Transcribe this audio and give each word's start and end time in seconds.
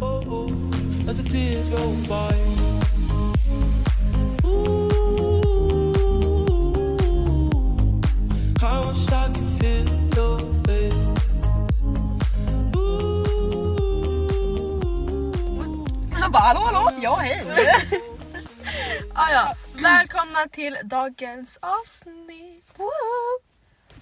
oh, 0.00 0.46
as 1.08 1.16
the 1.22 1.28
tears 1.28 1.68
roll 1.70 1.94
by. 2.08 2.34
Ooh, 4.44 4.90
I 8.62 8.88
wish 8.88 9.12
I 9.12 9.26
could 9.34 9.50
feel 9.58 9.86
your 10.16 10.38
face. 10.64 11.10
Ooh. 12.76 13.06
Han 16.12 16.32
bara 16.32 16.42
hallå 16.42 16.60
hallå, 16.60 16.90
ja 17.02 17.16
hej. 17.16 17.44
Ah, 19.14 19.32
ja. 19.32 19.54
Välkomna 19.74 20.48
till 20.52 20.76
dagens 20.84 21.58
avsnitt. 21.62 22.78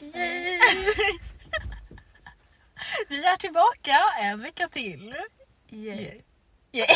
Yay. 0.00 0.58
Vi 3.08 3.24
är 3.24 3.36
tillbaka 3.36 3.96
en 4.20 4.42
vecka 4.42 4.68
till. 4.68 5.14
Yay. 5.72 6.22
Yay. 6.72 6.86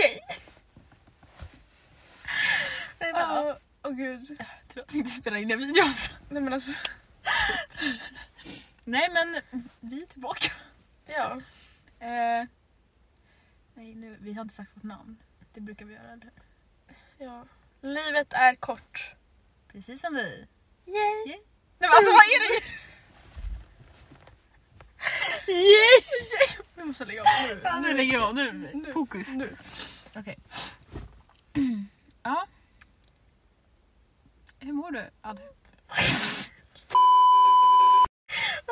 Yay. 0.00 0.20
Nej 3.00 3.12
men 3.12 3.38
åh 3.38 3.56
åh, 3.82 3.92
gud. 3.92 4.36
Jag 4.38 4.68
tror 4.68 4.82
att 4.84 4.94
vi 4.94 4.98
inte 4.98 5.10
spelar 5.10 5.36
in 5.38 5.50
en 5.50 5.58
video. 5.58 5.84
alltså. 5.84 6.12
Nej 6.28 6.42
men 6.42 6.52
alltså. 6.52 6.72
Nej 8.84 9.08
men 9.12 9.42
vi 9.80 10.02
är 10.02 10.06
tillbaka. 10.06 10.52
Ja. 11.06 11.40
Eh, 11.98 12.46
nej 13.74 13.94
nu, 13.94 14.16
vi 14.20 14.32
har 14.32 14.42
inte 14.42 14.54
sagt 14.54 14.76
vårt 14.76 14.82
namn. 14.82 15.16
Det 15.52 15.60
brukar 15.60 15.86
vi 15.86 15.94
göra. 15.94 16.12
Eller? 16.12 16.30
ja. 17.18 17.44
Livet 17.80 18.32
är 18.32 18.54
kort. 18.54 19.14
Precis 19.68 20.00
som 20.00 20.14
vi. 20.14 20.46
Yay. 20.86 21.26
Nej 21.26 21.42
men 21.78 21.88
alltså 21.90 22.12
vad 22.12 22.24
är 22.24 22.60
det? 22.60 22.87
Yay! 25.48 26.02
Vi 26.74 26.84
måste 26.84 27.04
lägga 27.04 27.20
av 27.22 27.26
nu. 27.48 27.60
Ja, 27.64 27.80
nu 27.80 27.94
lägger 27.94 28.12
jag 28.12 28.22
av. 28.22 28.34
Nu. 28.34 28.70
Nu. 28.74 28.92
Fokus. 28.92 29.28
Nu. 29.28 29.56
Okej. 30.16 30.38
ja. 32.22 32.46
Hur 34.60 34.72
mår 34.72 34.90
du 34.90 35.10
Adde? 35.20 35.42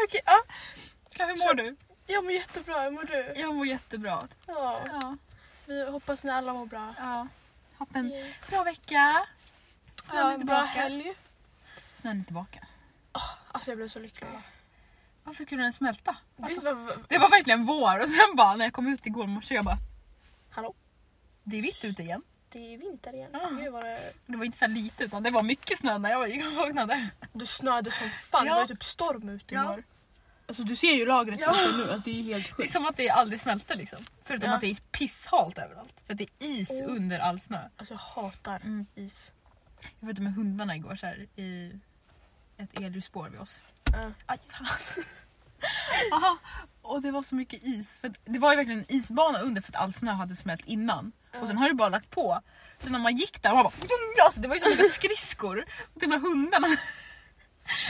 Okej, 0.05 0.21
ja. 0.27 0.43
Ja, 1.19 1.27
hur 1.27 1.37
mår 1.47 1.55
du? 1.55 1.77
Jag 2.07 2.25
mår 2.25 2.33
jättebra, 2.33 2.83
hur 2.83 2.91
mår 2.91 3.05
du? 3.05 3.33
Jag 3.41 3.55
mår 3.55 3.67
jättebra. 3.67 4.29
Ja. 4.47 4.81
Ja. 4.87 5.17
Vi 5.67 5.91
hoppas 5.91 6.23
ni 6.25 6.31
alla 6.31 6.53
mår 6.53 6.67
bra. 6.67 6.95
ja. 6.99 7.27
Haft 7.79 7.97
en 7.97 8.11
Yay. 8.11 8.33
bra 8.51 8.63
vecka. 8.65 9.27
Snön 10.05 10.19
Ja, 10.19 10.31
är 10.31 10.35
en 10.35 10.47
bra 10.47 10.57
tillbaka. 10.57 10.81
helg. 10.81 11.13
Snön 11.93 12.21
är 12.21 12.25
tillbaka. 12.25 12.67
Alltså 13.53 13.71
jag 13.71 13.79
blev 13.79 13.89
så 13.89 13.99
lycklig. 13.99 14.29
Varför 15.27 15.43
skulle 15.45 15.63
den 15.63 15.73
smälta? 15.73 16.17
Alltså, 16.43 16.61
Det 16.61 16.73
var- 16.75 16.97
det 17.09 17.19
var 17.19 17.31
verkligen 17.31 17.67
vår 17.67 17.99
och 18.03 18.09
sen 18.09 18.37
bara 18.37 18.57
när 18.57 18.65
jag 18.65 18.73
kom 18.73 18.87
ut 18.87 19.07
igår 19.07 19.27
morse 19.27 19.55
jag 19.55 19.65
bara 19.65 19.79
Hallå? 20.51 20.75
det 21.45 21.59
är 21.59 21.63
vitt 21.63 21.85
ute 21.85 22.03
igen. 22.03 22.23
Det 22.49 22.75
är 22.75 22.79
vinter 22.79 23.13
igen. 23.15 23.31
Ja. 23.33 23.49
Gud 23.61 23.73
vad 23.73 23.85
det... 23.85 24.13
Det 24.27 24.37
var 24.37 24.45
inte 24.45 24.59
så 24.59 24.67
lite 24.67 25.05
utan 25.05 25.23
det 25.23 25.31
var 25.31 25.43
mycket 25.43 25.79
snö 25.79 25.99
när 25.99 26.11
jag 26.11 26.29
gick 26.31 26.47
och 26.47 26.53
vaknade. 26.53 27.09
Det 27.33 27.47
snöade 27.47 27.91
som 27.91 28.11
fan, 28.11 28.47
Ja. 28.47 28.53
det 28.53 28.55
var 28.55 28.61
ju 28.63 28.67
typ 28.69 28.85
storm 28.85 29.29
ute 29.29 29.55
Ja. 29.55 29.65
igår. 29.65 29.83
Alltså 30.49 30.63
du 30.65 30.77
ser 30.77 30.93
ju 30.93 31.07
lagret 31.07 31.41
Ja. 31.41 31.55
nu, 31.77 31.91
att 31.91 32.05
det 32.05 32.11
är 32.11 32.23
helt 32.23 32.45
Det 32.47 32.51
är 32.51 32.55
sjukt. 32.55 32.73
som 32.73 32.87
att 32.87 32.97
det 32.97 33.11
aldrig 33.11 33.41
smälter 33.41 33.75
liksom. 33.77 34.05
Förutom 34.25 34.49
Ja. 34.51 34.55
att 34.55 34.61
det 34.61 34.71
är 34.71 34.75
pisshalt 34.93 35.59
överallt. 35.59 36.03
För 36.07 36.13
att 36.13 36.19
det 36.19 36.25
är 36.25 36.47
is 36.47 36.71
Oh. 36.71 36.91
under 36.97 37.19
all 37.19 37.41
snö. 37.41 37.69
Alltså 37.77 37.95
jag 37.95 37.99
hatar 37.99 38.57
Mm. 38.57 38.87
is. 38.95 39.33
Jag 40.01 40.07
var 40.07 40.13
ute 40.13 40.23
med 40.23 40.35
hundarna 40.35 40.77
igår 40.77 40.97
så 40.97 41.07
här, 41.07 41.27
i 41.37 41.81
ett 42.57 42.81
elljusspår 42.81 43.29
vid 43.29 43.41
oss. 43.41 43.61
Ja. 44.03 44.13
Aj 44.27 44.39
fan. 44.51 44.67
Aha. 46.13 46.39
Och 46.83 47.03
det 47.03 47.11
var 47.11 47.23
så 47.23 47.35
mycket 47.35 47.63
is. 47.63 47.99
För 47.99 48.13
det 48.25 48.39
var 48.39 48.51
ju 48.51 48.57
verkligen 48.57 48.81
en 48.81 48.93
isbana 48.93 49.39
under 49.39 49.63
för 49.63 49.73
att 49.73 49.77
all 49.77 49.93
snö 49.93 50.13
hade 50.13 50.37
smält 50.37 50.65
innan. 50.67 51.13
Och 51.41 51.49
sen 51.49 51.59
har 51.59 51.69
det 51.69 51.75
bara 51.75 51.89
lagt 51.89 52.11
på. 52.11 52.41
Så 52.79 52.91
när 52.91 52.99
man 52.99 53.17
gick 53.17 53.43
där 53.43 53.55
man 53.55 53.65
bara... 53.65 53.73
Alltså, 54.25 54.41
det 54.41 54.49
var 54.49 54.55
ju 54.55 54.61
så 54.61 54.69
mycket 54.69 54.93
skridskor. 54.93 55.65
Och 55.95 56.01
de 56.01 56.07
där 56.07 56.19
hundarna. 56.19 56.67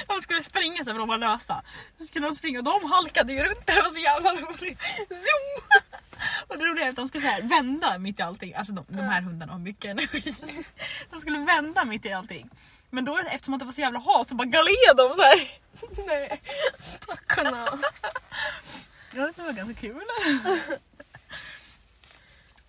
De 0.06 0.20
skulle 0.20 0.42
springa 0.42 0.84
så 0.84 0.90
här 0.90 0.94
för 0.94 0.98
de 0.98 1.08
var 1.08 1.18
lösa. 1.18 1.62
Så 1.98 2.04
skulle 2.04 2.26
de 2.26 2.34
springa 2.34 2.58
och 2.58 2.64
de 2.64 2.90
halkade 2.90 3.32
ju 3.32 3.44
runt 3.44 3.66
där. 3.66 3.74
Det 3.74 3.82
var 3.82 3.90
så 3.90 3.98
jävla 3.98 4.30
roligt. 4.30 4.82
Zoom! 5.08 5.82
Och 6.48 6.58
det 6.58 6.64
roliga 6.64 6.84
är 6.84 6.90
att 6.90 6.96
de 6.96 7.08
skulle 7.08 7.24
så 7.24 7.30
här 7.30 7.42
vända 7.42 7.98
mitt 7.98 8.20
i 8.20 8.22
allting. 8.22 8.54
Alltså 8.54 8.72
de, 8.72 8.84
de 8.88 9.02
här 9.02 9.22
hundarna 9.22 9.52
har 9.52 9.58
mycket 9.58 9.90
energi. 9.90 10.34
De 11.10 11.20
skulle 11.20 11.38
vända 11.38 11.84
mitt 11.84 12.06
i 12.06 12.12
allting. 12.12 12.50
Men 12.90 13.04
då 13.04 13.18
eftersom 13.18 13.54
att 13.54 13.60
det 13.60 13.66
var 13.66 13.72
så 13.72 13.80
jävla 13.80 13.98
halt 13.98 14.28
så 14.28 14.34
bara 14.34 14.44
galed 14.48 14.96
de 14.96 15.14
så 15.14 15.22
här. 15.22 15.58
Nej, 16.06 16.42
stackarna. 16.78 17.78
Ja, 19.14 19.32
det 19.36 19.42
var 19.42 19.52
ganska 19.52 19.74
kul. 19.74 20.02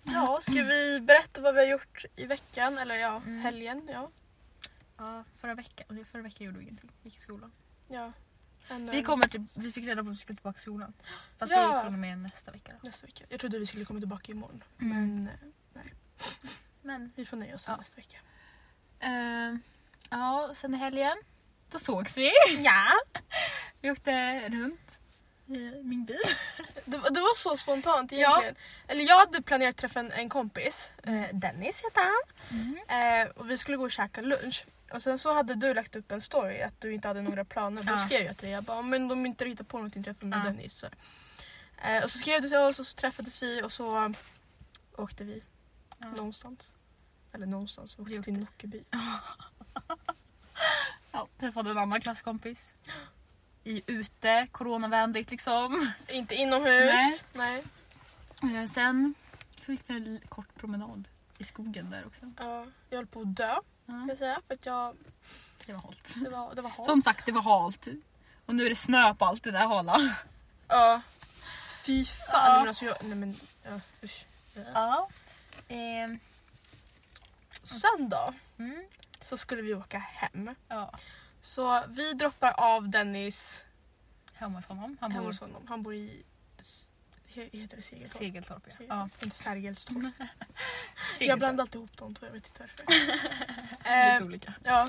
Ja, 0.02 0.38
ska 0.42 0.52
vi 0.52 1.00
berätta 1.00 1.40
vad 1.40 1.54
vi 1.54 1.60
har 1.60 1.66
gjort 1.66 2.04
i 2.16 2.24
veckan? 2.24 2.78
Eller 2.78 2.94
ja, 2.96 3.16
Mm. 3.16 3.38
helgen. 3.40 3.88
Ja. 3.92 4.10
Ja, 4.98 5.24
förra 5.40 5.54
veckan, 5.54 6.04
förra 6.12 6.22
veckan 6.22 6.46
gjorde 6.46 6.58
vi 6.58 6.64
ingenting. 6.64 6.90
Vi 7.02 7.08
gick 7.08 7.18
i 7.18 7.20
skolan. 7.20 7.52
ja. 7.88 8.12
En, 8.70 8.90
Vi, 8.90 8.98
eh, 8.98 9.04
kommer 9.04 9.28
till, 9.28 9.46
vi 9.56 9.72
fick 9.72 9.84
reda 9.84 10.02
på 10.04 10.08
att 10.10 10.14
vi 10.14 10.18
skulle 10.18 10.36
tillbaka 10.36 10.54
till 10.54 10.62
skolan. 10.62 10.92
Fast 11.38 11.52
Ja. 11.52 11.58
det 11.58 11.76
är 11.76 11.82
från 11.82 11.92
och 11.94 11.98
med 11.98 12.18
nästa 12.18 12.50
vecka. 12.50 12.72
Då. 12.82 12.86
Nästa 12.88 13.06
vecka. 13.06 13.24
Jag 13.28 13.40
trodde 13.40 13.58
vi 13.58 13.66
skulle 13.66 13.84
komma 13.84 13.98
tillbaka 14.00 14.32
imorgon. 14.32 14.64
Mm. 14.80 15.18
Men 15.24 15.28
eh, 15.74 15.82
Men 16.82 17.12
vi 17.16 17.26
får 17.26 17.36
nöja 17.36 17.54
oss 17.54 17.64
Ja. 17.68 17.76
nästa 17.76 17.96
vecka. 17.96 18.16
eh, 19.00 19.56
ja, 20.10 20.50
sen 20.54 20.74
i 20.74 20.76
helgen 20.76 21.16
då 21.70 21.78
sågs 21.78 22.16
vi. 22.16 22.30
Ja. 22.58 22.86
Vi 23.80 23.90
åkte 23.90 24.40
runt 24.48 24.98
i 25.46 25.82
min 25.84 26.04
bil. 26.04 26.16
Det, 26.84 26.96
var- 26.98 27.10
det 27.10 27.20
var 27.20 27.36
så 27.36 27.56
spontant 27.56 28.12
Ja. 28.12 28.18
egentligen. 28.18 28.54
Eller 28.88 29.04
jag 29.04 29.18
hade 29.18 29.42
planerat 29.42 29.76
träffa 29.76 30.00
en, 30.00 30.12
en 30.12 30.28
kompis. 30.28 30.90
Eh, 31.02 31.22
Dennis 31.32 31.82
heter 31.84 32.00
han. 32.00 33.22
Eh, 33.22 33.28
och 33.28 33.50
vi 33.50 33.58
skulle 33.58 33.76
gå 33.76 33.84
och 33.84 33.90
käka 33.90 34.20
lunch. 34.20 34.64
Och 34.92 35.02
sen 35.02 35.18
så 35.18 35.32
hade 35.34 35.54
du 35.54 35.74
lagt 35.74 35.96
upp 35.96 36.12
en 36.12 36.20
story 36.22 36.60
att 36.62 36.80
du 36.80 36.94
inte 36.94 37.08
hade 37.08 37.22
några 37.22 37.44
planer. 37.44 37.82
Då 37.82 37.92
Ja. 37.92 37.98
skrev 38.06 38.22
jag 38.26 38.36
till 38.36 38.46
dig, 38.46 38.54
jag 38.54 38.64
bara, 38.64 38.82
men 38.82 39.08
de 39.08 39.26
inte 39.26 39.44
hittar 39.44 39.64
på 39.64 39.76
någonting 39.76 40.04
träffa 40.04 40.26
med 40.26 40.38
Ja. 40.38 40.44
Dennis. 40.44 40.74
Så. 40.78 40.86
Eh, 41.84 42.04
och 42.04 42.10
så 42.10 42.18
skrev 42.18 42.42
du 42.42 42.48
till 42.48 42.58
oss 42.58 42.78
och 42.78 42.86
så 42.86 42.96
träffades 42.96 43.42
vi 43.42 43.62
och 43.62 43.72
så 43.72 44.14
åkte 44.96 45.24
vi 45.24 45.42
Ja. 45.98 46.06
någonstans. 46.08 46.70
Eller 47.32 47.46
någonstans, 47.46 47.94
vi 47.98 48.02
åkte 48.02 48.14
Vi 48.16 48.22
till 48.22 48.38
Nockeby. 48.38 48.84
Ja, 51.12 51.28
träffade 51.40 51.70
en 51.70 51.78
annan 51.78 52.00
klasskompis. 52.00 52.74
I 53.64 53.82
ute, 53.86 54.46
coronavänligt 54.52 55.30
liksom. 55.30 55.92
Inte 56.08 56.34
inomhus. 56.34 57.24
Nej. 57.32 57.64
Nej. 58.40 58.56
Eh, 58.56 58.66
sen 58.66 59.14
så 59.60 59.72
gick 59.72 59.82
vi 59.86 59.94
en 59.94 60.20
kort 60.28 60.54
promenad 60.54 61.08
i 61.38 61.44
skogen 61.44 61.90
där 61.90 62.06
också. 62.06 62.32
Ja, 62.38 62.66
jag 62.90 62.96
höll 62.96 63.06
på 63.06 63.20
att 63.20 63.36
dö 63.36 63.54
kan 63.86 64.00
Ja, 64.00 64.06
jag 64.08 64.18
säga. 64.18 64.40
För 64.46 64.54
att 64.54 64.66
jag, 64.66 64.96
det 65.66 65.72
var 65.72 65.80
halt. 65.80 66.14
det 66.24 66.30
var, 66.30 66.54
det 66.54 66.62
var 66.62 66.70
halt. 66.70 66.86
Som 66.86 67.02
sagt, 67.02 67.26
det 67.26 67.32
var 67.32 67.42
halt. 67.42 67.88
Och 68.46 68.54
nu 68.54 68.66
är 68.66 68.70
det 68.70 68.76
snö 68.76 69.14
på 69.14 69.24
allt 69.24 69.44
det 69.44 69.50
där 69.50 69.66
hala. 69.66 70.16
Ja. 70.68 71.00
Fy 71.84 72.04
fan. 72.04 72.16
Ja. 72.32 72.48
Nej, 72.48 72.58
men 72.58 72.68
alltså 72.68 72.84
jag, 72.84 72.96
nej 73.00 73.14
men 73.18 73.36
ja, 73.62 73.80
usch. 74.02 74.24
Ja. 74.74 75.08
Ehm, 75.68 76.18
Sen 77.62 78.08
då 78.08 78.34
mm. 78.58 78.84
Så 79.22 79.36
skulle 79.36 79.62
vi 79.62 79.74
åka 79.74 79.98
hem. 79.98 80.54
ja. 80.68 80.92
Så 81.42 81.82
vi 81.88 82.12
droppar 82.12 82.54
av 82.56 82.88
Dennis 82.88 83.64
Hemma 84.32 84.58
hos 84.58 84.66
honom. 84.66 84.96
Han 85.00 85.12
hemma 85.12 85.22
bor 85.22 85.26
hos 85.28 85.40
honom. 85.40 85.66
Han 85.68 85.82
bor 85.82 85.94
i 85.94 86.24
heter 87.46 87.76
det 87.76 87.82
Segeltorp? 87.82 88.18
Segeltorp. 88.18 88.62
Ja. 88.78 88.84
Ja. 88.88 89.08
Inte 89.22 89.36
Sergelstorp. 89.36 89.96
Segeltorp. 89.96 91.20
Jag 91.20 91.38
blandar 91.38 91.62
alltid 91.62 91.74
ihop 91.74 91.96
de 91.96 92.14
två, 92.14 92.26
jag 92.26 92.32
vet 92.32 92.46
inte 92.46 92.62
varför. 92.62 92.84
Lite 93.78 94.16
eh, 94.20 94.26
olika. 94.26 94.54
ja. 94.64 94.88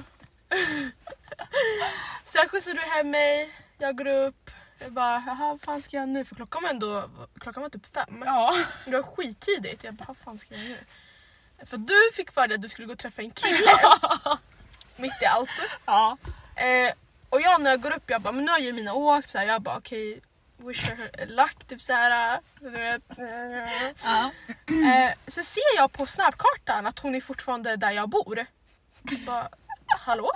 Sen 2.25 2.49
skjutsade 2.49 2.75
du 2.75 2.81
hem 2.81 3.11
mig, 3.11 3.53
jag 3.77 3.97
går 3.97 4.07
upp. 4.07 4.51
Jag 4.79 4.91
bara, 4.91 5.23
jaha 5.27 5.47
vad 5.47 5.61
fan 5.61 5.81
ska 5.81 5.97
jag 5.97 6.09
nu? 6.09 6.25
För 6.25 6.35
klockan 6.35 6.63
var 6.63 6.69
ändå 6.69 7.09
klockan 7.39 7.63
var 7.63 7.69
typ 7.69 7.85
fem. 7.85 8.23
Ja. 8.25 8.53
Det 8.85 8.91
var 8.91 9.03
skittidigt. 9.03 9.83
Jag 9.83 9.93
bara, 9.93 10.05
vad 10.07 10.17
fan 10.17 10.39
ska 10.39 10.55
jag 10.55 10.63
nu? 10.63 10.77
För 11.65 11.77
du 11.77 12.11
fick 12.15 12.31
för 12.31 12.47
dig 12.47 12.55
att 12.55 12.61
du 12.61 12.69
skulle 12.69 12.85
gå 12.87 12.93
och 12.93 12.99
träffa 12.99 13.21
en 13.21 13.31
kille. 13.31 13.71
mitt 14.95 15.21
i 15.21 15.25
allt. 15.25 15.49
ja. 15.85 16.17
Eh, 16.55 16.93
och 17.29 17.41
jag 17.41 17.61
när 17.61 17.69
jag 17.69 17.81
går 17.81 17.91
upp, 17.91 18.03
jag 18.09 18.21
bara, 18.21 18.33
men 18.33 18.45
nu 18.45 18.51
har 18.51 18.59
ju 18.59 18.73
mina 18.73 18.93
åkt. 18.93 19.29
Så 19.29 19.37
här, 19.37 19.45
jag 19.45 19.61
bara, 19.61 19.77
okej, 19.77 20.21
wish 20.57 20.83
her 20.89 21.25
luck. 21.25 21.67
Typ 21.67 21.81
såhär. 21.81 22.39
Du 22.59 22.69
vet. 22.69 23.03
ja. 24.03 24.31
Eh, 24.67 25.13
så 25.27 25.43
ser 25.43 25.75
jag 25.75 25.91
på 25.91 26.05
snapkartan 26.05 26.85
att 26.87 26.99
hon 26.99 27.15
är 27.15 27.21
fortfarande 27.21 27.75
där 27.75 27.91
jag 27.91 28.09
bor. 28.09 28.45
Jag 29.01 29.19
bara, 29.25 29.49
hallå? 29.99 30.31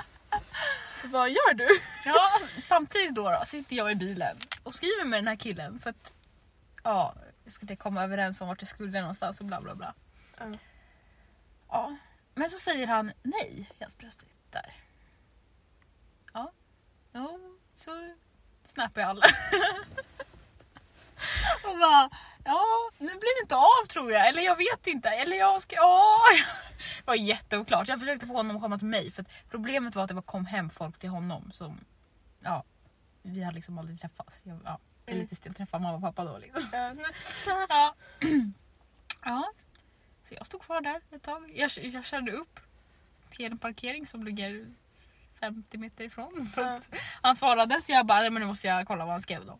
Vad 1.04 1.30
gör 1.30 1.54
du? 1.54 1.80
Ja, 2.06 2.40
samtidigt 2.64 3.16
då, 3.16 3.30
då 3.30 3.46
sitter 3.46 3.75
jag 3.75 3.92
i 3.92 3.96
bilen 3.96 4.38
och 4.64 4.75
skriver 4.75 5.06
med 5.06 5.18
den 5.18 5.28
här 5.28 5.36
killen 5.36 5.80
för 5.80 5.90
att 5.90 6.14
ja, 6.84 7.16
vi 7.44 7.52
skulle 7.52 7.75
komma 7.75 8.04
överens 8.04 8.42
om 8.42 8.48
vart 8.48 8.62
jag 8.62 8.68
skulle 8.68 9.00
någonstans 9.00 9.40
och 9.40 9.46
bla 9.46 9.62
bla 9.62 9.75
bla. 9.75 9.94
Ja. 10.38 10.46
Ja, 11.74 11.96
men 12.34 12.50
så 12.50 12.60
säger 12.60 12.88
han 12.88 13.12
nej 13.24 13.70
helt 13.80 13.98
plötsligt 13.98 14.52
där. 14.52 14.74
Ja, 16.34 16.52
ja 17.12 17.40
så 17.75 18.16
snappar 18.66 19.02
jag 19.02 19.10
alla. 19.10 19.22
bara, 21.64 22.10
ja 22.44 22.64
nu 22.98 23.08
blir 23.08 23.40
det 23.40 23.42
inte 23.42 23.56
av 23.56 23.86
tror 23.90 24.12
jag. 24.12 24.28
Eller 24.28 24.42
jag 24.42 24.58
vet 24.58 24.88
inte. 24.88 25.10
Eller 25.10 25.38
jag 25.38 25.62
ska, 25.62 25.75
ja. 25.75 26.18
Det 26.98 27.08
var 27.08 27.16
jätteoklart. 27.16 27.88
Jag 27.88 28.00
försökte 28.00 28.28
få 28.28 28.34
honom 28.34 28.56
att 28.56 28.62
komma 28.62 28.78
till 28.78 28.88
mig. 28.88 29.12
För 29.12 29.25
problemet 29.50 29.96
var 29.96 30.04
att 30.04 30.10
det 30.10 30.14
var 30.14 30.22
kom 30.22 30.46
hem 30.46 30.70
folk 30.70 30.98
till 30.98 31.10
honom 31.10 31.52
som, 31.52 31.86
ja. 32.40 32.64
Vi 33.22 33.44
hade 33.44 33.56
liksom 33.56 33.78
aldrig 33.78 34.00
träffats. 34.00 34.42
Jag, 34.44 34.60
ja, 34.66 34.80
det 35.06 35.12
är 35.12 35.16
lite 35.16 35.36
stelt 35.36 35.54
att 35.54 35.58
träffa 35.58 35.80
mamma 35.80 35.96
och 35.96 36.02
pappa 36.02 36.25
då 36.25 36.38
liksom. 36.38 36.68
Ja, 36.72 36.96
Ja. 39.25 39.52
Så 40.34 40.38
jag 40.40 40.48
stod 40.48 40.62
kvar 40.62 40.82
där 40.82 41.02
ett 41.12 41.22
tag. 41.22 41.52
Jag, 41.56 41.72
jag 41.78 42.06
körde 42.06 42.32
upp 42.32 42.60
till 43.30 43.46
en 43.46 43.58
parkering 43.58 44.06
som 44.06 44.24
ligger 44.24 44.66
50 45.40 45.78
meter 45.78 46.04
ifrån. 46.04 46.50
Att 46.58 46.84
han 47.22 47.36
svarade 47.36 47.82
så 47.82 47.92
jag 47.92 48.06
bara, 48.06 48.20
nej 48.20 48.30
men 48.30 48.42
nu 48.42 48.48
måste 48.48 48.68
jag 48.68 48.88
kolla 48.88 49.06
vad 49.06 49.12
han 49.12 49.22
skrev 49.22 49.46
då. 49.46 49.60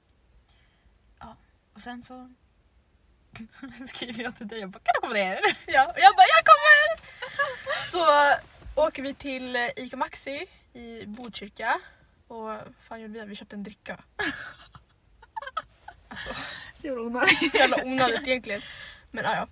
Ja. 1.20 1.36
Och 1.74 1.81
sen 1.81 2.04
så 2.04 2.34
skriver 3.88 4.24
jag 4.24 4.38
till 4.38 4.48
dig 4.48 4.64
och 4.64 4.70
bara, 4.70 4.80
kan 4.80 4.94
du 4.96 5.02
komma 5.02 5.14
ner? 5.14 5.40
Ja, 5.68 5.86
och 5.86 6.00
jag 6.00 6.16
bara 6.16 6.28
jag 6.36 6.46
kommer! 6.46 7.00
Så 7.86 8.06
åker 8.81 9.04
vi 9.04 9.14
till 9.14 9.56
eh, 9.56 9.70
Ica 9.75 9.98
Maxi 9.98 10.46
i 10.74 11.06
Botkyrka 11.06 11.80
och 12.28 12.60
fan 12.81 13.02
gjorde 13.02 13.20
vi? 13.20 13.25
Vi 13.25 13.36
köpte 13.36 13.56
en 13.56 13.64
dricka. 13.64 14.04
Det 16.81 16.92
var 16.92 17.00
onödigt. 17.00 17.52
Så 17.52 17.58
jävla 17.58 17.84
onödigt 17.84 18.28
egentligen. 18.28 18.62
Men 19.12 19.24
ja, 19.24 19.36
ja. 19.36 19.48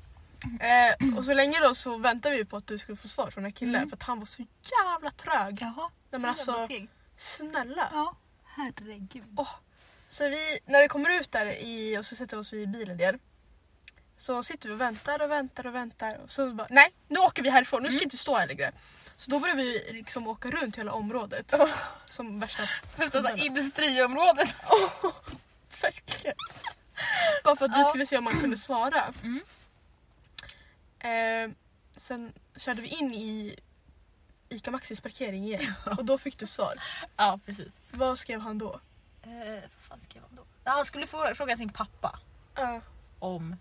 Eh, 0.60 1.18
och 1.18 1.26
så 1.26 1.34
länge 1.34 1.60
då 1.60 1.76
så 1.76 1.98
väntade 1.98 2.36
vi 2.36 2.46
på 2.46 2.58
att 2.58 2.68
du 2.68 2.78
skulle 2.78 2.96
få 2.98 3.08
svar 3.08 3.30
från 3.32 3.44
den 3.44 3.52
här 3.52 3.58
killen 3.58 3.76
Mm. 3.76 3.90
för 3.90 3.98
att 3.98 4.04
han 4.04 4.20
var 4.20 4.26
så 4.26 4.42
jävla 4.86 5.12
trög. 5.12 5.58
Jaha. 5.62 5.90
Nej, 6.12 6.22
men 6.22 6.22
så 6.22 6.28
alltså- 6.28 6.52
jävla 6.52 6.68
seg. 6.68 6.88
Snälla. 7.18 7.90
Ja, 7.94 8.16
herregud. 8.46 9.34
Åh. 9.38 9.50
Så 10.10 10.30
vi, 10.30 10.60
när 10.66 10.82
vi 10.82 10.88
kommer 10.88 11.10
ut 11.10 11.32
där 11.32 11.46
i, 11.46 11.98
och 11.98 12.06
så 12.06 12.16
sätter 12.16 12.38
vi 12.38 12.42
oss 12.42 12.54
vid 12.54 12.70
bilen 12.72 13.00
igen. 13.00 13.20
Så 14.18 14.44
sitter 14.44 14.70
vi 14.70 14.76
och 14.76 14.82
väntar 14.82 15.22
och 15.22 15.32
väntar 15.32 15.66
och 15.68 15.76
väntar. 15.76 16.18
Och 16.24 16.32
så 16.32 16.54
bara, 16.54 16.68
nej 16.70 16.94
nu 17.08 17.20
åker 17.20 17.44
vi 17.44 17.50
härifrån, 17.50 17.84
nu 17.84 17.90
ska 17.90 17.94
Mm. 17.94 18.00
vi 18.00 18.04
inte 18.04 18.18
stå 18.18 18.38
här 18.38 18.48
längre. 18.48 18.72
Så 19.18 19.32
då 19.32 19.40
börjar 19.40 19.56
vi 19.56 19.92
liksom 19.92 20.28
åka 20.28 20.52
runt 20.52 20.76
hela 20.78 20.92
området. 20.94 21.54
Som 22.06 22.40
värsta... 22.40 22.64
Förstås 22.98 23.26
industriområdet. 23.36 24.50
Verkligen. 25.82 26.36
Bara 27.44 27.56
för 27.56 27.66
att 27.66 27.72
vi 27.72 27.78
Ja. 27.78 27.84
skulle 27.84 28.06
se 28.06 28.18
om 28.18 28.24
man 28.24 28.40
kunde 28.40 28.58
svara. 28.58 29.14
Mm. 29.24 29.40
Eh, 31.04 31.52
sen 31.98 32.34
körde 32.56 32.82
vi 32.82 32.88
in 32.88 33.14
i 33.14 33.56
Ica 34.50 34.72
Maxis 34.72 35.02
parkering 35.02 35.46
igen. 35.46 35.74
Och 35.98 36.06
då 36.06 36.18
fick 36.18 36.38
du 36.38 36.48
svar. 36.48 36.74
Ja 37.18 37.40
precis. 37.46 37.78
Vad 37.92 38.20
skrev 38.20 38.40
han 38.40 38.58
då? 38.58 38.80
Eh, 39.22 39.62
vad 39.62 39.72
fan 39.82 40.02
skrev 40.02 40.24
han 40.24 40.36
då? 40.36 40.44
Ja, 40.64 40.72
han 40.72 40.86
skulle 40.86 41.08
få 41.08 41.36
fråga 41.36 41.58
sin 41.58 41.70
pappa. 41.70 42.20
Ja. 42.56 42.82
om 43.20 43.56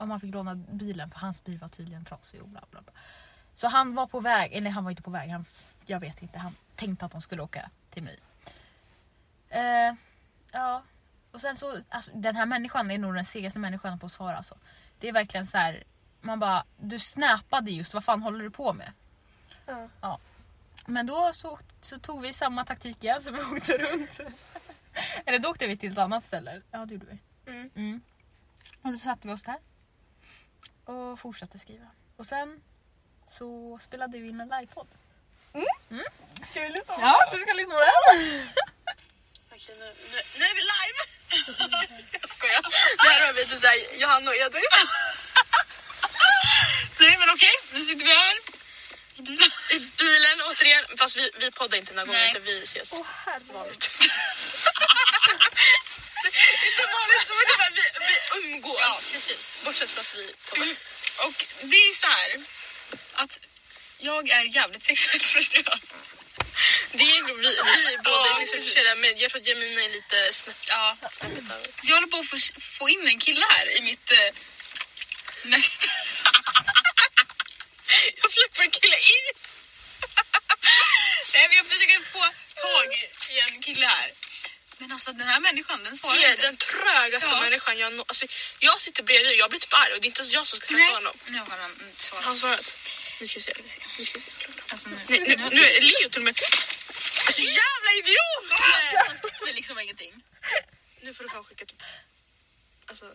om 0.00 0.10
han 0.10 0.20
fick 0.20 0.34
låna 0.34 0.54
bilen 0.54 1.10
för 1.10 1.18
hans 1.18 1.44
bil 1.44 1.58
var 1.58 1.68
tydligen 1.68 2.04
trasig 2.04 2.42
och 2.42 2.48
bla 2.48 2.60
bla 2.70 2.82
bla. 2.82 2.92
Så 3.54 3.68
han 3.68 3.94
var 3.94 4.06
på 4.06 4.20
väg, 4.20 4.52
eller 4.52 4.70
han 4.70 4.84
var 4.84 4.90
inte 4.90 5.02
på 5.02 5.10
väg, 5.10 5.30
han, 5.30 5.44
jag 5.86 6.00
vet 6.00 6.22
inte, 6.22 6.38
han 6.38 6.54
tänkte 6.76 7.04
att 7.04 7.12
de 7.12 7.22
skulle 7.22 7.42
åka 7.42 7.70
till 7.90 8.02
mig. 8.02 8.18
Eh, 9.48 9.94
ja, 10.52 10.82
och 11.32 11.40
sen 11.40 11.56
så, 11.56 11.80
alltså, 11.88 12.10
den 12.14 12.36
här 12.36 12.46
människan 12.46 12.90
är 12.90 12.98
nog 12.98 13.14
den 13.14 13.24
segaste 13.24 13.58
människan 13.58 13.98
på 13.98 14.06
att 14.06 14.12
svara 14.12 14.36
alltså. 14.36 14.54
Det 15.00 15.08
är 15.08 15.12
verkligen 15.12 15.46
så 15.46 15.58
här, 15.58 15.84
man 16.20 16.40
bara, 16.40 16.64
du 16.76 16.98
snappade 16.98 17.70
just, 17.70 17.94
vad 17.94 18.04
fan 18.04 18.22
håller 18.22 18.44
du 18.44 18.50
på 18.50 18.72
med? 18.72 18.92
Ja. 20.00 20.18
Men 20.86 21.06
då 21.06 21.32
så, 21.32 21.58
så 21.80 21.98
tog 21.98 22.22
vi 22.22 22.32
samma 22.32 22.64
taktik 22.64 23.04
igen 23.04 23.22
så 23.22 23.32
vi 23.32 23.40
åkte 23.56 23.78
runt. 23.78 24.20
Eller 25.26 25.38
då 25.38 25.48
åkte 25.48 25.66
vi 25.66 25.76
till 25.76 25.92
ett 25.92 25.98
annat 25.98 26.24
ställe. 26.24 26.62
Ja 26.70 26.86
det 26.86 26.94
gjorde 26.94 27.06
vi. 27.06 27.18
Mm. 27.52 27.70
Mm. 27.74 28.00
Och 28.82 28.92
så 28.92 28.98
satte 28.98 29.28
vi 29.28 29.34
oss 29.34 29.42
där. 29.42 29.58
Och 30.84 31.18
fortsatte 31.18 31.58
skriva. 31.58 31.86
Och 32.16 32.26
sen 32.26 32.62
så 33.28 33.78
spelade 33.82 34.18
vi 34.18 34.28
in 34.28 34.40
en 34.40 34.48
livepodd. 34.48 34.88
Ska 36.42 36.60
vi 36.60 36.70
lyssna 36.70 36.94
på 36.94 37.00
Ja, 37.00 37.24
så 37.30 37.36
vi 37.36 37.42
ska 37.42 37.52
lyssna 37.52 37.74
på 37.74 37.80
den. 37.80 37.90
Okej, 39.52 39.74
nu, 39.78 39.84
nu, 39.84 40.18
nu 40.38 40.44
är 40.44 40.54
vi 40.54 40.60
live! 40.60 41.19
jag 42.20 42.28
skojar. 42.30 42.62
Det 43.02 43.08
här 43.08 43.26
har 43.26 43.32
vi 43.32 43.46
typ 43.46 43.58
såhär 43.58 43.98
Johanna 44.00 44.30
och 44.30 44.36
Edvin. 44.36 44.62
Nej 47.00 47.16
men 47.18 47.30
okej, 47.30 47.54
nu 47.72 47.84
sitter 47.84 48.04
vi 48.04 48.10
här. 48.10 48.36
I 49.70 49.78
bilen. 49.98 50.40
Återigen. 50.40 50.84
Fast 50.98 51.16
vi, 51.16 51.30
vi 51.38 51.50
poddar 51.50 51.78
inte 51.78 51.90
den 51.92 51.98
här 51.98 52.06
gången 52.06 52.20
Nej. 52.20 52.30
utan 52.30 52.42
vi 52.42 52.62
ses 52.62 52.92
vanligt. 53.52 53.90
inte 56.66 56.84
vanligt 56.98 57.28
men 57.28 57.44
det 57.46 57.52
är 57.52 57.58
bara 57.58 57.70
vi, 57.74 57.82
vi 58.08 58.14
umgås. 58.38 58.80
Ja, 58.80 58.98
precis. 59.12 59.56
Bortsett 59.64 59.90
från 59.90 60.00
att 60.00 60.14
vi 60.14 60.34
poddar. 60.48 60.62
Mm. 60.62 60.76
Och 61.26 61.46
det 61.62 61.76
är 61.76 61.92
så 61.94 62.06
här 62.06 62.44
att 63.14 63.38
jag 63.98 64.28
är 64.28 64.44
jävligt 64.44 64.84
sexuellt 64.84 65.22
frustrerad. 65.22 65.80
Det 66.92 67.02
är 67.04 67.08
egentligen 67.08 67.40
vi, 67.40 67.48
vi 67.90 67.98
båda 68.04 68.30
är 68.30 68.34
sexuellt 68.34 68.64
frustrerade 68.64 68.94
men 69.00 69.18
jag 69.18 69.30
tror 69.30 69.40
att 69.40 69.46
Jamina 69.46 69.82
är 69.84 69.88
lite 69.88 70.32
snäpp, 70.32 70.56
Ja, 70.68 70.96
snäppet 71.12 71.38
över. 71.38 71.66
jag 71.82 71.94
håller 71.94 72.06
på 72.08 72.16
att 72.18 72.28
få, 72.28 72.36
få 72.78 72.88
in 72.88 73.08
en 73.08 73.18
kille 73.18 73.46
här 73.50 73.76
i 73.76 73.80
mitt 73.80 74.10
eh, 74.10 74.18
nästa... 75.44 75.86
Jag 78.22 78.30
få 78.56 78.62
en 78.62 78.70
kille 78.70 78.96
in! 78.96 79.34
Nej, 81.34 81.48
men 81.48 81.56
jag 81.56 81.66
försöker 81.66 82.00
få 82.12 82.18
tag 82.54 82.94
i 83.30 83.40
en 83.40 83.62
kille 83.62 83.86
här. 83.86 84.10
Men 84.78 84.92
alltså 84.92 85.12
den 85.12 85.26
här 85.28 85.40
människan 85.40 85.84
den 85.84 85.96
svarar 85.98 86.16
Det 86.16 86.24
är 86.24 86.30
inte. 86.30 86.42
den 86.42 86.56
trögaste 86.56 87.28
Ja. 87.30 87.40
människan 87.40 87.78
jag 87.78 87.92
nå- 87.92 88.04
alltså, 88.08 88.26
Jag 88.58 88.80
sitter 88.80 89.02
bredvid 89.02 89.28
och 89.30 89.34
jag 89.36 89.50
blir 89.50 89.60
typ 89.60 89.72
arg 89.74 89.92
och 89.92 90.00
det 90.00 90.04
är 90.04 90.08
inte 90.08 90.20
ens 90.20 90.32
jag 90.34 90.46
som 90.46 90.58
ska 90.58 90.66
träffa 90.66 90.82
Nej, 90.84 90.94
honom. 90.94 91.16
nu 91.26 91.38
har 91.38 91.58
han 91.58 91.70
inte 91.88 92.02
svarat. 92.02 92.24
Han 92.24 92.38
svarat? 92.38 92.76
Nu 93.20 93.26
ska 93.26 93.34
vi 93.38 93.42
se. 93.42 93.52
Nu 93.98 94.04
ska 94.04 94.18
vi 94.18 94.24
se. 94.24 94.30
Alltså, 94.72 94.88
nu, 94.88 94.96
Nu, 95.08 95.18
nu, 95.36 95.48
nu 95.52 95.64
är 95.66 95.80
Leo 95.80 96.08
till 96.10 96.18
och 96.18 96.24
med... 96.24 96.38
Alltså 97.30 97.42
jävla 97.42 97.90
idiot! 97.98 98.44
Nej, 98.50 98.94
han 99.06 99.16
skriver 99.16 99.52
liksom 99.54 99.78
ingenting. 99.80 100.22
Nu 101.00 101.14
får 101.14 101.24
du 101.24 101.30
fan 101.30 101.44
skicka 101.44 101.64
typ... 101.64 101.82
Alltså... 102.86 103.14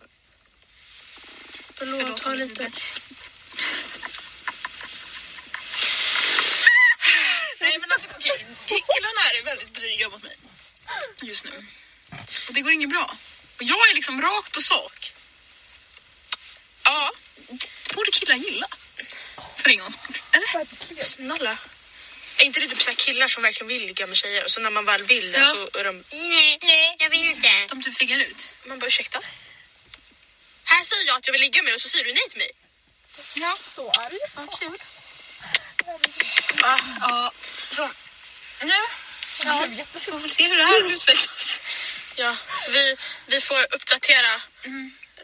Förlåt, 1.74 2.00
Förlåt, 2.00 2.22
ta 2.22 2.32
är 2.32 2.36
lite... 2.36 2.62
lite- 2.64 2.80
Nej 7.60 7.78
men 7.78 7.92
alltså 7.92 8.06
okej, 8.16 8.46
killarna 8.66 9.20
här 9.20 9.34
är 9.38 9.42
väldigt 9.42 9.74
dryga 9.74 10.08
mot 10.08 10.22
mig. 10.22 10.36
Just 11.22 11.44
nu. 11.44 11.64
Och 12.48 12.54
det 12.54 12.60
går 12.60 12.72
inget 12.72 12.90
bra. 12.90 13.16
Och 13.56 13.62
jag 13.62 13.90
är 13.90 13.94
liksom 13.94 14.22
rakt 14.22 14.52
på 14.52 14.60
sak. 14.60 15.12
Ja, 16.84 17.12
det 17.48 17.94
borde 17.94 18.10
killar 18.12 18.34
gilla. 18.36 18.68
För 19.56 19.70
en 19.70 19.78
gångs 19.78 19.94
skull. 19.94 20.18
Eller? 20.32 20.66
Snälla. 21.04 21.58
Är 22.38 22.44
inte 22.44 22.60
det 22.60 22.68
typ 22.68 22.80
så 22.82 22.90
här 22.90 22.96
killar 22.96 23.28
som 23.28 23.42
verkligen 23.42 23.68
vill 23.68 23.86
ligga 23.86 24.06
med 24.06 24.16
tjejer 24.16 24.44
och 24.44 24.50
så 24.50 24.60
när 24.60 24.70
man 24.70 24.84
väl 24.84 25.02
vill 25.04 25.32
det 25.32 25.38
Ja. 25.38 25.46
så 25.72 25.78
är 25.78 25.84
de... 25.84 26.04
Nej, 26.10 26.58
nej, 26.62 26.96
jag 26.98 27.10
vill 27.10 27.26
inte. 27.26 27.48
De 27.68 27.82
typ 27.82 27.98
fegar 27.98 28.18
ut. 28.18 28.48
Man 28.64 28.78
bara 28.78 28.86
ursäkta? 28.86 29.20
Här 30.64 30.84
säger 30.84 31.06
jag 31.06 31.16
att 31.16 31.26
jag 31.26 31.32
vill 31.32 31.40
ligga 31.40 31.62
med 31.62 31.70
dig 31.70 31.74
och 31.74 31.80
så 31.80 31.88
säger 31.88 32.04
du 32.04 32.12
nej 32.12 32.28
till 32.28 32.38
mig. 32.38 32.50
Ja, 33.34 33.58
Så 33.74 33.90
arg. 33.90 34.18
vad 34.34 34.58
kul. 34.60 34.78
Ah, 36.62 36.78
Ja, 37.00 37.32
så. 37.70 37.90
Nu 38.62 38.72
ja. 39.44 39.68
ska 39.98 40.12
vi 40.12 40.18
väl 40.18 40.30
se 40.30 40.48
hur 40.48 40.56
det 40.56 40.64
här 40.64 40.92
utvecklas. 40.92 41.60
ja, 42.16 42.36
vi, 42.68 42.96
vi 43.26 43.40
får 43.40 43.74
uppdatera 43.74 44.40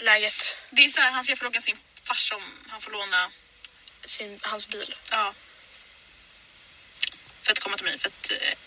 läget. 0.00 0.57
Det 0.71 0.85
är 0.85 0.88
så 0.88 1.00
här, 1.00 1.11
han 1.11 1.25
ska 1.25 1.37
fråga 1.37 1.61
sin 1.61 1.78
farsa 2.04 2.37
om 2.37 2.42
han 2.69 2.81
får 2.81 2.90
låna 2.90 3.31
Sin, 4.04 4.38
hans 4.42 4.69
bil. 4.69 4.95
Ja. 5.11 5.35
För 7.42 7.52
att 7.52 7.61
komma 7.61 7.76
till 7.76 7.84
mig 7.84 7.99
för 7.99 8.08
att 8.08 8.30
eh, 8.32 8.58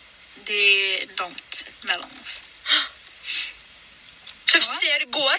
det 0.43 0.53
är 0.53 1.17
långt 1.17 1.65
mellan 1.81 2.09
oss. 2.21 2.41
Så 4.45 4.57
vi 4.57 4.61
får 4.61 4.79
se 4.81 4.91
hur 4.93 4.99
det 4.99 5.05
går. 5.05 5.37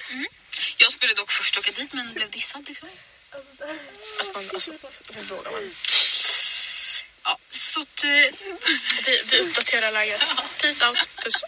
Jag 0.78 0.92
skulle 0.92 1.14
dock 1.14 1.30
först 1.30 1.58
åka 1.58 1.70
dit 1.70 1.92
men 1.92 2.12
blev 2.14 2.30
dissad 2.30 2.68
liksom. 2.68 2.88
Alltså, 3.30 4.32
man, 4.34 4.50
alltså, 4.54 4.70
hur 5.14 5.22
vågar 5.22 5.50
man? 5.50 5.62
Ja, 7.24 7.38
så 7.50 7.80
att... 7.80 8.04
Eh, 8.04 8.08
Vi, 9.06 9.22
vi 9.30 9.40
uppdaterar 9.40 9.92
läget. 9.92 10.20
Peace 10.62 10.86
out. 10.88 11.08
Puss. 11.24 11.42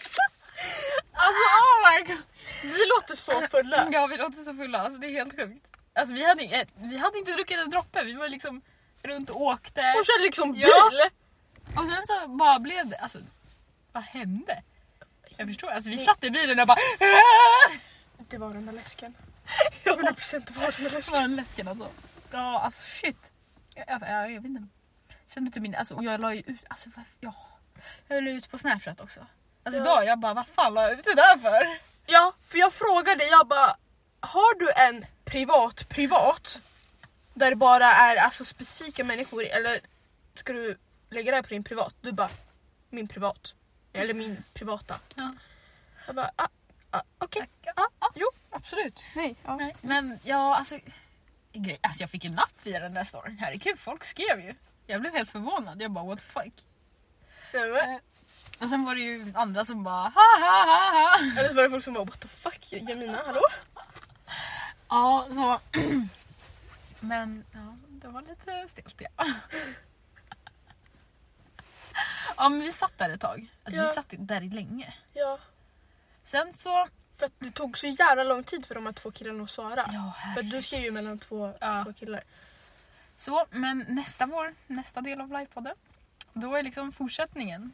Alltså 1.13 1.43
oh 1.61 1.91
my 1.91 2.03
god. 2.07 2.23
Vi 2.63 2.85
låter 2.85 3.15
så 3.15 3.47
fulla. 3.51 3.89
Ja 3.91 4.07
vi 4.07 4.17
låter 4.17 4.37
så 4.37 4.53
fulla, 4.53 4.79
alltså 4.79 4.99
det 4.99 5.07
är 5.07 5.11
helt 5.11 5.35
sjukt. 5.35 5.65
Alltså 5.95 6.15
vi 6.15 6.25
hade, 6.25 6.43
eh, 6.43 6.67
vi 6.75 6.97
hade 6.97 7.17
inte 7.17 7.31
druckit 7.31 7.57
en 7.57 7.69
droppe, 7.69 8.03
vi 8.03 8.13
var 8.13 8.29
liksom 8.29 8.61
runt 9.03 9.29
och 9.29 9.41
åkte. 9.41 9.81
Hon 9.95 10.05
körde 10.05 10.23
liksom 10.23 10.53
bil. 10.53 10.61
Ja. 10.61 11.09
Och 11.79 11.87
sen 11.87 12.07
så 12.07 12.27
bara 12.27 12.59
blev 12.59 12.87
det, 12.87 12.97
alltså 12.97 13.19
vad 13.91 14.03
hände? 14.03 14.61
Jag 15.37 15.47
förstår, 15.47 15.69
alltså 15.69 15.89
vi 15.89 15.97
satt 15.97 16.23
i 16.23 16.29
bilen 16.29 16.59
och 16.59 16.67
bara 16.67 16.77
Det 18.17 18.37
var 18.37 18.53
den 18.53 18.65
där 18.65 18.73
läsken. 18.73 19.13
100% 19.83 20.43
det 20.47 20.51
var 20.59 20.71
den 20.71 20.83
där 20.83 20.89
Det 20.89 20.95
läsken. 20.95 21.13
var 21.13 21.21
en 21.21 21.35
läsken 21.35 21.67
alltså. 21.67 21.89
Ja 22.31 22.59
alltså 22.59 22.81
shit. 22.81 23.31
Jag, 23.75 23.85
jag, 23.87 24.01
jag, 24.01 24.31
jag 24.31 24.41
vet 24.41 24.45
inte. 24.49 24.67
Kände 25.33 25.47
inte 25.47 25.59
min, 25.59 25.75
alltså 25.75 25.95
och 25.95 26.03
jag 26.03 26.21
la 26.21 26.33
ju 26.33 26.39
ut, 26.45 26.61
alltså 26.67 26.89
vad, 26.95 27.05
ja. 27.19 27.33
Jag 28.07 28.23
la 28.23 28.31
ut 28.31 28.51
på 28.51 28.57
snapchat 28.57 29.01
också. 29.01 29.19
Alltså 29.63 29.79
Ja. 29.79 29.83
idag 29.85 30.05
jag 30.05 30.19
bara 30.19 30.33
vad 30.33 30.47
fan 30.47 30.73
la 30.73 30.81
jag 30.83 30.91
ut 30.99 31.03
det 31.05 31.15
där 31.15 31.37
för? 31.37 31.77
Ja, 32.05 32.33
för 32.45 32.57
jag 32.57 32.73
frågade, 32.73 33.25
jag 33.25 33.47
bara 33.47 33.75
har 34.19 34.59
du 34.59 34.71
en 34.71 35.05
privat 35.25 35.89
privat? 35.89 36.61
Där 37.33 37.49
det 37.49 37.55
bara 37.55 37.85
är 37.85 38.15
alltså, 38.15 38.45
specifika 38.45 39.03
människor 39.03 39.43
eller 39.45 39.79
ska 40.35 40.53
du 40.53 40.77
lägga 41.09 41.31
det 41.31 41.37
här 41.37 41.43
på 41.43 41.49
din 41.49 41.63
privat? 41.63 41.95
Du 42.01 42.11
bara 42.11 42.29
min 42.89 43.07
privat. 43.07 43.53
Eller 43.93 44.13
min 44.13 44.43
privata. 44.53 44.99
Ja. 45.15 45.33
Jag 46.05 46.15
bara 46.15 46.31
ah, 46.35 46.47
ah, 46.91 47.01
okej. 47.17 47.49
Ah, 47.75 48.09
jo 48.15 48.27
absolut. 48.49 49.03
Nej, 49.15 49.35
ja. 49.43 49.55
Nej, 49.55 49.75
men 49.81 50.19
ja, 50.23 50.55
alltså, 50.55 50.79
grej, 51.53 51.79
alltså 51.81 52.03
jag 52.03 52.09
fick 52.09 52.25
en 52.25 52.33
napp 52.33 52.53
via 52.63 52.79
den 52.79 52.93
där 52.93 53.03
storyn. 53.03 53.37
Herregud, 53.39 53.79
folk 53.79 54.05
skrev 54.05 54.39
ju. 54.39 54.55
Jag 54.87 55.01
blev 55.01 55.13
helt 55.13 55.29
förvånad. 55.29 55.81
Jag 55.81 55.91
bara 55.91 56.05
what 56.05 56.19
the 56.19 56.25
fuck. 56.25 56.53
Bara, 57.53 57.99
Och 58.59 58.69
sen 58.69 58.85
var 58.85 58.95
det 58.95 59.01
ju 59.01 59.33
andra 59.35 59.65
som 59.65 59.83
bara 59.83 60.09
ha 60.09 60.39
ha 60.39 60.65
ha 60.65 60.91
ha. 60.91 61.39
Eller 61.39 61.49
så 61.49 61.55
var 61.55 61.63
det 61.63 61.69
folk 61.69 61.83
som 61.83 61.93
bara 61.93 62.05
what 62.05 62.19
the 62.19 62.27
fuck 62.27 62.67
Jamina 62.71 63.23
hallå? 63.25 63.41
Ja, 64.89 65.27
så. 65.31 65.59
Men 66.99 67.45
ja, 67.51 67.77
det 67.87 68.07
var 68.07 68.21
lite 68.21 68.67
stelt 68.67 69.01
ja. 69.01 69.25
Ja 72.37 72.49
men 72.49 72.59
vi 72.61 72.71
satt 72.71 72.97
där 72.97 73.09
ett 73.09 73.21
tag. 73.21 73.47
Alltså 73.63 73.81
Ja. 73.81 73.87
vi 73.87 73.93
satt 73.93 74.05
där 74.09 74.41
länge. 74.41 74.93
Ja. 75.13 75.39
Sen 76.23 76.53
så... 76.53 76.87
För 77.17 77.25
att 77.25 77.31
det 77.39 77.51
tog 77.51 77.77
så 77.77 77.87
jävla 77.87 78.23
lång 78.23 78.43
tid 78.43 78.65
för 78.65 78.75
de 78.75 78.85
här 78.85 78.93
två 78.93 79.11
killarna 79.11 79.43
att 79.43 79.49
svara. 79.49 79.89
Ja, 79.93 80.13
För 80.33 80.39
att 80.41 80.51
du 80.51 80.61
skrev 80.61 80.81
ju 80.83 80.91
mellan 80.91 81.19
två, 81.19 81.53
Ja. 81.61 81.81
två 81.85 81.93
killar. 81.93 82.23
Så, 83.17 83.45
men 83.51 83.85
nästa 83.89 84.25
vår, 84.25 84.55
nästa 84.67 85.01
del 85.01 85.21
av 85.21 85.31
livepodden. 85.31 85.75
Då 86.33 86.55
är 86.55 86.63
liksom 86.63 86.91
fortsättningen. 86.91 87.71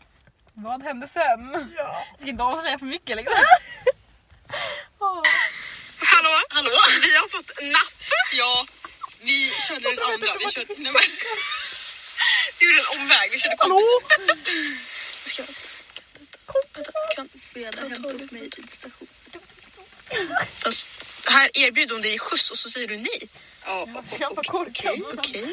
Vad 0.53 0.83
hände 0.83 1.07
sen? 1.07 1.71
Ja. 1.77 2.03
Jag 2.11 2.19
ska 2.19 2.29
inte 2.29 2.43
avslöja 2.43 2.79
för 2.79 2.85
mycket 2.85 3.17
liksom. 3.17 3.35
Hallå? 4.99 6.35
Hallå? 6.49 6.69
Vi 7.05 7.15
har 7.19 7.27
fått 7.35 7.51
napp. 7.73 8.01
Ja, 8.33 8.65
vi 9.21 9.51
körde 9.67 9.79
den 9.95 9.99
andra. 10.13 10.27
Vi 10.39 10.45
körde, 10.51 10.73
nej, 10.77 10.91
men, 10.91 11.01
vi 12.65 12.71
gjorde 12.71 12.81
en 12.81 12.99
omväg. 12.99 13.31
Vi 13.31 13.39
körde 13.39 13.55
kompisen. 13.57 14.01
Jag 15.23 15.31
ska, 15.31 15.43
vänta, 16.73 16.91
kan 17.15 17.29
Freda 17.53 17.81
hämta 17.81 18.09
upp 18.09 18.31
mig 18.31 18.41
vid 18.41 18.69
station? 18.69 19.07
Fast 20.63 20.87
här 21.25 21.49
erbjuder 21.53 21.93
hon 21.93 22.01
dig 22.01 22.19
skjuts 22.19 22.51
och 22.51 22.57
så 22.57 22.69
säger 22.69 22.87
du 22.87 22.97
nej. 22.97 23.29
Ja, 23.65 23.87
okej, 23.95 24.27
okej, 24.35 25.03
okej. 25.13 25.47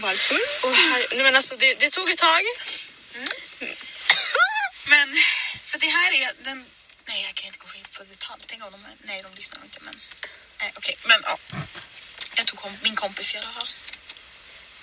Varför? 0.00 0.68
Och 0.68 0.74
här, 0.74 1.06
nej 1.10 1.22
men 1.22 1.36
alltså 1.36 1.56
det, 1.56 1.74
det 1.74 1.90
tog 1.90 2.10
ett 2.10 2.18
tag. 2.18 2.42
Men 4.88 5.08
för 5.64 5.78
det 5.78 5.86
här 5.86 6.12
är 6.12 6.32
den... 6.44 6.66
Nej, 7.04 7.22
jag 7.22 7.34
kan 7.34 7.46
inte 7.46 7.58
gå 7.58 7.78
in 7.78 7.84
på 7.92 8.04
detalj. 8.04 8.42
Tänk 8.46 8.64
om 8.64 8.72
de... 8.72 8.86
Nej, 8.98 9.22
de 9.22 9.34
lyssnar 9.34 9.62
inte. 9.64 9.78
Men 9.80 10.00
nej, 10.58 10.72
okej. 10.76 10.96
Men 11.04 11.20
ja. 11.24 11.38
Jag 12.36 12.46
tog 12.46 12.58
kom, 12.58 12.76
min 12.82 12.96
kompis 12.96 13.34
i 13.34 13.38
alla 13.38 13.52
fall. 13.52 13.68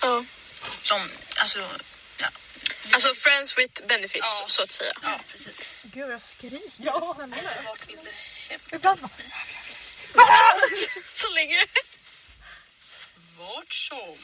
Ja. 0.00 0.24
Som, 0.82 1.10
alltså... 1.36 1.58
Ja. 2.18 2.28
Alltså 2.92 3.14
friends 3.14 3.58
with 3.58 3.86
benefits 3.86 4.38
Ja. 4.40 4.44
så 4.48 4.62
att 4.62 4.70
säga. 4.70 4.92
Ja, 5.02 5.20
precis. 5.32 5.74
Gud 5.82 6.10
jag 6.10 6.22
skriker. 6.22 6.60
Ja. 6.76 6.98
Vart 6.98 7.88
vill 7.88 7.96
du 8.04 8.10
hem? 8.48 8.60
Ibland 8.72 8.98
så 8.98 9.02
bara, 9.02 9.14
så 11.14 11.28
länge. 11.28 11.56
Vart 13.38 13.74
som. 13.74 14.18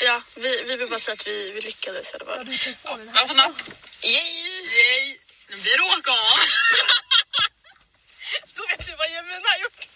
Ja, 0.00 0.22
vi, 0.34 0.62
vi 0.62 0.76
vill 0.76 0.88
bara 0.88 0.98
säga 0.98 1.12
att 1.12 1.26
vi, 1.26 1.50
vi 1.50 1.60
lyckades 1.60 2.12
i 2.12 2.14
alla 2.14 2.24
fall. 2.24 2.46
Du 2.46 2.58
kan 2.58 2.74
få 2.74 2.96
den 2.96 3.08
här. 3.08 3.16
Jag 3.20 3.28
får 3.28 3.34
napp. 3.34 3.62
Yay! 4.02 4.62
Yay! 4.62 5.18
Nu 5.48 5.56
blir 5.56 5.76
det 5.76 5.82
åka 5.82 6.10
av. 6.10 6.38
Då 8.54 8.66
vet 8.66 8.86
ni 8.86 8.94
vad 8.98 9.10
Jemina 9.10 9.48
har 9.48 9.58
gjort. 9.58 9.88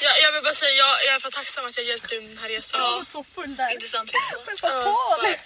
Ja, 0.03 0.17
jag 0.17 0.33
vill 0.33 0.43
bara 0.43 0.55
säga, 0.55 0.73
jag, 0.73 1.05
jag 1.05 1.15
är 1.15 1.19
för 1.19 1.31
tacksam 1.31 1.67
att 1.67 1.77
jag 1.77 1.87
hjälpte 1.87 2.09
dig 2.09 2.21
den 2.21 2.39
här 2.39 2.49
resan. 2.49 2.81
Jag 2.81 2.91
var 2.91 3.05
så 3.13 3.25
full 3.35 3.57
där. 3.57 3.71
Intressant 3.73 4.13
resa. 4.15 4.37
Paul! 4.71 5.37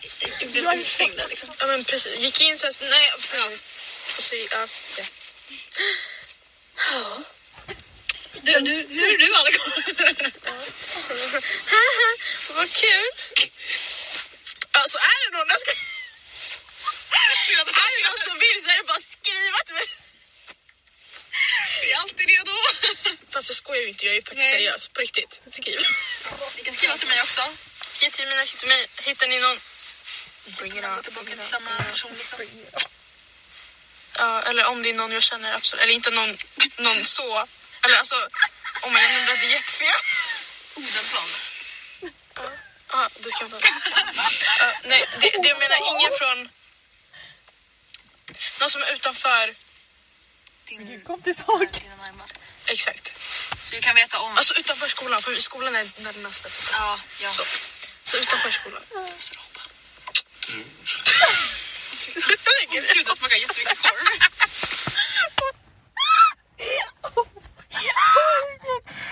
Gjorde 0.40 0.58
en 0.72 0.78
utsväng 0.78 1.16
där 1.16 1.28
liksom. 1.28 1.48
Ja 1.58 1.66
men 1.66 1.84
precis, 1.84 2.18
gick 2.18 2.40
in 2.40 2.58
sen, 2.58 2.72
så- 2.72 2.84
nej, 2.84 3.12
ja. 3.34 3.46
och 4.16 4.22
så, 4.22 4.36
ja, 4.36 4.66
ja. 6.92 7.22
Du, 8.42 8.52
du, 8.52 8.86
nu 8.88 9.12
är 9.12 9.18
du 9.18 9.34
Alex. 9.34 9.58
Vad 12.56 12.70
kul! 12.72 13.10
Alltså 14.72 14.98
är 14.98 15.30
det 15.30 15.36
någon, 15.36 15.48
jag 15.48 15.60
ska... 15.60 15.70
är 15.70 15.74
det 17.56 17.64
någon 18.08 18.18
som 18.24 18.38
vill 18.38 18.62
så 18.64 18.70
är 18.70 18.76
det 18.76 18.82
bara 18.82 18.96
att 18.96 19.02
skriva 19.02 19.58
till 19.66 19.74
mig. 19.74 19.84
Vi 21.80 21.92
är 21.92 21.96
alltid 21.96 22.28
redo. 22.28 22.52
Fast 23.32 23.48
jag 23.48 23.56
skojar 23.56 23.82
ju 23.82 23.88
inte, 23.88 24.06
jag 24.06 24.16
är 24.16 24.20
faktiskt 24.20 24.38
Nej. 24.38 24.50
seriös. 24.50 24.88
På 24.88 25.00
riktigt. 25.00 25.42
Skriv. 25.50 25.80
Ni 26.56 26.62
kan 26.62 26.74
skriva 26.74 26.96
till 26.96 27.08
mig 27.08 27.22
också. 27.22 27.42
Skriv 27.86 28.10
till 28.10 28.28
mina, 28.28 28.46
skriv 28.46 28.58
till 28.58 28.68
mig. 28.68 28.86
Hittar 29.02 29.26
ni 29.26 29.38
någon... 29.38 29.58
Bring 30.58 30.78
it 30.78 30.84
on. 30.84 30.94
Gå 30.96 31.02
tillbaka 31.02 31.30
till 31.30 31.40
samma 31.40 31.70
person. 31.90 32.18
Ja, 34.18 34.42
eller 34.42 34.64
om 34.66 34.82
det 34.82 34.90
är 34.90 34.94
någon 34.94 35.12
jag 35.12 35.22
känner 35.22 35.54
absolut. 35.54 35.82
Eller 35.82 35.94
inte 35.94 36.10
någon, 36.10 36.38
någon 36.76 37.04
så. 37.04 37.46
Eller 37.84 37.98
alltså, 37.98 38.28
om 38.82 38.94
jag 38.94 39.10
nu 39.12 39.24
blev 39.24 39.40
det 39.40 39.46
jättefel. 39.46 39.88
Odenplan. 40.74 41.28
Ja, 42.92 43.08
du 43.18 43.30
ska 43.30 43.44
inte 43.44 43.58
ja, 44.60 44.72
Nej, 44.84 45.08
det, 45.20 45.30
det 45.42 45.48
jag 45.48 45.58
menar 45.58 45.76
ingen 45.76 46.12
från... 46.18 46.48
Någon 48.60 48.70
som 48.70 48.82
är 48.82 48.92
utanför. 48.92 49.54
Din, 50.68 51.00
kom 51.00 51.22
till 51.22 51.36
sak. 51.36 51.82
Exakt. 52.66 53.06
Så 53.68 53.74
du 53.74 53.80
kan 53.80 53.94
veta 53.94 54.20
om... 54.20 54.36
Alltså 54.36 54.54
utanför 54.60 54.88
skolan, 54.88 55.22
för 55.22 55.32
skolan 55.32 55.74
är 55.74 56.02
närmast. 56.02 56.46
ja, 56.72 56.98
ja. 57.22 57.30
Så. 57.30 57.42
Så 58.04 58.16
utanför 58.16 58.50
skolan. 58.50 58.82
Måste 59.16 59.34
du 59.34 59.38
hoppa. 59.40 59.60
Gud, 62.72 62.84
det 63.06 63.16
smakar 63.16 63.36
jättemycket 63.36 63.78
korv. 63.82 64.04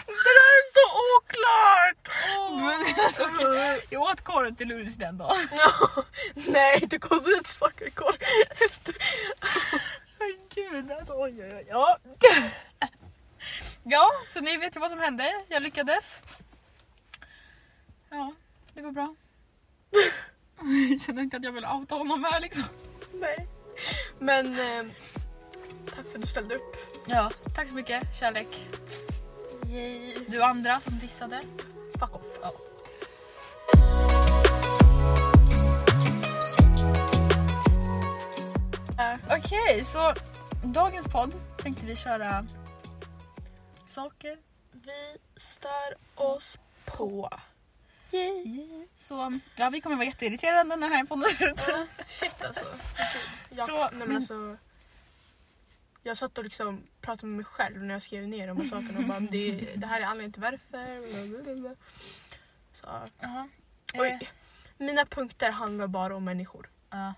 Det 0.06 0.32
där 0.38 0.52
är 0.58 0.64
så 0.76 0.86
oklart! 1.16 2.02
Jag 3.90 4.02
åt 4.02 4.24
korv 4.24 4.54
till 4.54 4.68
lunch 4.68 4.98
den 4.98 5.18
dagen. 5.18 5.48
Nej, 6.34 6.84
det 6.90 6.98
kostade 6.98 7.36
ett 7.36 7.48
fucking 7.48 7.90
korv 7.90 8.16
efter. 8.60 8.94
Gud, 10.54 10.92
alltså, 10.92 11.12
oj, 11.12 11.44
oj, 11.44 11.54
oj. 11.54 11.66
Ja. 11.68 11.98
ja, 13.82 14.10
så 14.28 14.40
ni 14.40 14.56
vet 14.56 14.76
ju 14.76 14.80
vad 14.80 14.90
som 14.90 14.98
hände. 14.98 15.44
Jag 15.48 15.62
lyckades. 15.62 16.22
Ja, 18.10 18.34
det 18.74 18.82
var 18.82 18.90
bra. 18.90 19.14
Jag 20.90 21.00
känner 21.00 21.22
inte 21.22 21.36
att 21.36 21.44
jag 21.44 21.52
vill 21.52 21.64
outa 21.64 21.94
honom 21.94 22.24
här 22.24 22.40
liksom. 22.40 22.64
Nej. 23.12 23.48
Men 24.18 24.46
eh, 24.58 24.92
tack 25.86 26.06
för 26.06 26.14
att 26.14 26.20
du 26.20 26.26
ställde 26.26 26.54
upp. 26.54 26.76
Ja, 27.06 27.30
tack 27.54 27.68
så 27.68 27.74
mycket. 27.74 28.18
Kärlek. 28.20 28.68
Yay. 29.68 30.14
Du 30.28 30.42
andra 30.42 30.80
som 30.80 30.98
dissade. 30.98 31.42
Fuck 31.98 32.16
off. 32.16 32.38
Ja. 32.42 32.52
Okej, 39.30 39.84
så 39.84 40.14
dagens 40.62 41.06
podd 41.06 41.32
tänkte 41.58 41.86
vi 41.86 41.96
köra 41.96 42.46
saker. 43.86 44.38
Vi 44.72 45.16
stör 45.36 45.94
oss 46.14 46.58
på. 46.84 47.30
Så 48.96 49.40
ja, 49.56 49.70
vi 49.70 49.80
kommer 49.80 49.96
vara 49.96 50.06
jätteirriterande 50.06 50.76
när 50.76 50.88
den 50.88 50.96
här 50.96 51.04
podden 51.04 51.24
är 51.40 51.52
ute. 51.52 51.86
Shit 52.06 52.44
alltså. 52.44 52.64
Jag, 53.50 53.68
Så, 53.68 53.90
nej, 53.92 54.06
men 54.06 54.16
alltså, 54.16 54.56
jag 56.02 56.16
satt 56.16 56.38
och 56.38 56.44
liksom 56.44 56.82
pratade 57.00 57.26
med 57.26 57.36
mig 57.36 57.44
själv 57.44 57.84
när 57.84 57.94
jag 57.94 58.02
skrev 58.02 58.28
ner 58.28 58.48
de 58.48 58.56
här 58.56 58.64
sakerna 58.66 58.98
och 58.98 59.04
bara 59.04 59.20
"Men 59.20 59.30
det, 59.30 59.50
det 59.76 59.86
här 59.86 60.00
är 60.00 60.04
anledningen 60.04 60.32
till 60.32 60.42
varför. 60.42 61.28
blablabla." 61.32 61.76
Så, 62.72 62.86
Jaha. 63.20 63.48
oj. 63.94 64.08
Eh, 64.22 64.28
Mina 64.76 65.06
punkter 65.06 65.50
handlar 65.50 65.86
bara 65.86 66.16
om 66.16 66.24
människor. 66.24 66.70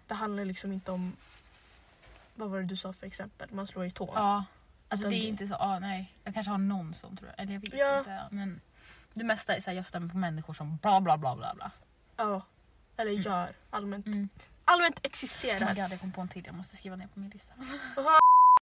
Det 0.07 0.15
handlar 0.15 0.45
liksom 0.45 0.73
inte 0.73 0.93
om 0.93 1.17
vad 2.35 2.51
var 2.51 2.59
det 2.59 2.65
du 2.65 2.77
sa 2.77 2.93
för 2.93 3.07
exempel? 3.07 3.49
Man 3.53 3.67
slår 3.67 3.87
i 3.87 3.91
tån. 3.91 4.11
ja. 4.15 4.45
Alltså 4.89 5.09
det 5.09 5.17
är 5.17 5.29
inte 5.29 5.47
så, 5.49 5.55
ah, 5.55 5.79
nej. 5.79 6.15
Jag 6.25 6.35
kanske 6.35 6.51
har 6.51 6.59
någon 6.59 6.95
sån 6.95 7.17
tror 7.17 7.31
jag. 7.31 7.41
Eller 7.43 7.53
jag 7.53 7.61
vet 7.61 7.75
Ja. 7.75 7.99
inte. 7.99 8.29
Men 8.31 8.61
det 9.15 9.25
mesta 9.25 9.57
är 9.57 9.61
såhär, 9.61 9.77
jag 9.77 9.87
stämmer 9.87 10.09
på 10.09 10.17
människor 10.17 10.53
som 10.55 10.77
bla 10.77 11.01
bla 11.01 11.17
bla 11.19 11.37
bla 11.37 11.55
bla. 11.55 11.71
Ja. 12.17 12.43
Eller 12.97 13.11
gör 13.11 13.53
allmänt. 13.71 14.07
Mm. 14.07 14.29
Allmänt 14.65 14.97
Oh 14.97 15.01
my 15.03 15.07
existerar. 15.09 15.75
God, 15.75 15.79
jag 15.93 16.01
kom 16.01 16.13
på 16.13 16.21
en 16.21 16.29
till 16.29 16.47
jag 16.47 16.55
måste 16.55 16.77
skriva 16.77 16.97
ner 16.97 17.07
på 17.07 17.21
min 17.21 17.31
lista. 17.31 17.53
Jaha. 17.97 18.19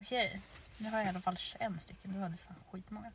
Okej, 0.02 0.40
nu 0.78 0.90
har 0.90 0.98
jag 0.98 1.06
i 1.06 1.08
alla 1.08 1.20
fall 1.20 1.36
21 1.36 1.82
stycken. 1.82 2.12
Du 2.12 2.18
hade 2.18 2.36
fan 2.36 2.56
skitmånga. 2.72 3.12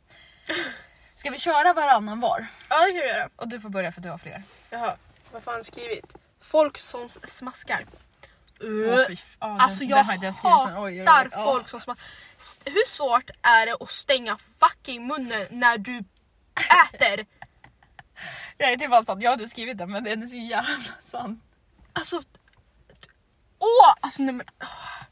Ska 1.16 1.30
vi 1.30 1.38
köra 1.38 1.72
varannan 1.74 2.20
var? 2.20 2.46
Ja 2.70 2.80
det 2.86 2.92
kan 2.92 3.00
vi 3.02 3.08
göra. 3.08 3.28
Och 3.36 3.48
du 3.48 3.60
får 3.60 3.68
börja 3.70 3.92
för 3.92 4.00
du 4.00 4.10
har 4.10 4.18
fler. 4.18 4.42
Jaha, 4.70 4.96
vad 5.32 5.42
fan 5.42 5.64
skrivit? 5.64 6.16
Folk 6.40 6.78
som 6.78 7.08
smaskar. 7.28 7.86
Fy 8.60 9.14
den- 9.40 9.60
alltså 9.60 9.84
jag 9.84 10.04
hatar 10.04 10.28
oj, 10.42 10.74
oj, 10.76 11.00
oj. 11.00 11.04
Ja. 11.06 11.44
folk 11.44 11.68
som 11.68 11.80
smaskar. 11.80 12.04
Hur 12.64 12.86
svårt 12.88 13.30
är 13.42 13.66
det 13.66 13.76
att 13.80 13.90
stänga 13.90 14.38
fucking 14.60 15.06
munnen 15.06 15.46
när 15.50 15.78
du 15.78 15.98
äter? 16.56 17.26
Nej, 18.58 18.76
det 18.76 18.86
var 18.88 19.02
sant, 19.04 19.22
jag 19.22 19.30
hade 19.30 19.48
skrivit 19.48 19.78
den 19.78 19.90
men 19.90 20.04
den 20.04 20.22
är 20.22 20.26
så 20.26 20.36
jävla 20.36 20.94
sant. 21.04 21.42
Alltså... 21.92 22.22
Åh! 23.58 23.94
Alltså, 24.00 24.22
nej, 24.22 24.34
men, 24.34 24.46
åh. 24.62 25.02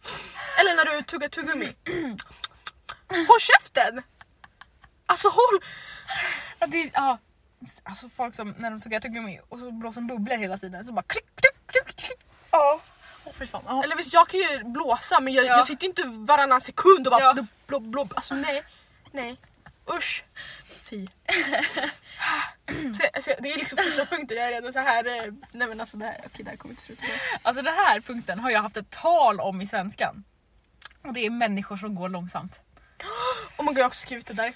Eller 0.60 0.76
när 0.76 0.84
du 0.96 1.02
tuggar 1.02 1.28
tuggummi. 1.28 1.76
Håll 3.28 3.40
käften! 3.40 4.02
Alltså 5.06 5.28
håll... 5.28 5.60
Ja, 6.58 6.66
det, 6.66 6.90
ja. 6.94 7.18
Alltså 7.82 8.08
folk 8.08 8.34
som 8.34 8.54
när 8.58 8.70
de 8.70 8.80
tuggar 8.80 9.00
tuggummi 9.00 9.40
och 9.48 9.58
så 9.58 9.70
blåser 9.70 10.00
de 10.00 10.06
bubblor 10.06 10.36
hela 10.36 10.58
tiden 10.58 10.84
så 10.84 10.92
bara 10.92 11.02
klick, 11.02 11.24
klick, 11.34 11.66
klick, 11.66 11.96
klick. 11.96 12.18
Ja. 12.50 12.80
Fy 13.38 13.46
fan. 13.46 13.62
Ja. 13.66 13.84
Eller 13.84 13.96
visst 13.96 14.12
jag 14.12 14.28
kan 14.28 14.40
ju 14.40 14.64
blåsa 14.64 15.20
men 15.20 15.32
jag, 15.32 15.44
Ja. 15.44 15.56
jag 15.56 15.66
sitter 15.66 15.86
inte 15.86 16.02
varannan 16.04 16.60
sekund 16.60 17.06
och 17.06 17.10
bara 17.10 17.20
Ja. 17.22 17.32
blob, 17.34 17.46
blob, 17.66 17.82
blob. 17.90 18.12
Alltså 18.16 18.34
nej. 18.34 18.62
Nej. 19.12 19.36
Usch. 19.96 20.24
Fy. 20.82 21.06
Så, 22.98 23.02
alltså, 23.14 23.30
det 23.40 23.52
är 23.52 23.58
liksom 23.58 23.78
första 23.78 24.06
punkten, 24.16 24.36
jag 24.36 24.46
är 24.48 24.52
redan 24.52 24.72
så 24.72 24.78
här. 24.78 25.04
eh, 25.06 25.32
Nej 25.52 25.68
men 25.68 25.80
alltså 25.80 25.96
det 25.96 26.04
här, 26.06 26.20
okej 26.26 26.44
det 26.44 26.50
här 26.50 26.56
kommer 26.56 26.72
inte 26.72 26.82
sluta. 26.82 27.02
Alltså 27.42 27.62
den 27.62 27.74
här 27.74 28.00
punkten 28.00 28.38
har 28.38 28.50
jag 28.50 28.62
haft 28.62 28.76
ett 28.76 28.90
tal 28.90 29.40
om 29.40 29.60
i 29.60 29.66
svenskan. 29.66 30.24
Och 31.02 31.12
det 31.12 31.26
är 31.26 31.30
människor 31.30 31.76
som 31.76 31.94
går 31.94 32.08
långsamt. 32.08 32.60
Oh 33.58 33.64
my 33.64 33.66
god 33.68 33.78
jag 33.78 33.82
har 33.82 33.88
också 33.88 34.00
skrivit 34.00 34.26
det 34.26 34.34
där. 34.34 34.52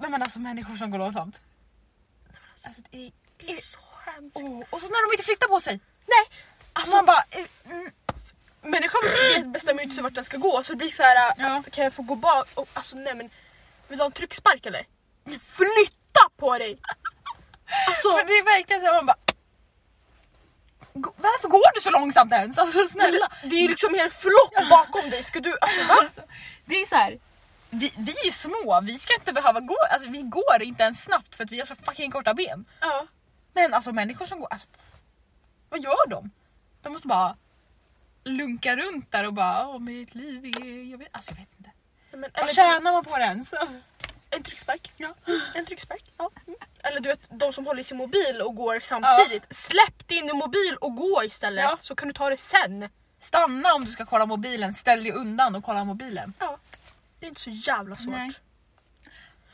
Nej 0.00 0.10
men 0.10 0.22
alltså 0.22 0.38
människor 0.40 0.76
som 0.76 0.90
går 0.90 0.98
långsamt. 0.98 1.40
Alltså 2.62 2.82
det 2.90 3.06
är... 3.06 3.12
Det 3.36 3.52
är 3.52 3.56
så 3.56 3.78
hemskt. 4.06 4.36
Åh, 4.36 4.62
och 4.70 4.80
så 4.80 4.86
när 4.88 5.08
de 5.08 5.12
inte 5.14 5.24
flyttar 5.24 5.48
på 5.48 5.60
sig. 5.60 5.80
Nej! 6.06 6.38
Alltså 6.76 6.96
man 6.96 7.06
bara... 7.06 7.24
eh, 7.30 7.44
mm, 7.70 7.90
människan 8.62 9.00
bestämmer 9.52 9.80
ju 9.80 9.84
inte 9.84 9.94
sig 9.94 10.02
vart 10.02 10.14
den 10.14 10.24
ska 10.24 10.36
gå 10.36 10.62
så 10.62 10.72
det 10.72 10.76
blir 10.76 10.88
så 10.88 11.02
här. 11.02 11.16
äh, 11.28 11.34
Ja. 11.38 11.62
kan 11.72 11.84
jag 11.84 11.92
få 11.92 12.02
gå 12.02 12.14
bak? 12.14 12.48
Och, 12.54 12.68
alltså 12.72 12.96
nej 12.96 13.14
men 13.14 13.30
vill 13.88 13.98
du 13.98 14.02
ha 14.02 14.06
en 14.06 14.12
tryckspark 14.12 14.66
eller? 14.66 14.86
Flytta 15.40 16.28
på 16.36 16.58
dig! 16.58 16.78
Alltså 17.88 18.16
Men 18.16 18.26
det 18.26 18.32
är 18.32 18.44
verkligen 18.44 18.80
så 18.82 18.86
här, 18.86 18.94
man 18.94 19.06
bara... 19.06 19.16
"Gå- 20.94 21.14
Varför 21.16 21.48
går 21.48 21.74
du 21.74 21.80
så 21.80 21.90
långsamt 21.90 22.32
ens? 22.32 22.58
Alltså 22.58 22.88
snälla. 22.88 23.28
det 23.44 23.56
är 23.56 23.60
ju 23.62 23.68
liksom 23.68 23.94
en 23.94 24.10
flock 24.10 24.68
bakom 24.70 25.10
dig. 25.10 25.22
Ska 25.22 25.40
du, 25.40 25.56
alltså? 25.60 25.92
Alltså, 25.92 26.20
det 26.64 26.74
är 26.74 26.86
så 26.86 26.94
här. 26.96 27.18
Vi, 27.70 27.92
vi 27.98 28.12
är 28.28 28.30
små, 28.32 28.80
vi 28.82 28.98
ska 28.98 29.14
inte 29.14 29.32
behöva 29.32 29.60
gå, 29.60 29.76
alltså 29.90 30.08
vi 30.10 30.22
går 30.22 30.62
inte 30.62 30.82
ens 30.82 31.02
snabbt 31.02 31.34
för 31.36 31.44
att 31.44 31.50
vi 31.50 31.58
har 31.58 31.66
så 31.66 31.74
fucking 31.76 32.10
korta 32.10 32.34
ben. 32.34 32.64
Ja. 32.80 33.06
Men 33.52 33.74
alltså 33.74 33.92
människor 33.92 34.26
som 34.26 34.40
går, 34.40 34.48
alltså, 34.50 34.66
vad 35.68 35.80
gör 35.80 36.06
de? 36.08 36.30
De 36.84 36.92
måste 36.92 37.08
bara 37.08 37.36
lunka 38.24 38.76
runt 38.76 39.12
där 39.12 39.24
och 39.26 39.34
bara 39.34 39.66
åh 39.68 39.78
mitt 39.78 40.14
liv 40.14 40.44
är, 40.44 40.90
jag 40.90 40.98
vet, 40.98 41.08
alltså 41.12 41.30
jag 41.30 41.36
vet 41.36 41.48
inte. 41.58 41.70
Men, 42.16 42.30
Vad 42.34 42.50
tjänar 42.54 42.92
man 42.92 43.04
på 43.04 43.16
det 43.18 43.24
ens? 43.24 43.52
En 44.30 44.42
tryckspark. 44.42 44.92
Ja. 44.96 45.14
En 45.54 45.66
tryckspark. 45.66 46.12
Ja. 46.18 46.30
Eller 46.82 47.00
du 47.00 47.08
vet 47.08 47.20
de 47.30 47.52
som 47.52 47.66
håller 47.66 47.80
i 47.80 47.84
sin 47.84 47.96
mobil 47.96 48.40
och 48.46 48.54
går 48.56 48.80
samtidigt. 48.80 49.46
Släpp 49.56 50.08
din 50.08 50.26
mobil 50.36 50.76
och 50.80 50.96
gå 50.96 51.22
istället 51.24 51.64
Ja. 51.64 51.76
så 51.80 51.94
kan 51.94 52.08
du 52.08 52.14
ta 52.14 52.30
det 52.30 52.36
sen. 52.36 52.88
Stanna 53.20 53.74
om 53.74 53.84
du 53.84 53.92
ska 53.92 54.06
kolla 54.06 54.26
mobilen, 54.26 54.74
ställ 54.74 55.02
dig 55.02 55.12
undan 55.12 55.54
och 55.54 55.64
kolla 55.64 55.84
mobilen. 55.84 56.32
Ja. 56.38 56.58
Det 57.18 57.26
är 57.26 57.28
inte 57.28 57.40
så 57.40 57.50
jävla 57.50 57.96
svårt. 57.96 58.14
Nej. 58.14 58.32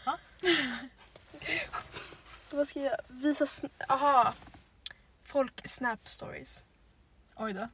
Ja. 0.04 0.18
Vad 2.50 2.68
ska 2.68 2.80
jag 2.80 2.96
visa? 3.08 3.46
Aha. 3.88 4.32
Folk 5.24 5.68
snap 5.70 6.08
stories. 6.08 6.62
Oj 7.42 7.52
då. 7.52 7.68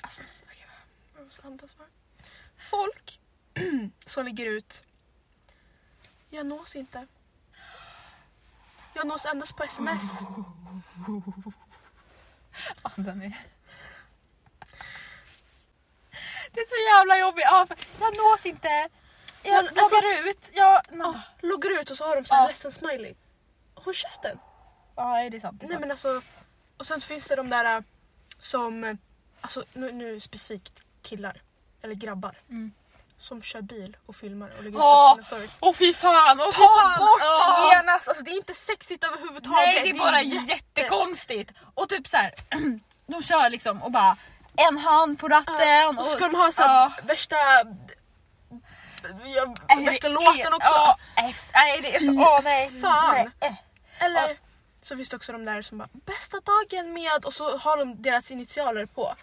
Alltså, 0.00 0.22
okej, 0.46 0.66
jag 1.16 1.24
måste 1.24 1.46
andas 1.46 1.76
bara. 1.78 1.88
Folk 2.70 3.20
som 4.06 4.24
lägger 4.24 4.46
ut. 4.46 4.82
Jag 6.30 6.46
nås 6.46 6.76
inte. 6.76 7.06
Jag 8.94 9.06
nås 9.06 9.26
endast 9.26 9.56
på 9.56 9.64
sms. 9.64 10.02
Ja, 12.82 12.90
den 12.96 13.22
är... 13.22 13.38
Det 16.52 16.60
är 16.60 16.66
så 16.66 16.98
jävla 16.98 17.18
jobbigt. 17.18 17.44
Ja, 17.44 17.66
jag 18.00 18.16
nås 18.16 18.46
inte. 18.46 18.68
Jag 19.42 19.64
Men 19.64 19.78
alltså- 19.78 19.96
loggar 19.96 20.28
ut. 20.30 20.50
Jag... 20.54 20.82
Ja, 20.92 21.20
loggar 21.40 21.80
ut 21.80 21.90
och 21.90 21.96
så 21.96 22.04
har 22.06 22.16
de 22.16 22.24
så 22.24 22.34
här 22.34 22.48
ledsen 22.48 22.72
smiley. 22.72 23.14
Håll 23.74 23.94
käften. 23.94 24.38
Ja, 24.96 25.30
det 25.30 25.36
är 25.36 25.40
sant. 25.40 25.60
Det 25.60 25.66
är 25.66 25.68
Nej 25.68 25.74
sant. 25.74 25.80
men 25.80 25.90
alltså. 25.90 26.22
Och 26.80 26.86
sen 26.86 27.00
finns 27.00 27.28
det 27.28 27.36
de 27.36 27.50
där 27.50 27.76
äh, 27.76 27.82
som, 28.38 28.84
äh, 28.84 28.94
alltså 29.40 29.64
nu, 29.72 29.92
nu 29.92 30.20
specifikt 30.20 30.72
killar. 31.02 31.42
Eller 31.82 31.94
grabbar. 31.94 32.34
Mm. 32.50 32.72
Som 33.18 33.42
kör 33.42 33.60
bil 33.62 33.96
och 34.06 34.16
filmar 34.16 34.50
och 34.58 34.64
lägger 34.64 34.78
Åh! 34.78 35.10
upp 35.12 35.14
sina 35.14 35.24
stories. 35.26 35.58
Åh 35.60 35.74
fy 35.74 35.94
fan! 35.94 36.38
Fy 36.38 36.52
Ta 36.52 36.68
fan. 36.80 36.98
bort 36.98 37.22
Åh! 37.22 37.70
genast! 37.72 38.08
Alltså 38.08 38.24
det 38.24 38.30
är 38.30 38.36
inte 38.36 38.54
sexigt 38.54 39.04
överhuvudtaget. 39.04 39.64
Nej, 39.66 39.82
det 39.82 39.90
är 39.90 39.98
bara 39.98 40.22
jättekonstigt. 40.22 41.50
Och 41.74 41.88
typ 41.88 42.08
så 42.08 42.16
här, 42.16 42.34
de 43.06 43.22
kör 43.22 43.50
liksom 43.50 43.82
och 43.82 43.92
bara 43.92 44.16
en 44.56 44.78
hand 44.78 45.18
på 45.18 45.28
ratten. 45.28 45.98
Och 45.98 46.06
så 46.06 46.12
ska 46.12 46.26
de 46.26 46.34
ha 46.34 46.52
så 46.52 46.62
ja. 46.62 46.92
värsta, 47.02 47.36
värsta 49.78 50.08
det 50.08 50.14
låten 50.14 50.52
är- 50.52 50.54
också. 50.56 50.70
Ja, 50.74 50.96
nej 51.54 51.78
det 51.82 51.96
är 51.96 52.00
så, 52.00 52.12
åh 52.22 52.40
nej. 52.44 52.80
fan. 52.80 53.14
Nej. 53.14 53.28
eh. 53.40 54.04
Eller 54.04 54.38
så 54.82 54.96
finns 54.96 55.08
det 55.08 55.16
också 55.16 55.32
de 55.32 55.44
där 55.44 55.62
som 55.62 55.78
bara 55.78 55.88
bästa 55.92 56.40
dagen 56.40 56.92
med 56.92 57.24
och 57.24 57.34
så 57.34 57.58
har 57.58 57.76
de 57.76 58.02
deras 58.02 58.30
initialer 58.30 58.86
på. 58.86 59.14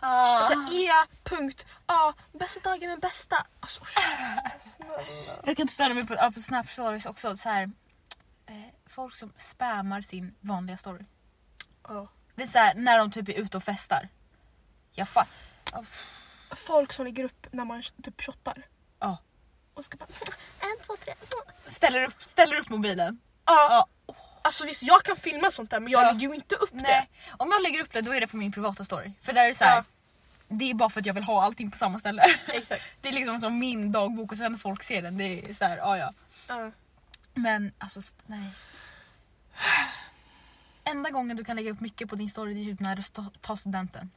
Ah. 0.00 0.38
Alltså 0.38 0.74
E. 0.74 0.90
Punkt, 1.24 1.66
A. 1.86 2.12
Bästa 2.32 2.60
dagen 2.60 2.88
med 2.90 3.00
bästa. 3.00 3.46
Alltså 3.60 3.84
snälla. 3.84 5.36
Jag 5.44 5.56
kan 5.56 5.62
inte 5.62 5.72
störa 5.74 5.94
mig 5.94 6.06
på, 6.06 6.30
på 6.34 6.40
Snap 6.40 6.70
stories 6.70 7.06
också. 7.06 7.36
Så 7.36 7.48
här, 7.48 7.70
eh, 8.46 8.54
folk 8.86 9.16
som 9.16 9.32
spammar 9.36 10.02
sin 10.02 10.34
vanliga 10.40 10.76
story. 10.76 11.04
Ja. 11.88 12.08
Det 12.34 12.42
är 12.42 12.46
så 12.46 12.58
här, 12.58 12.74
när 12.74 12.98
de 12.98 13.10
typ 13.10 13.28
är 13.28 13.32
ute 13.32 13.56
och 13.56 13.62
festar. 13.62 14.08
Jag 14.92 15.06
fa- 15.06 15.26
oh, 15.72 15.84
Folk 16.56 16.92
som 16.92 17.04
lägger 17.04 17.24
upp 17.24 17.46
när 17.50 17.64
man 17.64 17.82
typ 18.02 18.22
shottar. 18.22 18.62
Ja. 18.98 19.18
Och 19.74 19.84
ska 19.84 19.96
bara 19.96 20.06
en, 20.60 20.84
två, 20.86 20.96
tre. 21.04 21.14
ställer, 21.68 22.04
upp, 22.06 22.22
ställer 22.22 22.56
upp 22.56 22.68
mobilen. 22.68 23.20
Ja. 23.44 23.86
Alltså 24.44 24.66
visst 24.66 24.82
jag 24.82 25.02
kan 25.02 25.16
filma 25.16 25.50
sånt 25.50 25.70
där 25.70 25.80
men 25.80 25.92
jag 25.92 26.02
Ja. 26.04 26.12
lägger 26.12 26.28
ju 26.28 26.34
inte 26.34 26.54
upp 26.56 26.70
Nej. 26.72 27.10
Om 27.38 27.50
jag 27.52 27.62
lägger 27.62 27.82
upp 27.82 27.92
det 27.92 28.00
då 28.00 28.12
är 28.12 28.20
det 28.20 28.26
på 28.26 28.36
min 28.36 28.52
privata 28.52 28.84
story. 28.84 29.12
För 29.22 29.32
där 29.32 29.42
är 29.44 29.48
det 29.48 29.54
så 29.54 29.64
här. 29.64 29.76
Ja. 29.76 29.84
Det 30.48 30.70
är 30.70 30.74
bara 30.74 30.90
för 30.90 31.00
att 31.00 31.06
jag 31.06 31.14
vill 31.14 31.22
ha 31.24 31.44
allting 31.44 31.70
på 31.70 31.78
samma 31.78 31.98
ställe. 31.98 32.22
det. 32.46 32.52
Exakt. 32.56 32.82
Det 33.00 33.08
är 33.08 33.12
liksom 33.12 33.40
som 33.40 33.58
min 33.58 33.92
dagbok 33.92 34.32
och 34.32 34.38
sen 34.38 34.58
folk 34.58 34.82
ser 34.82 35.02
den. 35.02 35.18
Det 35.18 35.50
är 35.50 35.54
så 35.54 35.64
här, 35.64 35.76
ja 35.76 35.96
ja. 35.98 36.12
Ja. 36.48 36.70
Men 37.34 37.72
alltså 37.78 38.00
nej. 38.26 38.50
Enda 40.84 41.10
gången 41.10 41.36
du 41.36 41.44
kan 41.44 41.56
lägga 41.56 41.70
upp 41.70 41.80
mycket 41.80 42.08
på 42.10 42.16
din 42.16 42.30
story 42.30 42.54
det 42.54 42.60
är 42.60 42.64
typ 42.64 42.80
när 42.80 42.96
du 42.96 43.02
tar 43.40 43.56
studenten. 43.56 44.10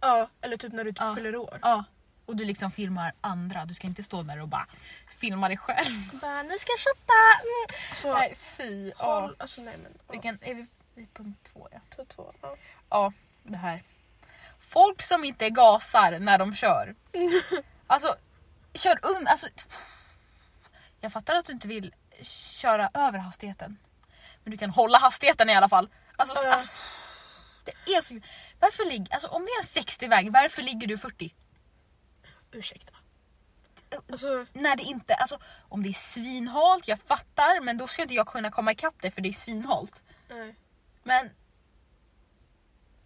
Ja, 0.00 0.28
eller 0.40 0.56
typ 0.56 0.72
när 0.72 0.84
du 0.84 0.90
typ 0.92 1.00
Ja. 1.00 1.14
fyller 1.14 1.36
år. 1.36 1.58
Ja. 1.62 1.84
Och 2.26 2.36
du 2.36 2.44
liksom 2.44 2.70
filmar 2.70 3.12
andra. 3.20 3.64
Du 3.64 3.74
ska 3.74 3.86
inte 3.86 4.02
stå 4.02 4.22
där 4.22 4.40
och 4.40 4.48
bara 4.48 4.66
filma 5.16 5.48
dig 5.48 5.56
själv. 5.56 6.10
Bara, 6.20 6.42
nu 6.42 6.58
ska 6.58 6.72
jag 6.72 6.78
shotta! 6.78 7.40
Mm. 7.42 8.02
Så, 8.02 8.18
Nej 8.18 8.34
fy. 8.38 8.92
Ja. 8.98 9.20
håll, 9.20 9.36
alltså 9.38 9.60
nej 9.60 9.76
men. 9.82 9.92
Ja. 10.06 10.12
Vilken, 10.12 10.38
är 10.42 10.54
vi 10.54 10.66
vid 10.94 11.14
punkt 11.14 11.50
två 11.52 11.68
ja. 11.72 11.78
Två, 11.96 12.04
två, 12.04 12.32
ja. 12.42 12.56
Ja, 12.90 13.12
det 13.42 13.56
här. 13.56 13.82
Folk 14.60 15.02
som 15.02 15.24
inte 15.24 15.50
gasar 15.50 16.18
när 16.18 16.38
de 16.38 16.54
kör. 16.54 16.94
Alltså, 17.88 18.16
kör 18.74 18.98
un... 19.02 19.26
Alltså, 19.28 19.46
jag 21.00 21.12
fattar 21.12 21.34
att 21.34 21.44
du 21.46 21.52
inte 21.52 21.68
vill 21.68 21.94
köra 22.22 22.90
över 22.94 23.18
hastigheten. 23.18 23.78
Men 24.44 24.50
du 24.50 24.58
kan 24.58 24.70
hålla 24.70 24.98
hastigheten 24.98 25.50
i 25.50 25.54
alla 25.54 25.68
fall. 25.68 25.88
Alltså, 26.16 26.44
Ja. 26.44 26.52
alltså 26.52 26.68
det 27.64 27.94
är 27.94 28.00
så... 28.00 28.20
Varför 28.60 28.84
ligger... 28.84 29.14
Alltså 29.14 29.28
om 29.28 29.44
det 29.44 29.50
är 29.50 29.58
en 29.80 29.84
60-väg, 29.84 30.32
varför 30.32 30.62
ligger 30.62 30.86
du 30.86 30.98
40? 30.98 31.34
Ursäkta. 32.52 32.92
Alltså, 34.10 34.46
När 34.52 34.76
det 34.76 34.82
inte... 34.82 35.14
Alltså 35.14 35.38
om 35.68 35.82
det 35.82 35.88
är 35.88 35.92
svinhalt, 35.92 36.88
jag 36.88 36.98
fattar. 37.00 37.60
Men 37.60 37.78
då 37.78 37.86
ska 37.86 38.02
inte 38.02 38.14
jag 38.14 38.26
kunna 38.26 38.50
komma 38.50 38.72
ikapp 38.72 39.02
dig 39.02 39.10
för 39.10 39.20
det 39.20 39.28
är 39.28 39.32
svinhalt. 39.32 40.02
nej. 40.28 40.54
Men... 41.02 41.30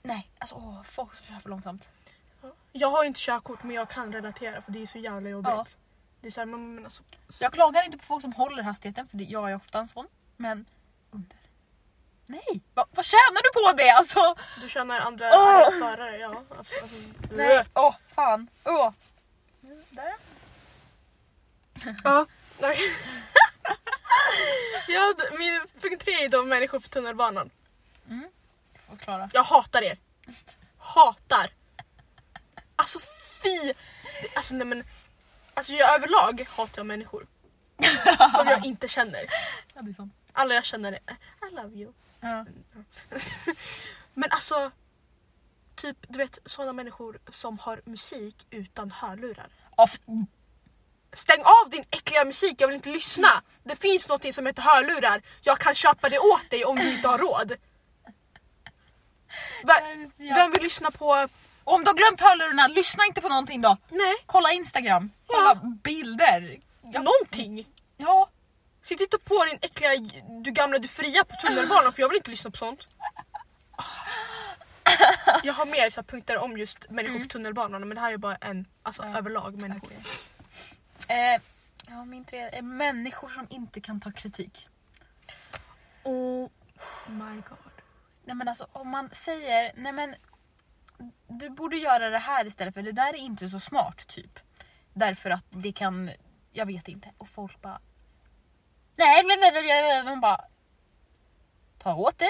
Nej, 0.03 0.31
alltså 0.39 0.55
åh, 0.55 0.83
folk 0.83 1.15
som 1.15 1.27
kör 1.27 1.41
för 1.41 1.51
långsamt. 1.51 1.89
Jag 2.73 2.91
har 2.91 3.05
inte 3.05 3.21
körkort 3.21 3.63
men 3.63 3.77
jag 3.77 3.89
kan 3.89 4.13
relatera 4.13 4.61
för 4.61 4.73
det 4.73 4.83
är 4.83 4.87
så 4.87 4.99
jävla 4.99 5.29
jobbigt. 5.29 5.51
Ja. 5.51 5.67
Det 6.21 6.27
är 6.27 6.31
så 6.31 6.41
här, 6.41 6.47
men, 6.47 6.75
men 6.75 6.85
alltså, 6.85 7.03
Jag 7.41 7.53
klagar 7.53 7.83
inte 7.85 7.99
på 7.99 8.05
folk 8.05 8.23
som 8.23 8.33
håller 8.33 8.63
hastigheten 8.63 9.09
för 9.09 9.33
jag 9.33 9.51
är 9.51 9.57
ofta 9.57 9.79
en 9.79 9.89
sån. 9.89 10.07
Men 10.37 10.67
under. 11.11 11.37
Nej! 12.27 12.61
Va, 12.75 12.87
vad 12.91 13.05
tjänar 13.05 13.43
du 13.43 13.51
på 13.53 13.83
det 13.83 13.91
alltså? 13.91 14.35
du 14.61 14.69
känner 14.69 15.01
andra 15.01 15.27
arga 15.27 15.71
förare, 15.71 16.19
ja. 16.19 16.43
Alltså, 16.59 16.75
Nej, 17.31 17.65
åh 17.75 17.95
fan. 18.15 18.49
Åh. 18.65 18.93
Där. 19.91 20.15
Ja. 22.05 22.27
okej. 22.59 22.79
ja, 24.89 25.15
d- 25.19 25.39
min 25.39 25.61
punkt 25.81 26.05
tre 26.05 26.13
är 26.25 26.29
de 26.29 26.49
människor 26.49 26.81
på 26.81 26.89
tunnelbanan. 26.89 27.51
Mm. 28.09 28.29
Förklara. 28.89 29.31
Jag 29.33 29.43
hatar 29.43 29.83
er. 29.83 29.99
Hatar. 30.79 31.51
Alltså 32.77 32.99
fy. 33.43 33.73
Alltså 34.35 34.55
nej 34.55 34.67
men. 34.67 34.85
Alltså 35.55 35.73
jag 35.73 35.95
överlag 35.95 36.47
hatar 36.51 36.79
jag 36.79 36.87
människor. 36.87 37.27
som 38.37 38.47
jag 38.49 38.67
inte 38.67 38.89
känner. 38.89 39.21
Ja, 39.75 39.83
det 39.83 39.91
är 39.91 39.95
sant. 39.95 40.15
Alla 40.33 40.55
jag 40.55 40.65
känner 40.65 40.93
är 40.93 40.99
I 41.49 41.55
love 41.55 41.77
you. 41.77 41.93
Ja. 42.21 42.47
Men 44.15 44.31
alltså. 44.31 44.71
Typ 45.75 45.97
du 46.09 46.19
vet 46.19 46.39
sådana 46.45 46.73
människor 46.73 47.19
som 47.29 47.59
har 47.59 47.81
musik 47.85 48.47
utan 48.51 48.91
hörlurar. 48.91 49.49
Ja, 49.77 49.89
Stäng 51.13 51.43
av 51.45 51.71
din 51.71 51.85
äckliga 51.91 52.25
musik, 52.25 52.55
jag 52.59 52.69
vill 52.69 52.77
inte 52.77 52.89
lyssna. 52.89 53.43
Det 53.63 53.77
finns 53.77 54.09
något 54.09 54.35
som 54.35 54.47
heter 54.47 54.63
hörlurar. 54.63 55.23
Jag 55.43 55.59
kan 55.59 55.75
köpa 55.75 56.09
det 56.09 56.19
åt 56.19 56.51
dig 56.51 56.65
om 56.65 56.77
du 56.77 56.93
inte 56.95 57.09
har 57.09 57.19
råd. 57.19 57.53
Va, 59.65 59.75
vem 60.17 60.51
vill 60.51 60.63
lyssna 60.63 60.91
på... 60.91 61.29
Om 61.65 61.85
du 61.85 61.91
har 61.91 61.95
glömt 61.97 62.21
hörlurarna, 62.21 62.67
lyssna 62.67 63.05
inte 63.07 63.21
på 63.21 63.29
någonting 63.29 63.61
då. 63.61 63.77
Nej, 63.89 64.15
Kolla 64.27 64.53
Instagram, 64.53 65.11
Ja. 65.29 65.35
kolla 65.37 65.55
bilder. 65.85 66.57
Ja. 66.83 67.03
någonting. 67.03 67.67
ja. 67.97 68.29
Sitt 68.83 69.01
inte 69.01 69.19
på 69.19 69.45
din 69.45 69.59
äckliga 69.63 69.91
du 70.29 70.51
gamla 70.51 70.79
du 70.79 70.89
fria 70.89 71.25
på 71.25 71.37
tunnelbanan 71.47 71.93
för 71.93 72.03
jag 72.03 72.09
vill 72.09 72.17
inte 72.17 72.31
lyssna 72.31 72.51
på 72.51 72.57
sånt. 72.57 72.89
Jag 75.43 75.55
har 75.55 75.67
mer 75.67 75.91
så 75.91 76.03
punkter 76.03 76.37
om 76.39 76.59
just 76.59 76.91
människor 76.91 77.19
på 77.19 77.29
tunnelbanan 77.29 77.89
men 77.89 77.95
det 77.95 78.01
här 78.01 78.13
är 78.13 78.17
bara 78.17 78.37
en, 78.37 78.67
alltså 78.83 79.03
Ja. 79.05 79.19
överlag 79.19 79.55
människor. 79.61 79.93
Eh, 81.11 81.41
ja, 81.89 82.05
min 82.05 82.25
tre 82.25 82.39
är 82.41 82.63
människor 82.63 83.29
som 83.29 83.47
inte 83.51 83.81
kan 83.81 84.01
ta 84.01 84.11
kritik. 84.11 84.69
Oh 86.05 86.49
my 87.07 87.35
god. 87.49 87.59
Nej 88.25 88.37
men 88.37 88.49
alltså 88.49 88.67
om 88.73 88.89
man 88.89 89.11
säger 89.13 89.73
nej 89.77 89.93
men 89.93 90.15
du 91.29 91.51
borde 91.51 91.77
göra 91.77 92.11
det 92.11 92.19
här 92.19 92.47
istället 92.47 92.75
för 92.75 92.83
det 92.83 92.93
där 92.93 93.09
är 93.09 93.19
inte 93.19 93.49
så 93.49 93.61
smart 93.61 94.07
typ. 94.07 94.39
Därför 94.95 95.31
att 95.31 95.45
det 95.49 95.73
kan, 95.73 96.11
jag 96.53 96.67
vet 96.67 96.89
inte. 96.89 97.09
Och 97.19 97.29
folk 97.29 97.61
bara 97.63 97.81
nej 98.97 99.25
men 99.25 99.41
men- 99.41 99.65
men- 99.67 100.05
man 100.05 100.21
bara 100.21 100.45
ta 101.79 101.95
åt 101.95 102.19
dig. 102.19 102.29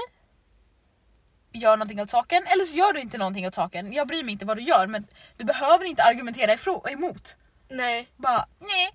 Gör 1.53 1.77
någonting 1.77 2.01
åt 2.01 2.11
saken 2.11 2.47
eller 2.47 2.64
så 2.64 2.77
gör 2.77 2.93
du 2.93 3.01
inte 3.01 3.19
någonting 3.19 3.47
åt 3.47 3.55
saken. 3.55 3.93
Jag 3.93 4.09
bryr 4.09 4.23
mig 4.25 4.33
inte 4.33 4.45
vad 4.45 4.57
du 4.57 4.62
gör 4.62 4.87
men 4.87 5.07
du 5.37 5.45
behöver 5.45 5.85
inte 5.85 6.03
argumentera 6.03 6.55
ifro- 6.55 6.90
emot. 6.90 7.37
Nej, 7.71 8.09
Bara 8.17 8.47
nej. 8.59 8.91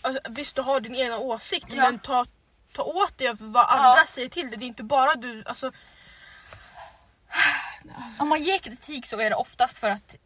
alltså, 0.00 0.20
visst 0.30 0.56
du 0.56 0.62
har 0.62 0.80
din 0.80 0.94
ena 0.94 1.18
åsikt 1.18 1.66
Ja. 1.72 1.82
men 1.82 1.98
ta, 1.98 2.26
ta 2.72 2.82
åt 2.82 3.18
dig 3.18 3.28
av 3.28 3.36
vad 3.40 3.66
andra 3.70 4.04
säger 4.06 4.28
till 4.28 4.50
dig. 4.50 4.58
Det 4.58 4.64
är 4.64 4.66
inte 4.68 4.82
bara 4.84 5.14
du, 5.14 5.44
alltså 5.46 5.72
Om 8.18 8.28
man 8.28 8.42
ger 8.42 8.58
kritik 8.58 9.06
så 9.06 9.20
är 9.20 9.30
det 9.30 9.36
oftast 9.36 9.78
för 9.78 9.90
att 9.90 10.16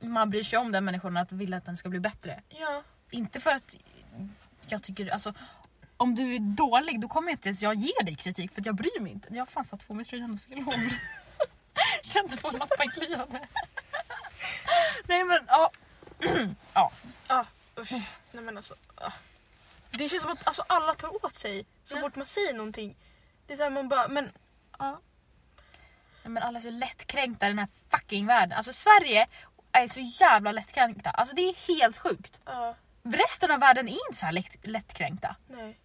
man 0.00 0.30
bryr 0.30 0.42
sig 0.42 0.58
om 0.58 0.72
den 0.72 0.84
människan 0.84 1.16
att 1.16 1.32
vill 1.32 1.54
att 1.54 1.64
den 1.64 1.76
ska 1.76 1.88
bli 1.88 2.00
bättre. 2.00 2.42
ja. 2.48 2.82
Inte 3.10 3.40
för 3.40 3.50
att 3.50 3.76
jag 4.68 4.82
tycker, 4.82 5.08
alltså 5.08 5.34
om 5.96 6.14
du 6.14 6.34
är 6.34 6.38
dålig 6.38 7.00
då 7.00 7.08
kommer 7.08 7.30
inte 7.30 7.48
ens 7.48 7.62
jag 7.62 7.74
ge 7.74 7.92
dig 8.04 8.14
kritik 8.14 8.52
för 8.52 8.60
att 8.60 8.66
jag 8.66 8.74
bryr 8.74 9.00
mig 9.00 9.12
inte. 9.12 9.28
Jag 9.34 9.38
har 9.40 9.46
fan 9.46 9.64
satt 9.64 9.86
på 9.88 9.94
mig 9.94 10.04
tröjan 10.04 10.34
åt 10.34 10.42
fel 10.42 10.60
håll. 10.60 10.90
Kände 12.02 12.36
på 12.36 12.50
lappen 12.50 12.90
kliade. 12.90 13.46
Nej 15.08 15.24
men 15.24 15.44
ja. 15.48 15.70
ja. 16.74 16.92
Ah, 17.26 17.44
usch. 17.78 17.90
Nej 18.32 18.44
men 18.44 18.56
alltså. 18.56 18.74
Ah. 18.94 19.12
Det 19.90 20.08
känns 20.08 20.22
som 20.22 20.32
att 20.32 20.46
alltså, 20.46 20.64
alla 20.68 20.94
tar 20.94 21.24
åt 21.24 21.34
sig 21.34 21.66
så 21.84 21.96
Ja. 21.96 22.00
fort 22.00 22.16
man 22.16 22.26
säger 22.26 22.54
någonting. 22.54 22.96
Det 23.46 23.52
är 23.52 23.56
såhär 23.56 23.70
man 23.70 23.88
bara, 23.88 24.08
men 24.08 24.32
ja. 24.78 25.00
Nej, 26.22 26.30
men 26.32 26.42
alla 26.42 26.58
är 26.58 26.62
så 26.62 26.70
lättkränkta 26.70 27.46
i 27.46 27.48
den 27.48 27.58
här 27.58 27.68
fucking 27.90 28.26
världen. 28.26 28.52
Alltså 28.58 28.72
Sverige 28.72 29.26
är 29.72 29.88
så 29.88 30.00
jävla 30.00 30.52
lättkränkta. 30.52 31.10
Alltså 31.10 31.34
det 31.34 31.42
är 31.42 31.54
helt 31.76 31.96
sjukt. 31.98 32.40
ja, 32.44 32.74
Resten 33.02 33.50
av 33.50 33.60
världen 33.60 33.88
är 33.88 33.92
inte 34.08 34.18
så 34.20 34.26
här 34.26 34.32
lätt, 34.32 34.66
lättkränkta. 34.66 35.36
nej. 35.48 35.78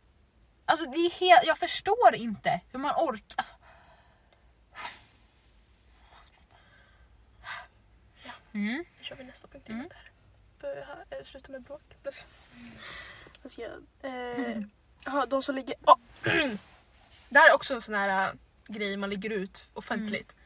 Alltså 0.65 0.85
det 0.85 0.97
är 0.97 1.11
helt, 1.11 1.43
jag 1.45 1.57
förstår 1.57 2.15
inte 2.15 2.61
hur 2.71 2.79
man 2.79 2.91
orkar. 2.97 3.35
Alltså. 3.37 3.53
Mm. 8.53 8.77
Nu 8.97 9.03
kör 9.03 9.15
vi 9.15 9.23
nästa 9.23 9.47
punkt 9.47 9.69
Mm. 9.69 9.77
innan 9.79 9.89
det 9.89 9.95
här. 9.95 10.11
Börja, 10.61 10.87
äh, 11.19 11.23
sluta 11.25 11.51
med 11.51 11.61
bråk. 11.61 11.81
Vad 13.43 13.51
ska- 13.51 13.61
jag... 13.61 13.71
Eh, 14.01 14.61
jaha, 15.05 15.25
de 15.25 15.43
som 15.43 15.55
ligger... 15.55 15.75
Oh. 15.85 15.95
det 17.29 17.39
här 17.39 17.49
är 17.49 17.53
också 17.55 17.73
en 17.73 17.81
sån 17.81 17.93
här 17.95 18.27
äh, 18.27 18.33
grej 18.67 18.97
man 18.97 19.09
lägger 19.09 19.29
ut 19.29 19.69
offentligt. 19.73 20.31
Mm. 20.33 20.43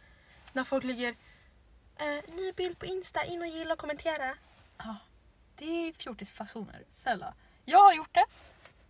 När 0.54 0.64
folk 0.64 0.84
lägger 0.84 1.16
eh, 1.98 2.34
ny 2.36 2.52
bild 2.52 2.80
på 2.80 2.86
Insta, 2.86 3.24
in 3.26 3.42
och 3.42 3.48
gilla 3.48 3.74
och 3.74 3.80
kommentera. 3.80 4.36
Det 5.58 5.66
är 5.88 5.94
fjortisfasoner, 5.94 6.84
snälla. 6.92 7.34
Jag 7.66 7.80
har 7.84 7.94
gjort 7.94 8.14
det. 8.14 8.26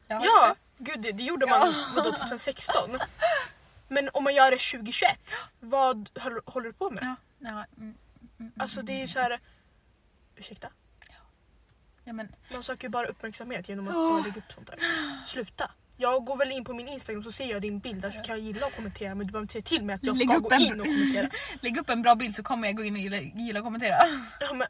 Jag 0.07 0.15
har 0.17 0.25
Ja, 0.25 0.47
gjort 0.49 0.57
gud 0.77 1.01
det, 1.01 1.11
det 1.11 1.23
gjorde 1.23 1.45
man 1.45 1.73
Ja. 1.73 1.85
vadå, 1.95 2.11
2016. 2.11 2.99
Men 3.87 4.09
om 4.13 4.23
man 4.23 4.35
gör 4.35 4.51
det 4.51 4.57
2021, 4.57 5.19
vad 5.59 6.09
håller, 6.19 6.41
håller 6.45 6.67
du 6.67 6.73
på 6.73 6.89
med? 6.89 7.03
det. 7.03 7.15
Ja, 7.39 7.49
ja, 7.51 7.65
mm, 7.77 7.95
mm, 8.39 8.51
Alltså 8.59 8.81
det 8.81 8.93
är 8.93 8.99
ju 8.99 9.07
så 9.07 9.19
här. 9.19 9.39
Ursäkta? 10.35 10.69
ja, 12.03 12.13
men, 12.13 12.35
Man 12.51 12.63
söker 12.63 12.83
ju 12.83 12.89
bara 12.89 13.07
uppmärksamhet 13.07 13.69
genom 13.69 13.87
att 13.87 13.93
Ja. 13.93 13.99
bara 14.09 14.21
lägga 14.23 14.37
upp 14.37 14.51
sånt 14.53 14.67
där. 14.67 14.77
Sluta! 15.25 15.71
Jag 15.97 16.25
går 16.25 16.37
väl 16.37 16.51
in 16.51 16.63
på 16.65 16.73
min 16.73 16.87
Instagram 16.87 17.23
så 17.23 17.31
ser 17.31 17.45
jag 17.45 17.61
din 17.61 17.79
bild 17.79 18.01
där 18.01 18.11
så 18.11 18.21
kan 18.21 18.35
jag 18.35 18.39
gilla 18.39 18.65
och 18.65 18.73
kommentera 18.73 19.15
men 19.15 19.27
du 19.27 19.31
behöver 19.33 19.43
inte 19.43 19.51
säga 19.51 19.61
till 19.61 19.83
mig 19.83 19.93
att 19.95 20.03
jag 20.03 20.17
Lägg 20.17 20.29
ska 20.29 20.37
gå 20.39 20.51
en- 20.51 20.61
in 20.61 20.79
och 20.79 20.85
kommentera. 20.85 21.29
lägg 21.61 21.77
upp 21.77 21.89
en 21.89 22.01
bra 22.01 22.15
bild 22.15 22.35
så 22.35 22.43
kommer 22.43 22.67
jag 22.67 22.75
gå 22.77 22.83
in 22.83 22.93
och 22.93 22.99
gilla, 22.99 23.17
gilla 23.17 23.59
och 23.59 23.65
kommentera. 23.65 23.97
Ja, 24.39 24.53
men, 24.53 24.67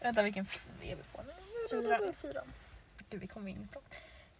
Vänta 0.00 0.22
vilken 0.22 0.46
är 0.82 0.96
vi 0.96 1.02
på 1.12 1.22
nu? 1.22 1.32
fyra. 1.70 1.98
Fyra. 2.22 2.42
Gud, 3.10 3.20
vi 3.20 3.26
kommer 3.26 3.50
in 3.50 3.68
på. 3.72 3.80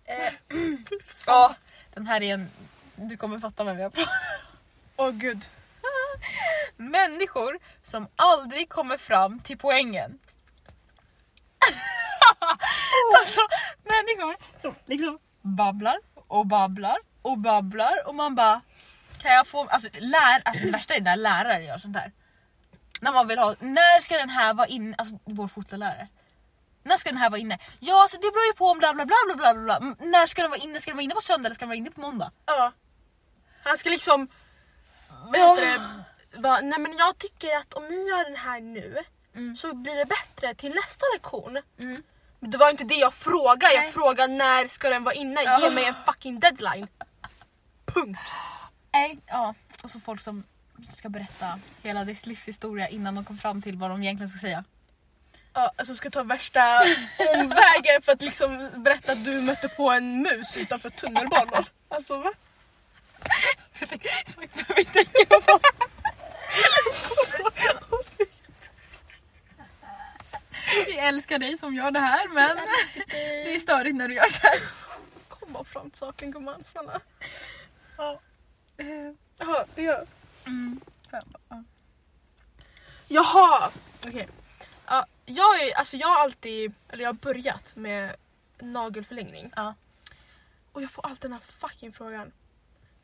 Eh, 0.04 0.32
ja, 1.26 1.56
den 1.94 2.06
här 2.06 2.22
är 2.22 2.34
en... 2.34 2.50
Du 3.00 3.16
kommer 3.16 3.38
fatta 3.38 3.64
vem 3.64 3.78
jag 3.78 3.92
pratar 3.92 4.12
Åh 4.96 5.10
gud. 5.10 5.44
Människor 6.76 7.58
som 7.82 8.08
aldrig 8.16 8.68
kommer 8.68 8.96
fram 8.96 9.40
till 9.40 9.58
poängen. 9.58 10.18
alltså 13.18 13.40
människor 13.82 14.36
som 14.62 14.74
liksom 14.86 15.18
babblar 15.42 15.98
och 16.14 16.46
babblar 16.46 16.98
och 17.22 17.38
babblar 17.38 18.08
och 18.08 18.14
man 18.14 18.34
bara 18.34 18.60
kan 19.22 19.32
jag 19.32 19.46
få, 19.46 19.66
alltså, 19.66 19.88
lär, 19.92 20.42
alltså 20.44 20.64
det 20.64 20.70
värsta 20.70 20.94
är 20.94 21.00
när 21.00 21.16
lärare 21.16 21.64
gör 21.64 21.78
sånt 21.78 21.96
här. 21.96 22.12
När 23.00 23.12
man 23.12 23.26
vill 23.28 23.38
ha, 23.38 23.54
när 23.60 24.00
ska 24.00 24.16
den 24.16 24.30
här 24.30 24.54
vara 24.54 24.66
inne, 24.66 24.94
alltså 24.98 25.18
vår 25.24 25.48
fotlärare. 25.48 26.08
När 26.82 26.96
ska 26.96 27.10
den 27.10 27.18
här 27.18 27.30
vara 27.30 27.40
inne? 27.40 27.58
Ja 27.80 28.02
alltså 28.02 28.16
det 28.16 28.32
beror 28.32 28.46
ju 28.46 28.52
på 28.52 28.66
om 28.66 28.78
bla 28.78 28.94
bla 28.94 29.06
bla 29.06 29.16
bla 29.26 29.54
bla 29.54 29.80
bla. 29.80 29.94
När 30.06 30.26
ska 30.26 30.42
den 30.42 30.50
vara 30.50 30.60
inne? 30.60 30.80
Ska 30.80 30.90
den 30.90 30.96
vara 30.96 31.04
inne 31.04 31.14
på 31.14 31.20
söndag 31.20 31.46
eller 31.46 31.54
ska 31.54 31.62
den 31.62 31.68
vara 31.68 31.76
inne 31.76 31.90
på 31.90 32.00
måndag? 32.00 32.32
Ja. 32.46 32.72
Han 33.62 33.78
ska 33.78 33.90
liksom... 33.90 34.28
Ja. 35.32 35.54
det? 35.60 35.80
Bara, 36.40 36.60
nej 36.60 36.78
men 36.78 36.96
jag 36.98 37.18
tycker 37.18 37.56
att 37.56 37.74
om 37.74 37.84
ni 37.88 38.08
gör 38.08 38.24
den 38.24 38.36
här 38.36 38.60
nu 38.60 38.98
Mm. 39.34 39.56
så 39.56 39.74
blir 39.74 39.96
det 39.96 40.04
bättre 40.04 40.54
till 40.54 40.74
nästa 40.74 41.06
lektion. 41.14 41.58
Mm. 41.78 42.02
Men 42.40 42.50
Det 42.50 42.58
var 42.58 42.70
inte 42.70 42.84
det 42.84 42.94
jag 42.94 43.14
frågade, 43.14 43.74
jag 43.74 43.82
Nej. 43.82 43.92
frågade 43.92 44.32
när 44.32 44.68
ska 44.68 44.88
den 44.90 45.04
vara 45.04 45.14
inne? 45.14 45.40
Ge 45.40 45.46
Ja. 45.46 45.70
mig 45.70 45.84
en 45.84 45.94
fucking 46.06 46.40
deadline. 46.40 46.88
Punkt. 47.84 48.20
Nej, 48.92 49.18
ja. 49.26 49.54
Och 49.82 49.90
så 49.90 50.00
folk 50.00 50.20
som 50.20 50.44
ska 50.88 51.08
berätta 51.08 51.58
hela 51.82 52.04
deras 52.04 52.26
livshistoria 52.26 52.88
innan 52.88 53.14
de 53.14 53.24
kom 53.24 53.38
fram 53.38 53.62
till 53.62 53.76
vad 53.76 53.90
de 53.90 54.02
egentligen 54.02 54.28
ska 54.30 54.38
säga. 54.38 54.64
Ja, 55.52 55.72
alltså 55.76 55.94
ska 55.94 56.10
ta 56.10 56.22
värsta 56.22 56.60
omvägen 57.34 58.02
för 58.02 58.12
att 58.12 58.22
liksom 58.22 58.70
berätta 58.76 59.12
att 59.12 59.24
du 59.24 59.40
mötte 59.40 59.68
på 59.68 59.90
en 59.90 60.22
mus 60.22 60.56
utanför 60.56 60.90
tunnelbanan. 60.90 61.64
Alltså 61.88 62.16
va? 62.18 62.30
Exakt 63.80 64.36
vad 64.68 64.76
vi 64.76 64.84
tänker 64.84 65.40
på. 65.40 65.58
Vi 70.86 70.98
älskar 70.98 71.38
dig 71.38 71.58
som 71.58 71.74
gör 71.74 71.90
det 71.90 72.00
här 72.00 72.28
men 72.28 72.56
det 73.10 73.54
är 73.54 73.58
störigt 73.58 73.96
när 73.96 74.08
du 74.08 74.14
gör 74.14 74.28
så 74.28 74.40
här. 74.42 74.60
Komma 75.28 75.64
fram 75.64 75.90
till 75.90 75.98
saken 75.98 76.30
gumman, 76.30 76.64
snälla. 76.64 77.00
Ja. 77.96 78.20
Eh, 78.76 78.86
Jaha, 79.38 79.64
ja. 79.74 80.04
Mm. 80.46 80.80
Bara. 81.10 81.64
Jaha! 83.08 83.70
Okej. 84.06 84.28
Ja, 84.86 85.06
jag, 85.26 85.62
är, 85.62 85.78
alltså 85.78 85.96
jag 85.96 86.08
har 86.08 86.16
alltid, 86.16 86.72
eller 86.88 87.02
jag 87.02 87.08
har 87.08 87.14
börjat 87.14 87.76
med 87.76 88.16
nagelförlängning. 88.58 89.52
Ja. 89.56 89.74
Och 90.72 90.82
jag 90.82 90.90
får 90.90 91.06
alltid 91.06 91.30
den 91.30 91.32
här 91.32 91.40
fucking 91.40 91.92
frågan. 91.92 92.32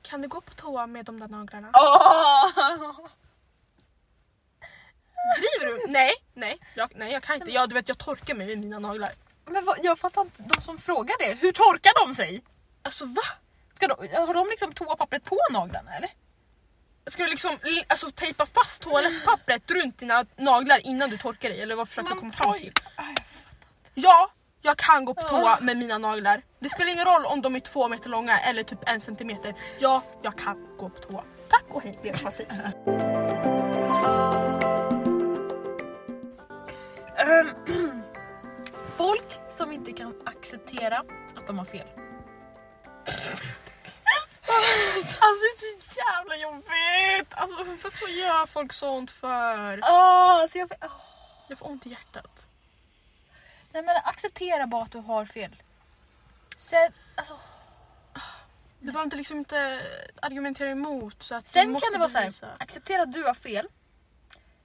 Kan 0.09 0.23
du 0.23 0.29
gå 0.29 0.41
på 0.41 0.55
toa 0.55 0.87
med 0.87 1.05
de 1.05 1.21
där 1.21 1.29
naglarna? 1.29 1.71
Åh! 1.75 3.07
Driver 5.39 5.67
du? 5.67 5.93
Nej, 5.93 6.13
nej, 6.35 6.59
jag, 6.75 6.93
nej 6.95 7.13
jag 7.13 7.23
kan 7.23 7.37
inte. 7.37 7.51
Jag, 7.51 7.69
du 7.69 7.75
vet, 7.75 7.89
jag 7.89 7.99
torkar 7.99 8.35
mig 8.35 8.47
med 8.47 8.59
mina 8.59 8.79
naglar. 8.79 9.13
Men 9.45 9.65
vad, 9.65 9.79
jag 9.83 9.99
fattar 9.99 10.23
inte, 10.23 10.43
de 10.43 10.61
som 10.61 10.79
frågar 10.79 11.15
det, 11.19 11.35
hur 11.41 11.53
torkar 11.53 12.07
de 12.07 12.15
sig? 12.15 12.43
Alltså 12.83 13.05
va? 13.07 13.23
Ska 13.75 13.89
de, 13.89 14.09
har 14.27 14.35
de 14.35 14.47
liksom 14.51 14.73
toapappret 14.73 15.25
på 15.25 15.39
naglarna 15.51 15.97
eller? 15.97 16.11
Ska 17.07 17.23
du 17.23 17.31
liksom 17.31 17.59
alltså, 17.87 18.11
tejpa 18.11 18.47
fast 18.47 18.83
toalettpappret 18.83 19.71
runt 19.71 19.99
dina 19.99 20.27
naglar 20.37 20.87
innan 20.87 21.11
du 21.11 21.19
torkar 21.19 21.49
dig? 21.49 21.63
Eller 21.63 21.77
vad 21.77 21.89
försöker 21.89 22.15
du 22.15 22.21
komma 22.21 22.33
fram 22.33 22.55
till? 22.55 22.73
Ja, 23.95 24.31
jag 24.65 24.77
kan 24.77 25.05
gå 25.05 25.15
på 25.15 25.23
toa 25.23 25.59
med 25.61 25.77
mina 25.77 25.99
naglar. 25.99 26.43
Det 26.59 26.69
spelar 26.69 26.93
ingen 26.93 27.05
roll 27.05 27.25
om 27.25 27.43
de 27.43 27.57
är 27.57 27.61
två 27.61 27.89
meter 27.89 28.11
långa 28.11 28.39
eller 28.39 28.63
typ 28.63 28.79
en 28.87 29.01
centimeter. 29.01 29.55
Ja, 29.79 30.03
jag 30.23 30.39
kan 30.39 30.77
gå 30.79 30.89
på 30.89 31.01
toa. 31.01 31.25
Tack 31.49 31.65
och 31.69 31.83
hej, 31.83 31.99
jag 32.03 32.35
säga. 32.35 32.73
Folk 38.97 39.41
som 39.51 39.73
inte 39.73 39.93
kan 39.93 40.15
acceptera 40.25 40.99
att 41.37 41.47
de 41.47 41.59
har 41.59 41.65
fel. 41.65 41.87
Alltså 45.19 45.43
det 45.43 45.67
är 45.67 45.83
så 45.83 46.01
jävla 46.01 46.37
jobbigt! 46.37 47.35
Alltså 47.35 47.57
varför 47.57 48.09
gör 48.09 48.47
folk 48.47 48.73
sånt 48.73 49.11
för? 49.11 49.81
Oh, 49.81 50.41
alltså 50.43 50.59
jag, 50.59 50.73
oh. 50.81 50.91
Jag 51.49 51.59
får 51.59 51.67
ont 51.67 51.87
i 51.87 51.91
hjärtat. 51.91 52.49
Nej 53.75 53.83
men 53.83 53.97
acceptera 53.97 54.67
bara 54.67 54.83
att 54.83 54.93
du 54.93 54.99
har 54.99 55.25
fel. 55.27 55.57
Sen, 56.57 56.93
alltså, 57.15 57.39
Du 58.81 58.87
behöver 58.87 59.05
inte 59.05 59.17
liksom 59.17 59.39
inte 59.39 59.81
argumentera 60.23 60.71
emot. 60.71 61.23
Så 61.23 61.35
att 61.35 61.45
du 61.45 61.51
sen 61.51 61.71
måste 61.73 61.87
kan 61.87 61.93
det 61.93 61.99
vara 61.99 62.09
så 62.09 62.19
här, 62.19 62.25
bevisa. 62.25 62.49
acceptera 62.59 63.03
att 63.03 63.13
du 63.13 63.23
har 63.23 63.35
fel. 63.35 63.69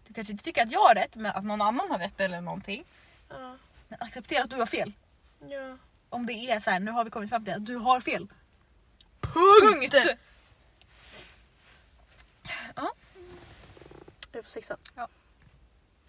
Du 0.07 0.13
kanske 0.13 0.31
inte 0.31 0.43
tycker 0.43 0.63
att 0.65 0.71
jag 0.71 0.79
har 0.79 0.95
rätt 0.95 1.15
men 1.15 1.31
att 1.35 1.43
någon 1.43 1.61
annan 1.61 1.91
har 1.91 1.99
rätt 1.99 2.19
eller 2.19 2.41
någonting. 2.41 2.85
Ja, 3.29 3.57
Men 3.87 4.01
acceptera 4.01 4.43
att 4.43 4.49
du 4.49 4.55
har 4.55 4.65
fel. 4.65 4.93
ja. 5.49 5.77
Om 6.09 6.25
det 6.25 6.33
är 6.33 6.59
så 6.59 6.69
här, 6.69 6.79
nu 6.79 6.91
har 6.91 7.03
vi 7.03 7.09
kommit 7.09 7.29
fram 7.29 7.45
till 7.45 7.53
att 7.53 7.65
du 7.65 7.75
har 7.75 8.01
fel. 8.01 8.27
Punkt! 9.21 9.91
Punkt! 9.93 10.17
Jag 14.31 14.39
är 14.39 14.41
på 14.43 14.49
sexan. 14.49 14.77
Ja. 14.95 15.07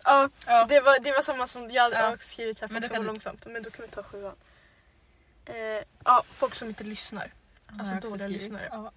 Ja, 0.05 0.29
Ja. 0.47 0.65
Det, 0.65 0.81
var, 0.81 0.99
det 1.01 1.13
var 1.13 1.23
samma 1.23 1.47
som 1.47 1.71
jag 1.71 1.83
hade 1.83 1.97
Ja. 1.97 2.13
också 2.15 2.29
skrivit 2.29 2.59
så 2.59 2.67
här, 2.67 2.69
folk 2.73 2.85
som 2.87 2.95
går 2.97 3.03
du- 3.03 3.07
långsamt. 3.07 3.47
Men 3.47 3.63
då 3.63 3.71
kan 3.71 3.85
vi 3.85 3.91
ta 3.91 4.03
sjuan. 4.03 4.35
Eh, 5.47 5.55
ja, 6.05 6.23
folk 6.31 6.55
som 6.55 6.69
inte 6.69 6.85
lyssnar. 6.85 7.33
Alltså 7.79 7.95
dåliga 7.95 8.27
lyssnare. 8.29 8.69
Ja. 8.71 8.93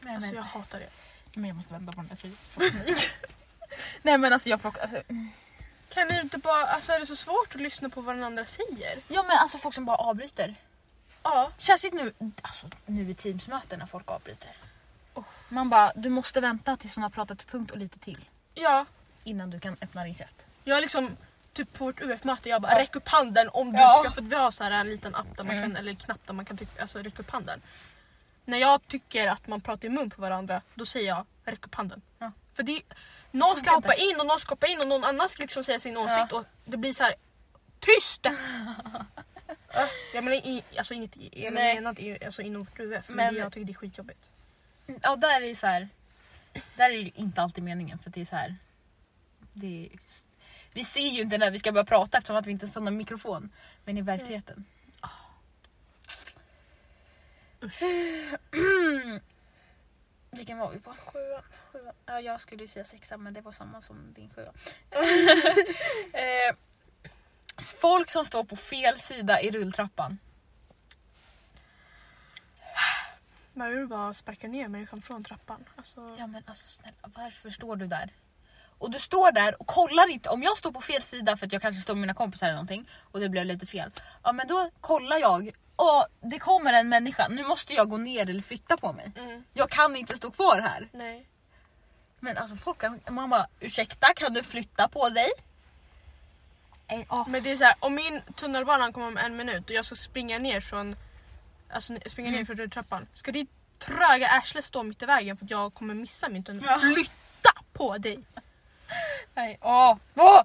Nej, 0.00 0.14
Alltså 0.14 0.26
men, 0.30 0.36
jag 0.36 0.42
hatar 0.42 0.78
det. 0.80 0.88
men 1.34 1.44
jag 1.48 1.56
måste 1.56 1.72
vända 1.72 1.92
på 1.92 2.02
den 2.02 2.18
där. 2.56 3.12
Nej 4.02 4.18
men 4.18 4.32
alltså 4.32 4.48
jag 4.48 4.60
får 4.60 4.78
alltså, 4.78 5.02
Kan 5.88 6.08
ni 6.08 6.20
inte 6.20 6.38
bara, 6.38 6.66
alltså 6.66 6.92
är 6.92 7.00
det 7.00 7.06
så 7.06 7.16
svårt 7.16 7.54
att 7.54 7.60
lyssna 7.60 7.88
på 7.88 8.00
vad 8.00 8.14
den 8.14 8.24
andra 8.24 8.44
säger? 8.44 8.98
Ja 9.08 9.22
men 9.22 9.36
alltså 9.38 9.58
folk 9.58 9.74
som 9.74 9.84
bara 9.84 9.96
avbryter. 9.96 10.54
Ja. 11.22 11.50
Särskilt 11.58 11.94
nu, 11.94 12.12
alltså, 12.42 12.66
nu 12.86 13.10
i 13.10 13.14
Teamsmöten 13.14 13.78
när 13.78 13.86
folk 13.86 14.10
avbryter. 14.10 14.56
Man 15.48 15.70
bara, 15.70 15.92
du 15.96 16.08
måste 16.08 16.40
vänta 16.40 16.76
tills 16.76 16.94
hon 16.94 17.02
har 17.02 17.10
pratat 17.10 17.46
punkt 17.46 17.70
och 17.70 17.78
lite 17.78 17.98
till. 17.98 18.28
Ja, 18.60 18.86
Innan 19.24 19.50
du 19.50 19.60
kan 19.60 19.76
öppna 19.82 20.04
din 20.04 20.14
käft. 20.14 20.46
jag 20.64 20.80
liksom 20.80 21.16
typ 21.52 21.72
på 21.72 21.84
vårt 21.84 22.00
UF-möte 22.02 22.48
jag 22.48 22.62
bara 22.62 22.72
Ja. 22.72 22.78
räck 22.78 22.96
upp 22.96 23.08
handen 23.08 23.48
om 23.52 23.72
du 23.72 23.78
Ja. 23.78 24.00
ska, 24.04 24.10
för 24.12 24.22
vi 24.22 24.34
har 24.36 24.50
så 24.50 24.64
här 24.64 24.70
en 24.70 24.90
liten 24.90 25.14
app 25.14 25.36
där 25.36 25.44
man 25.44 25.56
Mm. 25.56 25.68
kan, 25.70 25.76
eller 25.76 25.94
knapp 25.94 26.26
där 26.26 26.34
man 26.34 26.44
kan 26.44 26.56
typ, 26.56 26.80
alltså, 26.80 26.98
räcka 26.98 27.22
upp 27.22 27.30
handen. 27.30 27.62
När 28.44 28.58
jag 28.58 28.86
tycker 28.88 29.26
att 29.28 29.46
man 29.46 29.60
pratar 29.60 29.86
i 29.86 29.88
mun 29.90 30.10
på 30.10 30.20
varandra 30.22 30.60
då 30.74 30.86
säger 30.86 31.08
jag 31.08 31.26
räck 31.44 31.66
upp 31.66 31.74
handen. 31.74 32.02
Ja. 32.18 32.32
För 32.54 32.62
det, 32.62 32.82
någon 33.30 33.56
ska 33.56 33.70
hoppa 33.70 33.94
in 33.94 34.20
och 34.20 34.26
någon 34.26 34.38
ska 34.40 34.52
hoppa 34.52 34.66
in 34.66 34.80
och 34.80 34.88
någon 34.88 35.04
annan 35.04 35.28
ska 35.28 35.42
liksom 35.42 35.64
säga 35.64 35.80
sin 35.80 35.96
åsikt 35.96 36.32
och 36.32 36.44
det 36.64 36.76
blir 36.76 36.92
så 36.92 37.02
här 37.04 37.14
tyst! 37.80 38.26
Jag 40.14 40.24
menar 40.24 40.36
i, 40.36 40.62
alltså 40.78 40.94
inget 40.94 41.16
menat 41.52 41.98
i- 41.98 42.24
alltså, 42.24 42.42
inom 42.42 42.62
vårt 42.62 42.80
UF 42.80 43.08
men, 43.08 43.16
Men- 43.16 43.36
jag 43.36 43.52
tycker 43.52 43.66
det 43.66 43.72
är 43.72 43.74
skitjobbigt. 43.74 44.28
Ja 45.02 45.16
där 45.16 45.36
är 45.36 45.40
det 45.48 45.56
så 45.56 45.66
här. 45.66 45.88
Där 46.76 46.90
är 46.90 47.04
det 47.04 47.18
inte 47.18 47.42
alltid 47.42 47.64
meningen 47.64 47.98
för 47.98 48.10
det 48.10 48.20
är 48.20 48.24
så 48.24 48.36
här. 48.36 48.56
Det 49.52 49.88
är, 49.92 49.98
vi 50.72 50.84
ser 50.84 51.00
ju 51.08 51.22
inte 51.22 51.38
när 51.38 51.50
vi 51.50 51.58
ska 51.58 51.72
börja 51.72 51.84
prata 51.84 52.18
eftersom 52.18 52.36
att 52.36 52.46
vi 52.46 52.50
inte 52.50 52.66
har 52.74 52.80
någon 52.80 52.96
mikrofon. 52.96 53.50
Men 53.84 53.98
i 53.98 54.02
verkligheten. 54.02 54.64
Usch. 57.62 57.82
Vilken 60.30 60.58
var 60.58 60.70
vi 60.70 60.80
på? 60.80 60.94
Sjua. 60.94 61.42
Sjua. 61.72 61.92
Ja, 62.06 62.20
jag 62.20 62.40
skulle 62.40 62.68
säga 62.68 62.84
sexa 62.84 63.16
men 63.16 63.34
det 63.34 63.40
var 63.40 63.52
samma 63.52 63.82
som 63.82 64.12
din 64.12 64.30
sjua. 64.30 64.52
eh, 66.12 66.56
folk 67.80 68.10
som 68.10 68.24
står 68.24 68.44
på 68.44 68.56
fel 68.56 68.98
sida 68.98 69.42
i 69.42 69.50
rulltrappan. 69.50 70.18
Vill 73.66 73.86
bara 73.86 74.14
sparka 74.14 74.48
ner 74.48 74.68
människan 74.68 75.02
från 75.02 75.24
trappan. 75.24 75.64
Alltså, 75.76 76.16
Ja 76.18 76.26
men 76.26 76.42
alltså 76.46 76.66
snälla 76.68 76.96
varför 77.16 77.50
står 77.50 77.76
du 77.76 77.86
där? 77.86 78.10
Och 78.78 78.90
du 78.90 78.98
står 78.98 79.32
där 79.32 79.60
och 79.60 79.66
kollar 79.66 80.10
inte. 80.10 80.28
Om 80.28 80.42
jag 80.42 80.58
står 80.58 80.72
på 80.72 80.80
fel 80.80 81.02
sida 81.02 81.36
för 81.36 81.46
att 81.46 81.52
jag 81.52 81.62
kanske 81.62 81.82
står 81.82 81.94
med 81.94 82.00
mina 82.00 82.14
kompisar 82.14 82.46
eller 82.46 82.54
någonting 82.54 82.88
och 83.12 83.20
det 83.20 83.28
blev 83.28 83.44
lite 83.46 83.66
fel. 83.66 83.90
Ja 84.22 84.32
men 84.32 84.46
då 84.48 84.70
kollar 84.80 85.16
jag. 85.18 85.50
Åh, 85.76 86.04
det 86.20 86.38
kommer 86.38 86.72
en 86.72 86.88
människa. 86.88 87.28
Nu 87.28 87.44
måste 87.44 87.72
jag 87.74 87.90
gå 87.90 87.96
ner 87.96 88.30
eller 88.30 88.42
flytta 88.42 88.76
på 88.76 88.92
mig. 88.92 89.12
mm, 89.16 89.44
Jag 89.52 89.70
kan 89.70 89.96
inte 89.96 90.16
stå 90.16 90.30
kvar 90.30 90.60
här. 90.60 90.88
nej. 90.92 91.26
Men 92.20 92.36
alltså 92.38 92.56
folk 92.56 92.78
kan, 92.80 93.00
man 93.10 93.30
bara 93.30 93.46
ursäkta 93.60 94.06
kan 94.16 94.32
du 94.34 94.42
flytta 94.42 94.88
på 94.88 95.08
dig? 95.08 95.28
Men 97.28 97.42
det 97.42 97.50
är 97.50 97.56
så 97.56 97.64
här, 97.64 97.74
om 97.80 97.94
min 97.94 98.20
tunnelbana 98.36 98.92
kommer 98.92 99.06
om 99.06 99.16
en 99.16 99.36
minut 99.36 99.64
och 99.64 99.70
jag 99.70 99.84
ska 99.84 99.94
springa 99.94 100.38
ner 100.38 100.60
från 100.60 100.96
alltså 101.70 101.98
springa 102.06 102.28
ner 102.30 102.36
Mm. 102.36 102.46
från 102.46 102.56
rulltrappan. 102.56 103.06
Ska 103.12 103.32
ditt 103.32 103.50
tröga 103.78 104.28
arsle 104.28 104.62
stå 104.62 104.82
mitt 104.82 105.02
i 105.02 105.06
vägen 105.06 105.36
för 105.36 105.44
att 105.44 105.50
jag 105.50 105.74
kommer 105.74 105.94
missa 105.94 106.28
min 106.28 106.44
tunnel? 106.44 106.62
Ja. 106.66 106.78
Flytta 106.78 107.52
på 107.72 107.98
dig! 107.98 108.24
Nej, 109.34 109.58
åh. 109.60 109.96
åh. 110.14 110.42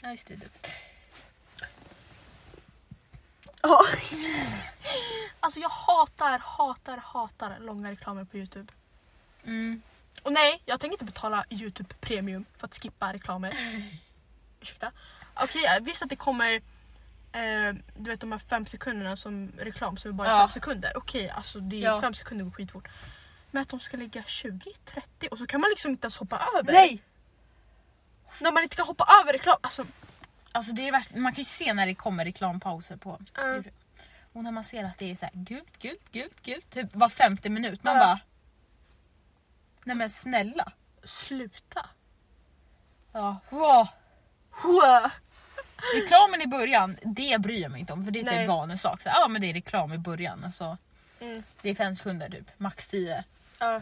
Ja 0.00 0.10
just 0.10 0.28
det. 0.28 0.34
du. 0.36 0.48
Alltså 5.40 5.60
jag 5.60 5.68
hatar, 5.68 6.38
hatar, 6.38 6.96
hatar 6.96 7.58
långa 7.60 7.90
reklamer 7.90 8.24
på 8.24 8.36
Youtube. 8.36 8.72
Mm. 9.44 9.82
Och 10.22 10.32
nej, 10.32 10.62
jag 10.64 10.80
tänker 10.80 10.94
inte 10.94 11.04
betala 11.04 11.44
Youtube 11.50 11.94
premium 12.00 12.44
för 12.56 12.66
att 12.66 12.74
skippa 12.82 13.12
reklamer. 13.12 13.54
Ursäkta. 14.60 14.92
Okej, 15.34 15.62
jag 15.62 15.80
visst 15.80 16.02
att 16.02 16.08
det 16.08 16.16
kommer 16.16 16.62
eh, 17.38 17.74
du 17.96 18.10
vet 18.10 18.20
de 18.20 18.32
här 18.32 18.38
fem 18.38 18.66
sekunderna 18.66 19.16
som 19.16 19.52
reklam 19.58 19.96
som 19.96 20.08
är 20.10 20.12
bara 20.12 20.28
Ja. 20.28 20.40
fem 20.40 20.50
sekunder. 20.50 20.92
Okej, 20.96 21.30
alltså 21.30 21.60
det 21.60 21.76
är 21.76 21.80
Ja. 21.80 22.00
fem 22.00 22.14
sekunder 22.14 22.44
går 22.44 22.52
skitfort. 22.52 22.88
Men 23.50 23.62
att 23.62 23.68
de 23.68 23.80
ska 23.80 23.96
lägga 23.96 24.22
20, 24.24 24.72
30 24.84 25.28
och 25.28 25.38
så 25.38 25.46
kan 25.46 25.60
man 25.60 25.70
liksom 25.70 25.90
inte 25.90 26.04
ens 26.06 26.16
hoppa 26.18 26.40
över. 26.58 26.72
Nej! 26.72 27.02
När 28.40 28.52
man 28.52 28.62
inte 28.62 28.76
kan 28.76 28.86
hoppa 28.86 29.06
över 29.22 29.32
reklam. 29.32 29.56
Alltså, 29.60 29.84
Alltså 30.52 30.72
det 30.72 30.88
är 30.88 30.92
värst. 30.92 31.14
Man 31.14 31.32
kan 31.32 31.38
ju 31.42 31.44
se 31.50 31.74
när 31.74 31.86
det 31.86 31.94
kommer 31.94 32.24
reklampauser 32.24 32.96
på 32.96 33.18
Ja. 33.34 33.46
Youtube. 33.46 33.70
Och 34.32 34.44
när 34.44 34.52
man 34.52 34.64
ser 34.64 34.84
att 34.84 34.98
det 34.98 35.10
är 35.10 35.16
så 35.16 35.24
här 35.24 35.32
gult, 35.34 35.78
gult, 35.78 36.12
gult, 36.12 36.42
gult. 36.42 36.70
Typ 36.70 36.94
var 36.96 37.08
femte 37.08 37.48
minut. 37.50 37.84
Man 37.84 37.94
Ja. 37.96 38.00
bara... 38.00 38.20
Nej 39.84 39.96
men 39.96 40.10
snälla. 40.10 40.72
sluta. 41.04 41.86
Ja. 43.12 43.36
Wow. 43.50 43.88
Reklamen 45.94 46.40
i 46.42 46.46
början, 46.46 46.98
det 47.02 47.40
bryr 47.40 47.62
jag 47.62 47.70
mig 47.70 47.80
inte 47.80 47.92
om 47.92 48.04
för 48.04 48.10
det 48.10 48.18
är 48.18 48.24
typ 48.24 48.32
Nej. 48.32 48.42
en 48.44 48.48
vanesak. 48.50 49.02
Så, 49.02 49.08
ja 49.08 49.28
men 49.28 49.40
det 49.40 49.46
är 49.50 49.54
reklam 49.54 49.92
i 49.92 49.98
början. 49.98 50.44
Alltså, 50.44 50.78
Mm. 51.20 51.42
det 51.62 51.70
är 51.70 51.74
fem 51.74 51.94
sekunder 51.94 52.30
typ, 52.30 52.50
max 52.56 52.86
tio. 52.88 53.24
Ja. 53.58 53.80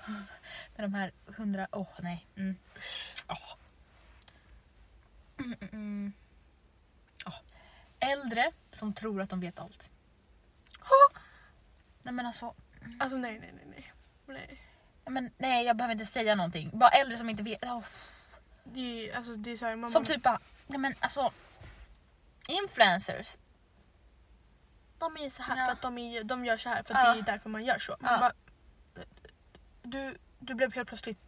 Men 0.77 0.91
de 0.91 0.95
här 0.95 1.13
hundra, 1.27 1.67
åh 1.73 1.89
nej. 1.99 2.27
Mm. 2.37 2.57
Åh. 3.29 3.55
Mm, 5.39 5.57
mm, 5.61 5.69
mm. 5.73 6.13
Åh. 7.27 7.35
Äldre 8.01 8.53
som 8.73 8.93
tror 8.93 9.21
att 9.21 9.31
de 9.31 9.41
vet 9.41 9.59
allt. 9.59 9.91
Nej 12.03 12.15
men 12.15 12.27
alltså, 12.27 12.55
Alltså 12.99 13.19
nej, 13.19 13.39
nej, 13.39 13.53
nej. 13.55 13.65
nej. 13.77 13.93
nej. 14.27 14.59
men, 15.05 15.31
nej 15.39 15.67
jag 15.67 15.77
behöver 15.77 15.93
inte 15.93 16.07
säga 16.07 16.35
någonting. 16.35 16.71
Bara 16.79 16.91
äldre 16.91 17.19
som 17.19 17.31
inte 17.31 17.43
vet. 17.43 17.59
åh. 17.63 17.85
Det 18.65 19.11
är, 19.11 19.17
alltså, 19.17 19.33
det 19.35 19.51
är 19.51 19.57
så 19.57 19.65
här, 19.67 19.77
man 19.77 19.91
Som 19.91 20.05
typ 20.05 20.23
bara, 20.23 20.41
nej 20.67 20.79
men 20.79 20.95
alltså. 21.01 21.33
Influencers. 22.49 23.37
de 24.99 25.17
är 25.17 25.31
så 25.31 25.43
här 25.43 25.57
Ja. 25.57 25.65
för 25.65 25.73
att 25.73 25.83
de, 25.83 25.99
är, 25.99 26.25
de 26.25 26.45
gör 26.45 26.57
så 26.59 26.69
här 26.69 26.83
för 26.83 26.95
att 26.95 27.01
Ja. 27.07 27.13
det 27.15 27.19
är 27.21 27.23
därför 27.23 27.51
man 27.51 27.65
gör 27.65 27.79
så. 27.79 27.97
Man 28.01 28.13
Ja. 28.13 28.19
bara, 28.19 28.33
du, 29.83 30.19
du 30.39 30.55
blev 30.55 30.75
helt 30.75 30.89
plötsligt 30.89 31.19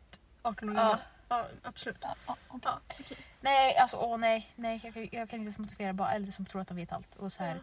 18 0.42 0.68
år 0.70 0.74
Ja. 0.76 0.82
gammal. 0.82 0.98
Ja, 1.28 1.46
absolut. 1.62 1.96
Ja. 2.00 2.36
Ja, 2.62 2.80
okej. 3.00 3.16
Nej 3.40 3.76
alltså 3.76 3.96
åh 3.96 4.16
nej, 4.18 4.52
nej 4.56 4.80
jag, 4.84 4.94
kan- 4.94 5.02
jag 5.02 5.10
kan 5.10 5.20
inte 5.20 5.34
ens 5.36 5.58
motivera 5.58 5.92
bara 5.92 6.12
äldre 6.12 6.32
som 6.32 6.46
tror 6.46 6.60
att 6.62 6.68
de 6.68 6.76
vet 6.76 6.92
allt. 6.92 7.14
Och 7.16 7.32
så 7.32 7.42
här. 7.44 7.62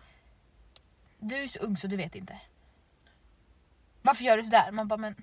Du 1.19 1.35
är 1.43 1.47
så 1.47 1.59
ung 1.59 1.77
så 1.77 1.87
du 1.87 1.95
vet 1.97 2.15
inte. 2.15 2.39
Varför 4.01 4.23
gör 4.23 4.37
du 4.37 4.43
sådär? 4.43 4.71
Man 4.71 4.87
bara 4.87 4.97
men... 4.97 5.15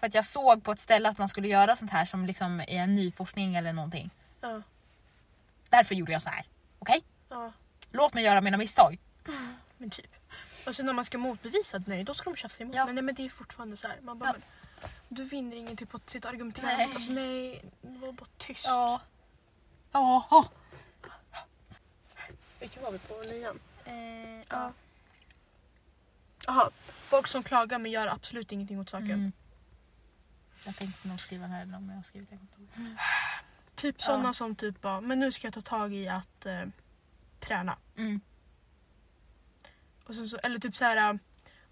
För 0.00 0.06
att 0.06 0.14
jag 0.14 0.26
såg 0.26 0.64
på 0.64 0.72
ett 0.72 0.80
ställe 0.80 1.08
att 1.08 1.18
man 1.18 1.28
skulle 1.28 1.48
göra 1.48 1.76
sånt 1.76 1.90
här 1.90 2.04
som 2.04 2.26
liksom 2.26 2.60
i 2.60 2.76
en 2.76 2.94
ny 2.94 3.12
forskning 3.12 3.56
eller 3.56 3.72
någonting. 3.72 4.10
Ja. 4.40 4.62
Därför 5.70 5.94
gjorde 5.94 6.12
jag 6.12 6.22
så 6.22 6.28
här. 6.28 6.46
Okej? 6.86 7.04
Ja, 7.28 7.52
Låt 7.90 8.14
mig 8.14 8.24
göra 8.24 8.40
mina 8.40 8.56
misstag. 8.56 8.98
men 9.78 9.90
typ. 9.90 10.14
Och 10.66 10.76
sen 10.76 10.86
när 10.86 10.92
man 10.92 11.04
ska 11.04 11.18
motbevisa 11.18 11.76
att 11.76 11.86
nej, 11.86 12.04
då 12.04 12.14
ska 12.14 12.30
de 12.30 12.36
tjafsa 12.36 12.62
emot. 12.62 12.76
Ja. 12.76 12.86
Men 12.86 12.94
nej, 12.94 13.04
men 13.04 13.14
det 13.14 13.24
är 13.26 13.30
fortfarande 13.30 13.76
så 13.76 13.88
här. 13.88 14.00
Man 14.00 14.18
bara, 14.18 14.34
Ja. 14.82 14.88
du 15.08 15.24
vinner 15.24 15.56
ingenting 15.56 15.86
på 15.86 16.00
sitt 16.06 16.24
argumenterande. 16.24 16.76
Nej. 16.76 16.86
Nej. 16.86 16.94
Alltså, 16.94 17.12
nej, 17.12 17.64
var 18.00 18.12
bara 18.12 18.26
tyst. 18.38 18.66
Ja. 18.66 19.00
Jaha. 19.92 20.44
Vilken 22.60 22.82
var 22.82 22.92
vi 22.92 22.98
på? 22.98 23.14
Nian? 23.14 23.58
Eh, 23.84 24.44
Ja. 24.48 24.72
Jaha, 26.46 26.70
folk 27.00 27.26
som 27.26 27.42
klagar 27.42 27.78
men 27.78 27.90
gör 27.90 28.06
absolut 28.06 28.52
ingenting 28.52 28.80
åt 28.80 28.90
saken. 28.90 29.10
Mm. 29.10 29.32
Jag 30.64 30.76
tänkte 30.76 31.08
nog 31.08 31.20
skriva 31.20 31.42
den 31.42 31.50
här 31.50 31.64
men 31.66 31.88
jag 31.88 31.96
har 31.96 32.02
skrivit 32.02 32.30
jag 32.30 32.40
kommer 32.54 32.68
inte 32.68 33.02
Typ 33.76 33.96
Ja. 33.98 34.04
sådana 34.06 34.32
som 34.32 34.54
typ 34.56 34.80
bara, 34.80 35.00
men 35.00 35.20
nu 35.20 35.32
ska 35.32 35.46
jag 35.46 35.54
ta 35.54 35.60
tag 35.60 35.94
i 35.94 36.08
att 36.08 36.46
eh, 36.46 36.62
träna. 37.40 37.78
Mm. 37.96 38.20
Och 40.06 40.14
så, 40.14 40.28
så, 40.28 40.36
eller 40.36 40.58
typ 40.58 40.76
så 40.76 40.84
här. 40.84 41.18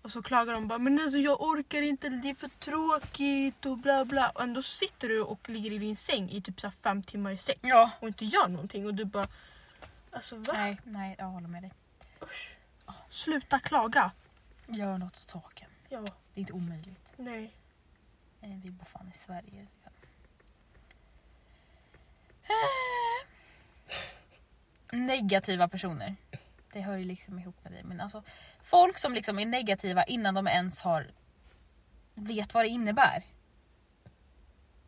Och 0.03 0.13
så 0.13 0.23
klagar 0.23 0.53
de 0.53 0.69
bara 0.69 0.79
men 0.79 1.01
alltså 1.01 1.19
jag 1.19 1.41
orkar 1.43 1.83
inte, 1.83 2.09
det 2.09 2.31
är 2.31 2.35
för 2.35 2.49
tråkigt 2.49 3.67
och 3.67 3.79
bla 3.79 4.05
bla. 4.05 4.31
Och 4.31 4.43
ändå 4.43 4.63
så 4.63 4.71
sitter 4.77 5.09
du 5.09 5.21
och 5.23 5.49
ligger 5.49 5.71
i 5.73 5.79
din 5.79 5.97
säng 5.97 6.31
i 6.31 6.41
typ 6.43 6.61
så 6.61 6.71
fem 6.71 7.03
timmar 7.03 7.31
i 7.31 7.37
sträck 7.39 7.59
Ja. 7.63 7.91
och 8.01 8.09
inte 8.09 8.25
gör 8.25 8.49
någonting 8.49 8.87
och 8.87 8.95
du 8.95 9.05
bara 9.05 9.27
Alltså 10.11 10.37
va? 10.37 10.53
Nej, 10.53 10.81
nej, 10.85 11.15
jag 11.19 11.27
håller 11.27 11.49
med 11.49 11.63
dig. 11.63 11.73
Usch. 12.23 12.51
Sluta 13.11 13.59
klaga. 13.59 14.11
Gör 14.67 14.99
något 14.99 15.13
åt 15.13 15.31
saken. 15.31 15.71
Ja, 15.89 16.01
Det 16.01 16.11
är 16.35 16.41
inte 16.41 16.53
omöjligt. 16.53 17.13
nej. 17.17 17.55
Eh, 18.41 18.51
Vi 18.63 18.71
bor 18.71 18.85
fan 18.85 19.09
i 19.09 19.17
Sverige. 19.19 19.67
Negativa 24.93 25.69
personer. 25.69 26.17
Det 26.73 26.81
hör 26.81 26.97
ju 26.97 27.05
liksom 27.05 27.39
ihop 27.39 27.57
med 27.63 27.73
dig. 27.73 27.83
Men 27.85 28.01
alltså, 28.01 28.23
folk 28.63 28.99
som 28.99 29.15
liksom 29.15 29.39
är 29.39 29.47
negativa 29.47 30.05
innan 30.05 30.35
de 30.35 30.47
ens 30.47 30.81
har 30.81 31.07
vet 32.15 32.55
vad 32.55 32.65
det 32.65 32.69
innebär. 32.69 33.23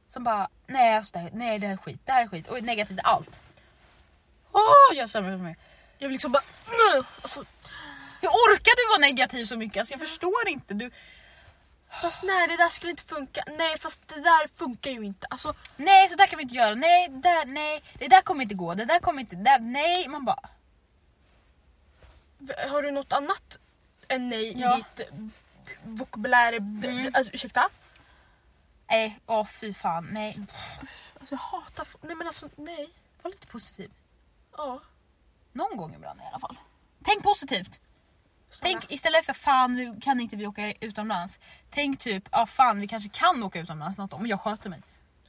Som 0.08 0.24
bara, 0.24 0.48
nej, 0.66 0.96
alltså, 0.96 1.12
det, 1.12 1.18
här, 1.18 1.30
nej 1.32 1.58
det 1.58 1.66
här 1.66 1.74
är 1.74 1.76
skit, 1.76 2.00
det 2.04 2.12
här 2.12 2.22
är 2.22 2.28
skit 2.28 2.48
och 2.48 2.58
är 2.58 2.62
negativt 2.62 2.96
till 2.96 3.06
allt. 3.06 3.40
Åh, 4.52 4.96
jag 4.96 5.08
stämmer 5.08 5.36
mig, 5.36 5.56
Jag 5.98 6.08
vill 6.08 6.12
liksom 6.12 6.32
bara 6.32 6.42
alltså, 7.22 7.44
Hur 8.20 8.28
orkar 8.28 8.76
du 8.76 8.98
vara 8.98 9.10
negativ 9.10 9.44
så 9.44 9.56
mycket? 9.56 9.80
Alltså, 9.80 9.94
jag 9.94 10.00
förstår 10.00 10.48
inte. 10.48 10.74
Du, 10.74 10.90
Fast 12.02 12.22
nej 12.22 12.48
det 12.48 12.56
där 12.56 12.68
skulle 12.68 12.90
inte 12.90 13.02
funka. 13.02 13.44
Nej 13.58 13.78
fast 13.78 14.08
det 14.08 14.20
där 14.20 14.48
funkar 14.48 14.90
ju 14.90 15.04
inte. 15.04 15.26
Alltså 15.30 15.54
nej, 15.76 16.08
så 16.08 16.14
där 16.14 16.26
kan 16.26 16.36
vi 16.36 16.42
inte 16.42 16.54
göra. 16.54 16.74
Nej, 16.74 17.08
där, 17.08 17.46
nej, 17.46 17.82
det 17.98 18.08
där 18.08 18.22
kommer 18.22 18.42
inte 18.42 18.54
gå. 18.54 18.74
Det 18.74 18.84
där 18.84 19.00
kommer 19.00 19.20
inte, 19.20 19.36
där, 19.36 19.58
nej. 19.58 20.08
Man 20.08 20.24
bara, 20.24 20.40
har 22.70 22.82
du 22.82 22.90
något 22.90 23.12
annat 23.12 23.58
än 24.08 24.28
nej 24.28 24.60
Ja. 24.60 24.78
i 24.78 24.84
ditt 24.96 25.08
vokabulär? 25.82 26.52
Mm. 26.52 27.10
Alltså, 27.14 27.32
ursäkta? 27.32 27.68
nej, 28.88 29.20
åh 29.26 29.46
fy 29.46 29.72
fan, 29.72 30.08
nej. 30.12 30.38
Alltså, 31.20 31.34
jag 31.34 31.38
hatar 31.38 31.86
Nej 32.00 32.14
men 32.16 32.26
alltså 32.26 32.48
nej. 32.56 32.90
Var 33.22 33.30
lite 33.30 33.46
positiv. 33.46 33.90
Ja. 34.56 34.80
Någon 35.52 35.76
gång 35.76 35.94
ibland 35.94 36.20
i 36.20 36.24
alla 36.28 36.38
fall. 36.38 36.56
Tänk 37.04 37.22
positivt. 37.22 37.78
Tänk 38.62 38.92
istället 38.92 39.26
för 39.26 39.32
fan 39.32 39.74
nu 39.74 40.00
kan 40.00 40.20
inte 40.20 40.36
vi 40.36 40.46
åka 40.46 40.72
utomlands. 40.80 41.38
Tänk 41.70 42.00
typ, 42.00 42.28
ja 42.32 42.46
fan 42.46 42.80
vi 42.80 42.88
kanske 42.88 43.08
kan 43.08 43.42
åka 43.42 43.58
utomlands 43.60 43.98
något 43.98 44.12
om 44.12 44.26
jag 44.26 44.40
sköter 44.40 44.70
mig. 44.70 44.82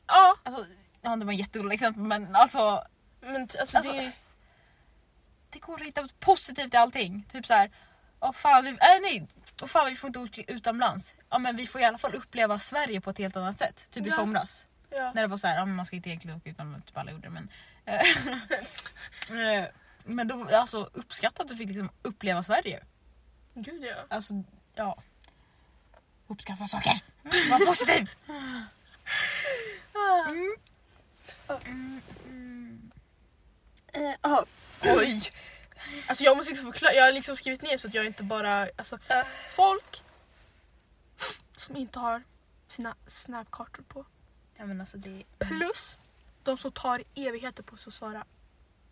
Ja 0.08 0.36
Alltså, 0.44 0.66
ja 1.02 1.16
det 1.16 1.26
var 1.26 1.34
ett 1.34 1.40
jättedåligt 1.40 1.82
exempel 1.82 2.04
men 2.04 2.36
alltså 2.36 2.84
men 3.22 3.42
alltså, 3.42 3.78
Alltså, 3.78 3.92
det... 3.94 4.12
det 5.50 5.60
går 5.60 5.76
att 5.82 5.88
hitta 5.88 6.02
något 6.02 6.20
positivt 6.20 6.74
i 6.74 6.78
allting. 6.78 7.28
Typ 7.32 7.46
så 7.46 7.54
här, 7.54 7.72
åh 8.20 8.32
fan, 8.32 8.64
vi, 8.64 8.70
äh, 8.70 8.78
nej, 9.02 9.28
åh 9.62 9.68
fan 9.68 9.86
vi 9.90 9.96
får 9.96 10.08
inte 10.08 10.20
åka 10.20 10.42
utomlands. 10.48 11.14
Ja 11.30 11.38
men 11.40 11.56
vi 11.56 11.68
får 11.68 11.82
i 11.82 11.86
alla 11.86 11.98
fall 11.98 12.16
uppleva 12.16 12.60
Sverige 12.60 13.02
på 13.02 13.10
ett 13.10 13.18
helt 13.18 13.38
annat 13.38 13.60
sätt. 13.60 13.86
Typ 13.92 14.06
i 14.06 14.10
Ja. 14.10 14.16
somras. 14.16 14.66
Ja. 14.90 15.12
När 15.16 15.22
det 15.22 15.28
var 15.28 15.38
så 15.38 15.48
här, 15.48 15.56
ja, 15.56 15.66
man 15.66 15.86
ska 15.86 15.96
inte 15.96 16.10
egentligen 16.10 16.38
åka 16.38 16.50
utomlands, 16.50 16.86
typ 16.88 16.98
alla 16.98 17.12
gjorde 17.12 17.28
det 17.28 17.30
men. 17.30 17.50
eh, 17.86 18.02
eh, 19.60 19.66
men 20.04 20.28
då 20.28 20.50
alltså 20.54 20.90
uppskatta 20.94 21.42
att 21.44 21.48
du 21.50 21.56
fick 21.56 21.68
liksom 21.68 21.90
uppleva 22.02 22.44
Sverige. 22.44 22.84
Gud 23.62 23.84
ja. 23.84 23.96
Alltså 24.10 24.34
ja. 24.76 24.98
Uppskatta 26.28 26.68
saker. 26.68 27.00
Var 27.24 27.66
positiv. 27.66 28.10
Mm, 31.66 32.02
mm. 32.26 32.92
Eh, 33.94 34.14
aha. 34.22 34.46
Oj. 34.82 35.22
Alltså 36.08 36.24
jag 36.24 36.38
måste 36.38 36.52
liksom 36.52 36.72
förklara, 36.72 36.94
jag 36.94 37.04
har 37.04 37.12
liksom 37.12 37.36
skrivit 37.36 37.62
ner 37.62 37.78
så 37.78 37.88
att 37.88 37.94
jag 37.94 38.06
inte 38.06 38.24
bara... 38.24 38.70
Alltså, 38.76 39.00
folk 39.50 40.04
som 41.56 41.76
inte 41.76 42.00
har 42.00 42.24
sina 42.68 42.96
snapkartor 43.08 43.84
på. 43.84 44.06
Ja, 44.58 44.66
men 44.66 44.82
alltså 44.82 44.98
det, 44.98 45.24
Plus 45.40 45.98
de 46.44 46.58
som 46.58 46.72
tar 46.72 47.04
evigheter 47.16 47.64
på 47.64 47.78
sig 47.78 47.90
att 47.90 47.94
svara. 47.94 48.26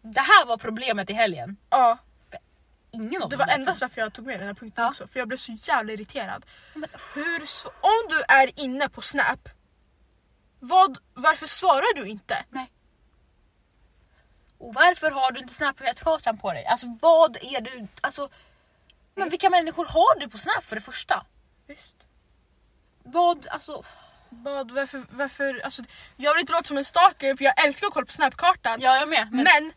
det 0.02 0.20
här 0.20 0.46
var 0.46 0.58
problemet 0.58 1.10
i 1.10 1.14
helgen. 1.14 1.58
Ja, 1.70 1.98
Ingen 2.96 3.22
av 3.24 3.30
det 3.30 3.36
var 3.36 3.48
endast 3.48 3.82
varför 3.82 4.02
jag 4.02 4.14
tog 4.14 4.26
med 4.26 4.40
den 4.40 4.48
här 4.48 4.54
punkten 4.54 4.84
Ja. 4.84 4.90
också. 4.90 5.08
För 5.08 5.20
jag 5.20 5.28
blev 5.28 5.38
så 5.38 5.52
jävla 5.52 5.94
irriterad. 5.94 6.46
Men- 6.74 6.90
Hur, 7.14 7.40
sv- 7.40 7.68
om 7.82 8.10
du 8.10 8.24
är 8.28 8.60
inne 8.60 8.90
på 8.90 9.02
Snap, 9.02 9.50
vad, 10.60 10.98
varför 11.14 11.48
svarar 11.48 11.96
du 11.96 12.08
inte? 12.08 12.46
Och 14.58 14.74
varför 14.74 15.12
har 15.12 15.32
du 15.32 15.40
inte 15.40 15.54
Snapchat-kartan 15.54 16.38
på 16.38 16.54
dig? 16.54 16.66
Alltså 16.66 16.98
vad 17.02 17.38
är 17.42 17.62
du... 17.62 17.88
Alltså, 18.02 18.30
men 19.16 19.30
vilka 19.30 19.50
människor 19.50 19.86
har 19.86 20.20
du 20.20 20.30
på 20.30 20.38
Snap 20.38 20.64
för 20.66 20.76
det 20.76 20.82
första? 20.82 21.26
Visst. 21.68 22.08
Vad, 23.04 23.48
alltså... 23.48 23.84
Vad, 24.30 24.72
varför, 24.72 25.06
varför, 25.10 25.60
alltså, 25.60 25.84
jag 26.16 26.34
vill 26.34 26.42
inte 26.42 26.54
låta 26.54 26.68
som 26.68 26.78
en 26.78 26.86
stalker 26.86 27.36
för 27.36 27.46
jag 27.46 27.66
älskar 27.66 27.88
att 27.88 27.94
kolla 27.94 28.06
på 28.06 28.14
Snapkartan. 28.14 28.82
Ja 28.82 28.98
jag 28.98 29.10
med. 29.10 29.28
Men, 29.32 29.44
Men 29.44 29.74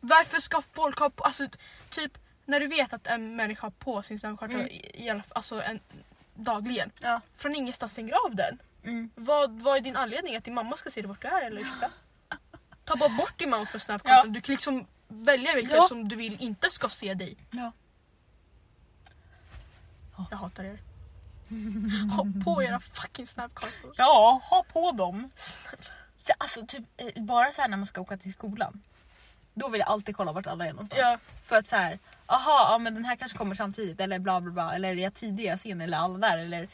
varför 0.00 0.38
ska 0.40 0.62
folk 0.74 0.98
ha 0.98 1.10
på, 1.10 1.24
alltså 1.24 1.48
typ 1.90 2.18
när 2.52 2.60
du 2.60 2.66
vet 2.66 2.92
att 2.92 3.06
en 3.06 3.36
människa 3.36 3.66
har 3.66 3.70
på 3.70 4.02
sin 4.02 4.18
snapkarta 4.18 4.52
Mm. 4.54 4.66
i, 4.66 4.90
i 5.04 5.10
alla, 5.10 5.22
fall- 5.22 5.32
alltså 5.34 5.62
en, 5.62 5.80
dagligen. 6.34 6.90
ja. 7.00 7.20
Från 7.34 7.54
ingenstans 7.54 7.92
stänger 7.92 8.14
av 8.26 8.34
den. 8.36 8.58
Mm. 8.84 9.10
Vad, 9.14 9.60
vad 9.60 9.76
är 9.76 9.80
din 9.80 9.96
anledning 9.96 10.36
att 10.36 10.44
din 10.44 10.54
mamma 10.54 10.76
ska 10.76 10.90
se 10.90 11.02
vart 11.02 11.22
du 11.22 11.28
är 11.28 11.42
eller 11.46 11.60
ursäkta? 11.60 11.90
Ta 12.84 12.96
bara 12.96 13.08
bort 13.08 13.38
din 13.38 13.50
mamma 13.50 13.66
från 13.66 13.80
snapkartan. 13.80 14.26
Ja. 14.26 14.32
Du 14.32 14.40
kan 14.40 14.52
liksom 14.52 14.86
välja 15.08 15.54
vilka 15.54 15.74
Ja. 15.76 15.82
som 15.82 16.08
du 16.08 16.16
vill 16.16 16.36
inte 16.42 16.70
ska 16.70 16.88
se 16.88 17.14
dig. 17.14 17.36
Ja. 17.50 17.72
Jag 20.30 20.36
hatar 20.36 20.64
er. 20.64 20.78
ha 22.16 22.26
på 22.44 22.62
era 22.62 22.80
fucking 22.80 23.26
snapkartor. 23.26 23.94
ja, 23.96 24.40
ha 24.50 24.64
på 24.72 24.92
dem. 24.92 25.30
Så, 26.16 26.32
alltså 26.38 26.66
typ 26.66 26.84
eh, 26.96 27.22
bara 27.22 27.52
så 27.52 27.60
här 27.62 27.68
när 27.68 27.76
man 27.76 27.86
ska 27.86 28.00
åka 28.00 28.16
till 28.16 28.32
skolan. 28.32 28.82
Då 29.54 29.68
vill 29.68 29.78
jag 29.80 29.88
alltid 29.88 30.16
kolla 30.16 30.32
vart 30.32 30.46
alla 30.46 30.66
är 30.66 30.72
någonstans. 30.72 31.00
Ja, 31.00 31.18
För 31.44 31.56
att 31.56 31.68
så 31.68 31.76
här, 31.76 31.98
aha, 32.26 32.68
ja 32.72 32.78
men 32.78 32.94
den 32.94 33.04
här 33.04 33.16
kanske 33.16 33.38
kommer 33.38 33.54
samtidigt 33.54 34.00
eller 34.00 34.18
bla 34.18 34.40
bla 34.40 34.50
bla 34.52 34.74
eller 34.74 34.88
är 34.88 34.94
jag 34.94 35.14
tidigast 35.14 35.64
in 35.66 35.80
eller 35.80 35.98
alla 35.98 36.18
där 36.28 36.38
eller 36.38 36.68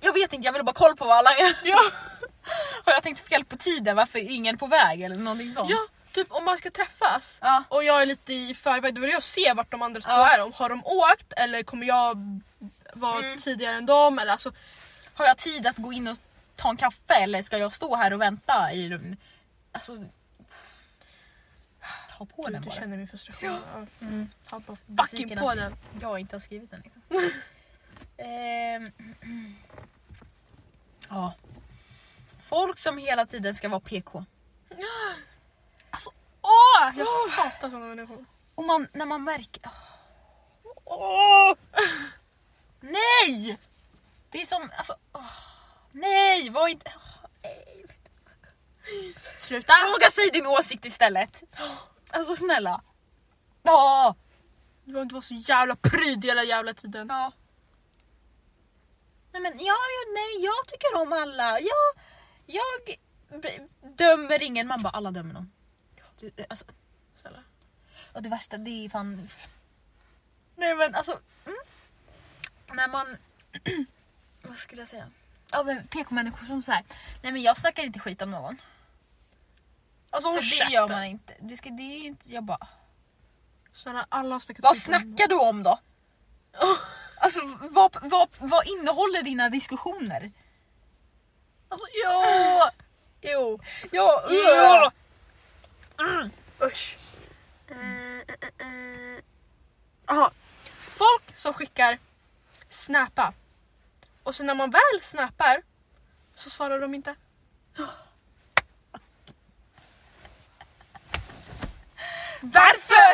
jag 0.00 0.12
vet 0.12 0.32
inte, 0.32 0.46
jag 0.46 0.52
vill 0.52 0.64
bara 0.64 0.72
kolla 0.74 0.96
på 0.96 1.04
vad 1.04 1.16
alla 1.18 1.30
är. 1.30 1.56
ja, 1.64 1.78
Har 2.84 2.92
jag 2.92 3.02
tänkt 3.02 3.20
fel 3.28 3.44
på 3.44 3.56
tiden? 3.56 3.96
Varför 3.96 4.18
är 4.18 4.22
ingen 4.30 4.58
på 4.58 4.66
väg 4.66 5.02
eller 5.02 5.16
någonting 5.16 5.52
sånt? 5.52 5.70
ja, 5.70 5.78
typ 6.12 6.26
om 6.32 6.44
man 6.44 6.58
ska 6.58 6.70
träffas 6.70 7.38
Ja. 7.42 7.62
och 7.68 7.84
jag 7.84 8.02
är 8.02 8.06
lite 8.06 8.32
i 8.32 8.54
förväg, 8.54 8.94
då 8.94 9.00
vill 9.00 9.10
jag 9.10 9.22
se 9.22 9.52
vart 9.52 9.70
de 9.70 9.82
andra 9.82 10.00
två 10.00 10.10
Ja. 10.10 10.28
är. 10.36 10.42
Om, 10.44 10.52
har 10.52 10.68
de 10.68 10.82
åkt 10.84 11.32
eller 11.36 11.62
kommer 11.62 11.86
jag 11.86 12.40
vara 12.92 13.18
Mm. 13.18 13.38
tidigare 13.38 13.74
än 13.76 13.86
dem? 13.86 14.18
Eller 14.18 14.32
alltså, 14.32 14.52
Har 15.14 15.24
jag 15.24 15.36
tid 15.36 15.66
att 15.66 15.76
gå 15.76 15.92
in 15.92 16.08
och 16.08 16.16
ta 16.56 16.68
en 16.70 16.76
kaffe 16.76 17.14
eller 17.14 17.42
ska 17.42 17.58
jag 17.58 17.72
stå 17.72 17.96
här 17.96 18.12
och 18.12 18.20
vänta 18.20 18.72
i? 18.72 19.16
Alltså... 19.72 20.04
Ha 22.18 22.26
på 22.26 22.46
du, 22.46 22.52
den 22.52 22.62
du 22.62 22.68
bara. 22.68 22.76
känner 22.76 22.96
min 22.96 23.08
frustration. 23.08 23.58
Ja. 23.72 23.86
Mm. 24.00 24.28
Ha 24.50 24.60
på 24.60 24.76
fucking 24.98 25.36
på 25.36 25.54
den. 25.54 25.76
Jag 26.00 26.18
inte 26.18 26.36
har 26.36 26.40
skrivit 26.40 26.70
den 26.70 26.80
liksom. 26.84 27.02
Ehm, 28.18 28.92
ja. 31.08 31.34
Folk 32.42 32.78
som 32.78 32.98
hela 32.98 33.26
tiden 33.26 33.54
ska 33.54 33.68
vara 33.68 33.80
PK. 33.80 34.24
Åh! 36.42 36.90
Jag 36.96 37.28
hatar 37.30 37.70
sådana 37.70 37.86
människor. 37.86 38.24
Och 38.54 38.64
man, 38.64 38.88
när 38.92 39.06
man 39.06 39.24
märker... 39.24 39.62
Åh! 40.84 41.54
Nej! 42.80 43.58
Det 44.30 44.42
är 44.42 44.46
som... 44.46 44.70
Alltså, 44.76 44.96
åh, 45.12 45.30
nej, 45.92 46.50
var 46.50 46.68
inte... 46.68 46.92
Sluta! 49.36 49.72
Våga 49.92 50.10
säga 50.10 50.30
din 50.32 50.46
åsikt 50.46 50.84
istället. 50.84 51.42
Alltså 52.16 52.36
snälla. 52.36 52.82
Ja. 53.62 54.14
Du 54.84 54.92
behöver 54.92 55.02
inte 55.02 55.14
vara 55.14 55.22
så 55.22 55.34
jävla 55.34 55.76
pryd 55.76 56.24
hela 56.24 56.44
jävla 56.44 56.74
tiden. 56.74 57.08
ja. 57.08 57.32
Nej 59.32 59.42
men 59.42 59.52
ja, 59.52 59.74
ja, 59.74 60.12
nej, 60.14 60.44
jag 60.44 60.68
tycker 60.68 61.02
om 61.02 61.12
alla. 61.12 61.60
Jag, 61.60 61.94
jag 62.46 62.98
dömer 63.96 64.42
ingen. 64.42 64.66
Man 64.66 64.82
bara 64.82 64.90
alla 64.90 65.10
dömer 65.10 65.34
någon. 65.34 65.52
Du, 66.20 66.30
alltså, 66.48 66.64
Och 68.12 68.22
det 68.22 68.28
värsta 68.28 68.56
det 68.58 68.84
är 68.84 68.88
fan... 68.88 69.28
Nej 70.56 70.74
men 70.74 70.94
alltså... 70.94 71.20
Mm. 71.46 71.58
När 72.72 72.88
man... 72.88 73.16
Vad 74.42 74.56
skulle 74.56 74.82
jag 74.82 74.88
säga? 74.88 75.10
Ja 75.50 75.62
men 75.62 75.86
PK-människor 75.86 76.46
som 76.46 76.62
så 76.62 76.72
här. 76.72 76.84
Nej 77.22 77.32
men 77.32 77.42
jag 77.42 77.56
snackar 77.56 77.82
inte 77.82 77.98
skit 77.98 78.22
om 78.22 78.30
någon. 78.30 78.58
Alltså 80.16 80.28
För 80.28 80.34
håll 80.34 80.68
det 80.68 80.74
gör 80.74 80.88
man 80.88 81.04
inte. 81.04 81.34
Det, 81.40 81.56
ska, 81.56 81.70
det 81.70 81.82
är 81.82 82.06
inte... 82.06 82.32
Jag 82.32 82.44
bara... 82.44 82.66
Snälla 83.72 84.06
alla 84.08 84.34
har 84.34 84.40
snackat 84.40 84.64
Vad 84.64 84.76
skit 84.76 84.88
om- 84.88 85.00
snackar 85.00 85.28
du 85.28 85.34
om 85.34 85.62
då? 85.62 85.78
Alltså 87.18 87.40
vad, 87.60 87.96
vad, 88.02 88.28
vad 88.38 88.66
innehåller 88.66 89.22
dina 89.22 89.48
diskussioner? 89.48 90.32
Alltså 91.68 91.86
ja! 92.04 92.70
Jo. 93.20 93.60
Ja. 93.90 94.92
Usch. 96.62 96.96
Eh, 97.68 98.18
eh, 98.18 98.66
eh. 98.66 99.22
Jaha. 100.06 100.30
Folk 100.74 101.36
som 101.36 101.52
skickar 101.54 101.98
snappa. 102.68 103.32
Och 104.22 104.34
sen 104.34 104.46
när 104.46 104.54
man 104.54 104.70
väl 104.70 105.02
snappar 105.02 105.62
så 106.34 106.50
svarar 106.50 106.80
de 106.80 106.94
inte. 106.94 107.14
Varför? 112.40 113.12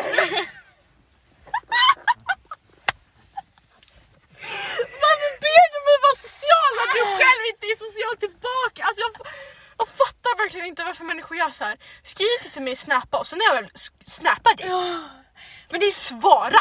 Varför 5.05 5.31
ber 5.45 5.65
du 5.73 5.79
mig 5.89 5.97
vara 6.07 6.17
social 6.27 6.71
när 6.79 6.89
du 6.97 7.03
själv 7.19 7.43
inte 7.51 7.67
är 7.67 7.77
social 7.87 8.17
tillbaka? 8.25 8.85
Alltså 8.85 9.01
jag, 9.05 9.27
jag 9.79 9.89
fattar 9.89 10.37
verkligen 10.43 10.67
inte 10.67 10.85
varför 10.85 11.05
människor 11.05 11.37
gör 11.37 11.51
så 11.51 11.65
här. 11.65 11.79
Skriv 12.05 12.29
inte 12.39 12.53
till 12.53 12.63
mig 12.63 12.77
snappa 12.77 13.19
och 13.19 13.27
sen 13.27 13.39
när 13.39 13.47
jag 13.47 13.63
väl 13.63 13.71
snappar 14.07 14.55
dig. 14.55 14.69
Men 15.71 15.81
det 15.81 15.87
är 15.87 15.91
svara! 15.91 16.61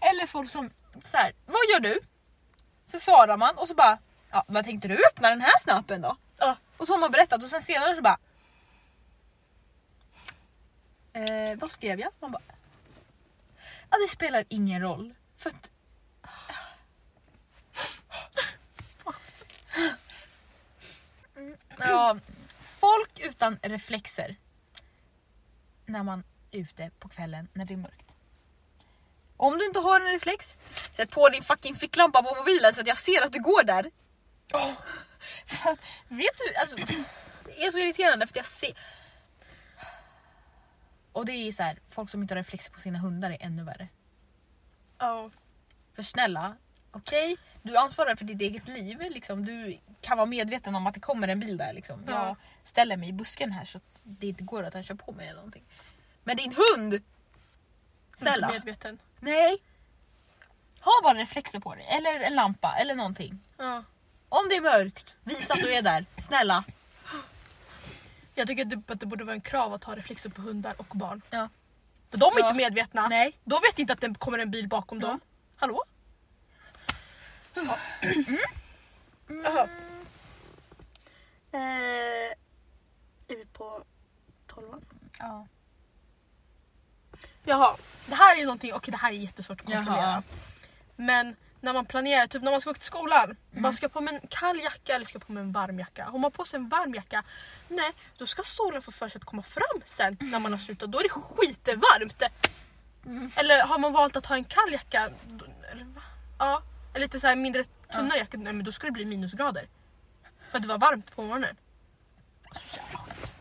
Eller 0.00 0.26
folk 0.26 0.50
som 0.50 0.70
så 1.10 1.16
här, 1.16 1.32
vad 1.46 1.60
gör 1.70 1.80
du? 1.80 2.00
Så 2.90 3.00
svarar 3.00 3.36
man 3.36 3.58
och 3.58 3.68
så 3.68 3.74
bara, 3.74 3.98
ja, 4.30 4.44
vad 4.48 4.64
tänkte 4.64 4.88
du 4.88 5.06
öppna 5.06 5.28
den 5.28 5.40
här 5.40 5.58
snappen 5.60 6.02
då? 6.02 6.16
Ja. 6.38 6.56
Och 6.76 6.86
så 6.86 6.92
har 6.92 6.98
man 6.98 7.10
berättat 7.10 7.42
och 7.42 7.50
sen 7.50 7.62
senare 7.62 7.96
så 7.96 8.02
bara, 8.02 8.18
eh, 11.16 11.58
vad 11.58 11.70
skrev 11.70 12.00
jag? 12.00 12.10
Man 12.20 12.32
bara, 12.32 12.42
ja 13.90 13.98
det 13.98 14.08
spelar 14.08 14.44
ingen 14.48 14.82
roll. 14.82 15.14
För 15.36 15.50
att, 15.50 15.72
ja, 21.78 22.18
folk 22.60 23.20
utan 23.20 23.58
reflexer 23.62 24.36
när 25.86 26.02
man 26.02 26.24
är 26.50 26.58
ute 26.58 26.90
på 26.98 27.08
kvällen 27.08 27.48
när 27.52 27.64
det 27.64 27.74
är 27.74 27.78
mörkt. 27.78 28.14
Om 29.36 29.58
du 29.58 29.66
inte 29.66 29.78
har 29.78 30.00
en 30.00 30.12
reflex, 30.12 30.56
sätt 30.96 31.10
på 31.10 31.28
din 31.28 31.42
fucking 31.42 31.74
ficklampa 31.74 32.22
på 32.22 32.34
mobilen 32.34 32.74
så 32.74 32.80
att 32.80 32.86
jag 32.86 32.98
ser 32.98 33.22
att 33.22 33.32
du 33.32 33.40
går 33.40 33.62
där. 33.62 33.90
Att, 35.64 35.82
vet 36.08 36.38
du, 36.38 36.54
alltså, 36.54 36.76
det 37.44 37.64
är 37.64 37.70
så 37.70 37.78
irriterande 37.78 38.26
för 38.26 38.32
att 38.32 38.36
jag 38.36 38.46
ser... 38.46 38.72
Och 41.16 41.26
det 41.26 41.32
är 41.32 41.52
så 41.52 41.62
här, 41.62 41.78
folk 41.90 42.10
som 42.10 42.22
inte 42.22 42.34
har 42.34 42.36
reflex 42.36 42.68
på 42.68 42.80
sina 42.80 42.98
hundar 42.98 43.30
är 43.30 43.36
ännu 43.40 43.64
värre. 43.64 43.88
Ja. 44.98 45.30
För 45.94 46.02
snälla, 46.02 46.56
okej, 46.90 47.36
du 47.62 47.76
ansvarar 47.76 48.16
för 48.16 48.24
ditt 48.24 48.40
eget 48.40 48.68
liv. 48.68 49.00
Liksom. 49.00 49.44
Du 49.44 49.78
kan 50.00 50.16
vara 50.16 50.26
medveten 50.26 50.74
om 50.74 50.86
att 50.86 50.94
det 50.94 51.00
kommer 51.00 51.28
en 51.28 51.40
bil 51.40 51.56
där. 51.56 51.72
Liksom. 51.72 52.04
Ja. 52.06 52.26
Jag 52.26 52.36
ställer 52.64 52.96
mig 52.96 53.08
i 53.08 53.12
busken 53.12 53.52
här 53.52 53.64
så 53.64 53.78
att 53.78 54.00
det 54.02 54.26
inte 54.26 54.44
går 54.44 54.62
att 54.62 54.74
han 54.74 54.82
kör 54.82 54.94
på 54.94 55.12
mig 55.12 55.28
eller 55.28 55.36
någonting. 55.36 55.64
Men 56.24 56.36
din 56.36 56.52
hund! 56.52 57.02
Snälla. 58.16 58.46
Inte 58.46 58.58
medveten. 58.58 58.98
Nej. 59.20 59.56
Ha 60.80 60.92
bara 61.02 61.18
reflexer 61.18 61.60
på 61.60 61.74
dig, 61.74 61.86
eller 61.86 62.20
en 62.20 62.34
lampa 62.34 62.76
eller 62.76 62.94
någonting. 62.94 63.40
Ja. 63.56 63.84
Om 64.28 64.48
det 64.48 64.56
är 64.56 64.60
mörkt, 64.60 65.16
visa 65.24 65.54
att 65.54 65.60
du 65.60 65.74
är 65.74 65.82
där. 65.82 66.06
Snälla. 66.18 66.64
Jag 68.38 68.48
tycker 68.48 68.62
att 68.62 68.70
det, 68.70 68.92
att 68.92 69.00
det 69.00 69.06
borde 69.06 69.24
vara 69.24 69.34
en 69.34 69.40
krav 69.40 69.72
att 69.74 69.84
ha 69.84 69.96
reflexer 69.96 70.30
på 70.30 70.42
hundar 70.42 70.74
och 70.78 70.86
barn. 70.86 71.22
Ja. 71.30 71.48
För 72.10 72.18
de 72.18 72.24
är 72.36 72.40
Ja. 72.40 72.46
inte 72.46 72.56
medvetna. 72.56 73.08
Nej. 73.08 73.38
De 73.44 73.60
vet 73.70 73.78
inte 73.78 73.92
att 73.92 74.00
det 74.00 74.14
kommer 74.18 74.38
en 74.38 74.50
bil 74.50 74.68
bakom 74.68 75.00
Ja. 75.00 75.06
dem. 75.08 75.20
Hallå? 75.56 75.82
Jaha. 79.28 79.68
Eh, 81.52 81.60
är 83.28 83.36
vi 83.36 83.44
på 83.52 83.84
tolvan? 84.46 84.84
Ja. 85.18 85.46
Jaha, 87.44 87.76
det 88.06 88.14
här 88.14 88.34
är 88.34 88.38
ju 88.38 88.44
någonting, 88.44 88.72
okej 88.74 88.90
det 88.92 88.96
här 88.98 89.08
är 89.12 89.16
jättesvårt 89.16 89.60
att 89.60 89.66
kontrollera. 89.66 90.02
Jaha. 90.02 90.22
Men 90.96 91.36
när 91.60 91.72
man 91.72 91.86
planerar, 91.86 92.26
typ 92.26 92.42
när 92.42 92.50
man 92.50 92.60
ska 92.60 92.70
åka 92.70 92.78
till 92.78 92.86
skolan. 92.86 93.24
Mm. 93.24 93.62
Man 93.62 93.74
ska 93.74 93.88
på 93.88 94.00
med 94.00 94.14
en 94.14 94.28
kall 94.28 94.60
jacka 94.60 94.94
eller 94.94 95.04
ska 95.04 95.18
på 95.18 95.32
med 95.32 95.40
en 95.40 95.52
varm 95.52 95.78
jacka. 95.78 96.04
Har 96.04 96.18
man 96.18 96.30
på 96.30 96.44
sig 96.44 96.56
en 96.56 96.68
varm 96.68 96.94
jacka, 96.94 97.24
nej 97.68 97.92
då 98.16 98.26
ska 98.26 98.42
solen 98.42 98.82
få 98.82 98.92
för 98.92 99.08
sig 99.08 99.18
att 99.18 99.24
komma 99.24 99.42
fram 99.42 99.80
sen 99.84 100.16
när 100.20 100.38
man 100.38 100.52
har 100.52 100.58
slutat. 100.58 100.92
Då 100.92 100.98
är 100.98 101.02
det 101.02 101.08
skitevarmt. 101.08 102.22
Mm. 103.06 103.30
Eller 103.36 103.62
har 103.62 103.78
man 103.78 103.92
valt 103.92 104.16
att 104.16 104.26
ha 104.26 104.36
en 104.36 104.44
kall 104.44 104.72
jacka, 104.72 105.10
då, 105.26 105.44
eller, 105.72 105.84
va? 105.84 106.02
ja, 106.38 106.62
eller 106.94 107.06
lite 107.06 107.20
så 107.20 107.26
här 107.26 107.36
mindre 107.36 107.64
tunnare 107.92 108.18
jacka, 108.18 108.36
nej 108.38 108.52
men 108.52 108.64
då 108.64 108.72
ska 108.72 108.86
det 108.86 108.92
bli 108.92 109.04
minusgrader. 109.04 109.68
För 110.50 110.56
att 110.58 110.62
det 110.62 110.68
var 110.68 110.78
varmt 110.78 111.16
på 111.16 111.22
morgonen. 111.22 111.56
Så 112.52 112.76
jävla 112.76 112.98
skit. 112.98 113.34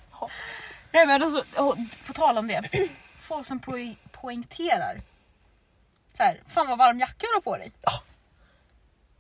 Nej 0.91 1.05
men 1.05 1.24
alltså, 1.24 1.43
på 2.07 2.13
tal 2.13 2.38
om 2.38 2.47
det. 2.47 2.89
Folk 3.20 3.47
som 3.47 3.59
po- 3.59 3.95
poängterar. 4.11 5.01
Så 6.18 6.24
här, 6.24 6.41
fan 6.47 6.68
vad 6.68 6.78
varm 6.78 6.99
jacka 6.99 7.16
du 7.28 7.34
har 7.34 7.41
på 7.41 7.57
dig. 7.57 7.72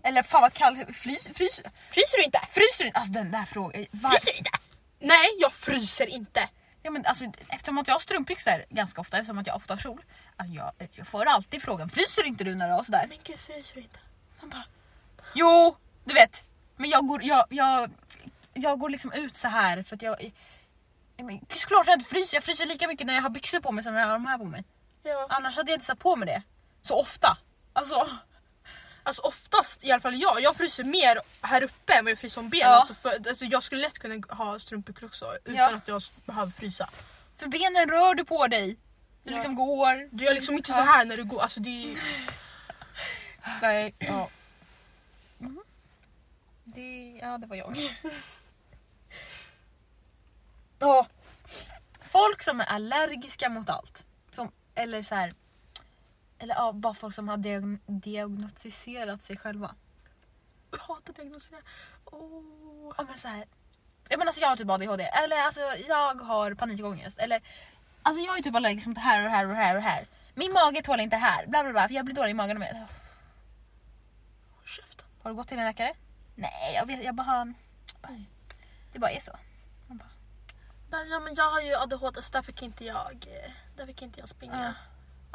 Eller 0.03 0.23
fan 0.23 0.41
vad 0.41 0.53
kall, 0.53 0.75
frys, 0.93 1.23
frys, 1.23 1.61
Fryser 1.89 2.17
du 2.17 2.23
inte? 2.23 2.39
fryser 2.49 2.79
du 2.83 2.85
inte? 2.87 2.99
Alltså 2.99 3.13
den 3.13 3.31
där 3.31 3.45
frågan. 3.45 3.85
Var, 3.91 4.09
Fryser 4.09 4.31
du 4.31 4.37
inte? 4.37 4.49
Nej, 4.99 5.29
jag 5.39 5.53
fryser 5.53 6.07
inte. 6.07 6.49
ja, 6.83 6.91
men 6.91 7.05
alltså, 7.05 7.25
eftersom 7.49 7.77
att 7.77 7.87
jag 7.87 7.95
har 7.95 7.99
strumpbyxor 7.99 8.65
ganska 8.69 9.01
ofta, 9.01 9.17
eftersom 9.17 9.37
att 9.37 9.47
jag 9.47 9.55
ofta 9.55 9.73
har 9.73 9.79
kjol. 9.79 10.03
Alltså 10.35 10.55
jag, 10.55 10.71
jag 10.91 11.07
får 11.07 11.25
alltid 11.25 11.61
frågan, 11.61 11.89
fryser 11.89 12.23
inte 12.25 12.43
du 12.43 12.55
när 12.55 12.67
du 12.67 12.73
har 12.73 12.83
sådär? 12.83 13.05
Men 13.09 13.17
gud, 13.23 13.39
fryser 13.39 13.75
du 13.75 13.81
inte? 13.81 13.99
Man 14.41 14.49
bara, 14.49 14.63
jo, 15.33 15.77
du 16.03 16.13
vet. 16.13 16.43
Men 16.75 16.89
jag 16.89 17.07
går, 17.07 17.23
jag, 17.23 17.45
jag, 17.49 17.91
jag 18.53 18.79
går 18.79 18.89
liksom 18.89 19.11
ut 19.11 19.35
så 19.37 19.47
här 19.47 19.83
för 19.83 19.95
att 19.95 20.01
jag... 20.01 20.31
Såklart 21.49 21.87
jag 21.87 21.95
inte 21.99 22.09
fryser, 22.09 22.37
jag 22.37 22.43
fryser 22.43 22.65
lika 22.65 22.87
mycket 22.87 23.07
när 23.07 23.13
jag 23.15 23.21
har 23.21 23.29
byxor 23.29 23.59
på 23.59 23.71
mig 23.71 23.83
som 23.83 23.93
när 23.93 23.99
jag 23.99 24.07
har 24.07 24.13
de 24.13 24.25
här 24.25 24.37
på 24.37 24.45
mig. 24.45 24.63
Ja. 25.03 25.27
Annars 25.29 25.55
hade 25.55 25.71
jag 25.71 25.75
inte 25.75 25.85
satt 25.85 25.99
på 25.99 26.15
mig 26.15 26.25
det. 26.27 26.43
Så 26.85 26.99
ofta. 26.99 27.37
Alltså, 27.73 28.09
Alltså 29.07 29.21
oftast, 29.21 29.83
i 29.83 29.91
alla 29.91 30.01
fall 30.01 30.21
jag, 30.21 30.41
jag 30.41 30.55
fryser 30.55 30.83
mer 30.83 31.19
här 31.41 31.63
uppe 31.63 31.93
än 31.93 32.05
vad 32.05 32.11
jag 32.11 32.19
fryser 32.19 32.41
om 32.41 32.49
benen. 32.49 32.67
Ja. 32.71 32.75
Alltså 32.79 32.93
för, 32.93 33.27
alltså 33.29 33.45
jag 33.45 33.63
skulle 33.63 33.81
lätt 33.81 33.99
kunna 33.99 34.35
ha 34.35 34.59
strumpbyxor 34.59 35.05
också 35.07 35.37
utan 35.37 35.55
Ja. 35.55 35.75
att 35.75 35.87
jag 35.87 36.01
behöver 36.25 36.51
frysa. 36.51 36.89
för 37.37 37.47
benen 37.47 37.89
rör 37.89 38.15
du 38.15 38.25
på 38.25 38.47
dig. 38.47 38.77
Du 39.23 39.31
Ja. 39.31 39.35
liksom 39.35 39.55
går. 39.55 40.09
Du 40.15 40.23
gör 40.25 40.33
liksom 40.33 40.55
inte 40.55 40.71
så 40.73 40.81
här 40.81 41.05
när 41.05 41.17
du 41.17 41.23
går. 41.23 41.41
Alltså 41.41 41.59
det 41.59 41.69
är... 41.93 41.97
Nej, 43.61 43.95
ja. 43.99 44.29
Mhm. 45.37 45.63
Det, 46.63 47.19
ja, 47.21 47.37
det 47.37 47.47
var 47.47 47.55
jag. 47.55 47.77
Ja. 50.79 51.07
Folk 52.03 52.43
som 52.43 52.61
är 52.61 52.65
allergiska 52.65 53.49
mot 53.49 53.69
allt. 53.69 54.05
Som, 54.31 54.51
eller 54.75 55.01
så 55.01 55.15
här. 55.15 55.33
Eller 56.39 56.55
ja, 56.55 56.71
bara 56.71 56.93
folk 56.93 57.15
som 57.15 57.27
har 57.27 57.37
diagn- 57.37 57.79
diagnostiserat 57.87 59.21
sig 59.21 59.37
själva. 59.37 59.75
Jag 60.71 60.77
hatar 60.77 61.13
diagnoser. 61.13 61.57
Oh. 62.05 62.93
Ja 62.97 63.03
men 63.03 63.17
så 63.17 63.27
här. 63.27 63.45
Jag 64.09 64.17
menar 64.17 64.29
alltså 64.29 64.41
jag 64.41 64.49
har 64.49 64.55
typ 64.55 64.69
ADHD. 64.69 65.03
Eller 65.03 65.37
alltså 65.43 65.59
jag 65.87 66.15
har 66.21 66.53
panikångest. 66.53 67.19
Eller 67.19 67.41
alltså 68.03 68.21
jag 68.21 68.37
är 68.37 68.41
typ 68.43 68.55
allergisk 68.55 68.87
mot 68.87 68.95
det 68.95 69.01
här 69.01 69.17
och 69.19 69.23
det 69.23 69.29
här 69.29 69.45
och 69.45 69.49
det 69.49 69.55
här 69.61 69.75
och 69.75 69.81
det 69.81 69.87
här. 69.89 70.07
Min 70.33 70.51
mage 70.53 70.81
tål 70.81 70.99
inte 70.99 71.15
det 71.15 71.19
här. 71.19 71.47
Bla 71.47 71.63
bla 71.63 71.71
bla. 71.71 71.87
För 71.87 71.95
jag 71.95 72.05
blir 72.05 72.15
dålig 72.15 72.31
i 72.31 72.33
magen 72.33 72.59
med. 72.59 72.87
Käften. 74.65 75.05
Har 75.23 75.29
du 75.29 75.35
gått 75.35 75.47
till 75.47 75.59
en 75.59 75.65
läkare? 75.65 75.93
Nej, 76.35 76.73
jag, 76.75 76.85
vet, 76.85 77.03
jag 77.03 77.15
bara... 77.15 77.53
Det 78.93 78.99
bara 78.99 79.11
är 79.11 79.19
så. 79.19 79.31
Men, 80.89 81.09
ja, 81.09 81.19
men 81.19 81.35
jag 81.35 81.49
har 81.49 81.61
ju 81.61 81.75
ADHD 81.75 82.21
så 82.21 82.31
därför 82.31 82.51
kan 82.51 82.65
inte 82.65 82.85
jag, 82.85 83.25
eh, 83.27 83.51
därför 83.77 83.93
kan 83.93 84.07
inte 84.07 84.19
jag 84.19 84.29
springa. 84.29 84.65
Ja. 84.65 84.73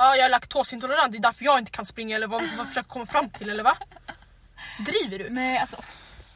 Ja, 0.01 0.17
jag 0.17 0.25
är 0.27 0.29
laktosintolerant, 0.29 1.13
det 1.13 1.19
är 1.19 1.23
därför 1.23 1.45
jag 1.45 1.59
inte 1.59 1.71
kan 1.71 1.87
springa 1.87 2.17
eller 2.17 2.27
vad, 2.27 2.43
vad 2.57 2.67
försöker 2.67 2.89
komma 2.89 3.07
fram 3.07 3.31
till 3.31 3.51
eller 3.51 3.63
va? 3.63 3.77
Driver 4.79 5.19
du? 5.19 5.31
Nej, 5.31 5.59
alltså... 5.59 5.77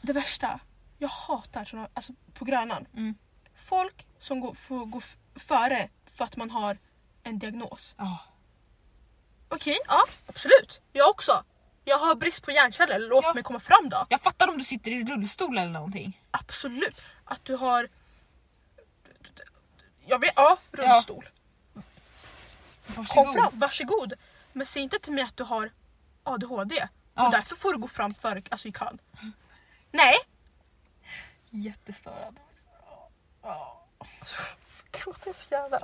Det 0.03 0.13
värsta, 0.13 0.61
jag 0.99 1.09
hatar 1.09 1.65
såna, 1.65 1.89
alltså 1.95 2.13
på 2.35 2.45
Grönan. 2.45 2.87
Mm. 2.93 3.15
Folk 3.57 4.07
som 4.21 4.41
går, 4.41 4.55
får 4.55 4.87
gå 4.87 5.01
före 5.37 5.89
för 6.07 6.25
att 6.25 6.37
man 6.37 6.51
har 6.51 6.79
en 7.23 7.39
diagnos. 7.39 7.95
Ja. 7.99 8.19
Okej, 9.49 9.79
ja 9.87 10.05
absolut. 10.27 10.81
Jag 10.93 11.11
också. 11.11 11.45
Jag 11.85 11.99
har 11.99 12.15
brist 12.15 12.43
på 12.45 12.51
hjärnceller, 12.51 12.99
låt 12.99 13.25
Ja. 13.25 13.35
mig 13.35 13.43
komma 13.43 13.61
fram 13.61 13.89
då. 13.89 14.07
Jag 14.09 14.21
fattar 14.21 14.49
om 14.49 14.59
du 14.59 14.65
sitter 14.65 14.91
i 14.91 15.05
rullstol 15.05 15.59
eller 15.59 15.71
någonting. 15.71 16.21
Absolut. 16.31 17.05
Att 17.25 17.45
du 17.45 17.57
har... 17.57 17.89
Jag 20.07 20.19
vet, 20.19 20.33
ja, 20.37 20.59
rullstol. 20.71 21.25
Kom 21.25 21.34
Varsågod. 22.87 23.35
fram, 23.35 23.51
varsågod. 23.59 24.13
Men 24.53 24.67
säg 24.67 24.83
inte 24.83 24.99
till 24.99 25.13
mig 25.13 25.25
att 25.25 25.37
du 25.37 25.45
har 25.45 25.71
ADHD 26.23 26.89
Ja. 27.15 27.27
och 27.27 27.33
därför 27.33 27.57
får 27.57 27.73
du 27.73 27.79
gå 27.79 27.89
fram 27.89 28.15
för, 28.15 28.43
alltså, 28.51 28.69
i 28.69 28.73
kön. 28.73 28.99
Nej! 29.91 30.15
Jättestörande. 31.51 32.41
Gråter 34.93 35.27
jag 35.29 35.37
så 35.37 35.47
jävla... 35.51 35.81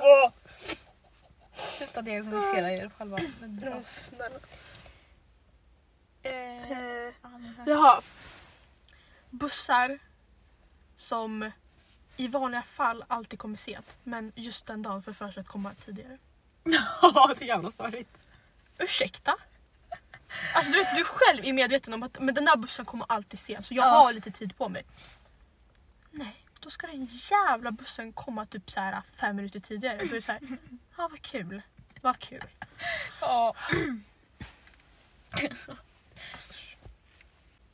Sluta 1.55 2.03
diagnosera 2.03 2.73
er 2.73 2.91
själva. 2.99 3.19
Men 3.41 3.57
bra. 3.61 3.71
Men 3.71 3.85
snälla. 3.85 4.39
Eh, 6.23 6.71
Eh, 6.71 7.13
jaha. 7.67 8.03
Bussar 9.31 9.99
som 10.97 11.51
i 12.17 12.29
vanliga 12.29 12.63
fall 12.63 13.05
alltid 13.09 13.39
kommer 13.39 13.57
sent 13.57 13.97
men 14.03 14.33
just 14.37 14.67
den 14.67 14.83
dagen 14.83 15.03
får 15.03 15.13
för 15.13 15.31
sig 15.31 15.41
att 15.41 15.47
komma 15.49 15.75
tidigare. 15.85 16.19
Ja, 17.03 17.35
så 17.39 17.45
jävla 17.45 17.71
störigt. 17.71 18.11
Ursäkta? 18.79 19.37
Alltså 20.55 20.73
du, 20.73 20.79
vet, 20.79 20.95
du 20.97 21.05
själv 21.05 21.45
är 21.45 21.53
medveten 21.53 21.95
om 21.95 22.03
att 22.03 22.21
men 22.21 22.35
den 22.35 22.45
där 22.45 22.57
bussen 22.57 22.85
kommer 22.85 23.07
alltid 23.09 23.41
sent 23.41 23.67
så 23.67 23.75
jag 23.75 23.87
Ja. 23.87 23.91
har 23.91 24.13
lite 24.13 24.31
tid 24.31 24.57
på 24.57 24.69
mig. 24.69 24.85
Nej, 26.11 26.37
då 26.61 26.71
ska 26.71 26.87
den 26.87 27.05
jävla 27.11 27.71
bussen 27.71 28.13
komma 28.13 28.47
typ 28.47 28.71
så 28.71 28.81
här 28.81 29.03
fem 29.17 29.37
minuter 29.37 29.61
tidigare. 29.61 29.97
Då 29.97 30.05
är 30.05 30.15
det 30.15 30.23
så 30.23 30.33
här, 30.33 30.41
ja 30.97 31.09
vad 31.11 31.23
kul. 31.23 31.63
Vad 32.01 32.19
kul. 32.19 32.45
Ja. 33.21 33.55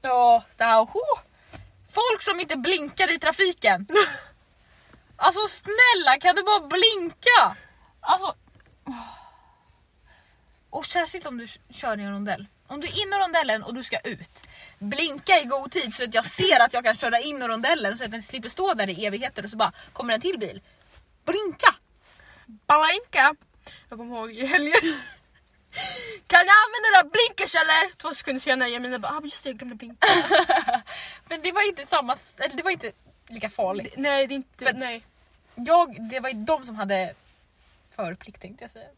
Ja, 0.03 0.45
det 0.57 0.65
här. 0.65 0.89
Folk 1.93 2.23
som 2.23 2.41
inte 2.41 2.57
blinkar 2.57 3.13
i 3.13 3.19
trafiken. 3.19 3.87
Alltså 5.19 5.41
snälla 5.49 6.17
kan 6.21 6.35
du 6.35 6.43
bara 6.43 6.61
blinka? 6.67 7.57
Alltså. 8.01 8.35
Och 10.77 10.87
särskilt 10.87 11.27
om 11.27 11.39
du 11.39 11.47
kör 11.71 12.01
i 12.01 12.03
en 12.03 12.13
rondell. 12.13 12.47
Om 12.67 12.81
du 12.81 12.87
är 12.87 13.03
inne 13.03 13.17
i 13.17 13.19
rondellen 13.19 13.63
och 13.63 13.75
du 13.75 13.83
ska 13.83 13.99
ut. 14.01 14.43
Blinka 14.79 15.41
i 15.41 15.45
god 15.45 15.71
tid 15.73 15.95
så 15.95 16.05
att 16.05 16.15
jag 16.15 16.25
ser 16.25 16.61
att 16.61 16.73
jag 16.73 16.85
kan 16.85 16.97
köra 16.97 17.19
in 17.21 17.43
i 17.43 17.49
rondellen 17.49 17.99
så 17.99 18.05
att 18.05 18.11
den 18.11 18.23
slipper 18.23 18.49
stå 18.49 18.75
där 18.75 18.89
i 18.89 19.07
evigheter 19.07 19.45
och 19.45 19.51
så 19.51 19.57
bara 19.57 19.73
kommer 19.93 20.15
en 20.15 20.21
till 20.21 20.39
bil. 20.39 20.61
Blinka! 21.25 21.75
Balanka! 22.47 23.35
Jag 23.89 23.99
kommer 23.99 24.17
ihåg 24.17 24.31
i 24.33 24.47
helgen. 24.47 24.73
Kan 26.27 26.47
jag 26.47 26.57
använda 26.65 26.89
dina 26.93 27.11
blinkers 27.11 27.55
eller? 27.55 27.97
Två 27.97 28.15
sekunder 28.15 28.41
senare 28.41 28.69
Jamina 28.69 28.99
bara 28.99 29.13
ah, 29.13 29.21
just 29.25 29.43
det, 29.43 29.49
jag 29.49 29.59
glömde 29.59 29.75
blinka. 29.75 30.07
Men 31.29 31.43
det 31.43 31.53
var 31.53 31.69
inte 31.69 31.87
samma, 31.87 32.17
eller 32.39 32.57
det 32.57 32.63
var 32.63 32.71
inte 32.71 32.93
lika 33.29 33.51
farligt. 33.51 33.95
nej 33.97 34.27
det 34.27 34.35
är 34.35 34.37
inte, 34.37 34.65
För- 34.65 34.73
nej. 34.73 35.03
Jag, 35.55 36.09
det 36.11 36.21
var 36.21 36.29
ju 36.29 36.35
de 36.35 36.67
som 36.67 36.77
hade 36.77 37.15
förplikt 37.97 38.41
tänkte 38.43 38.65
jag 38.65 38.71
säga. 38.71 38.89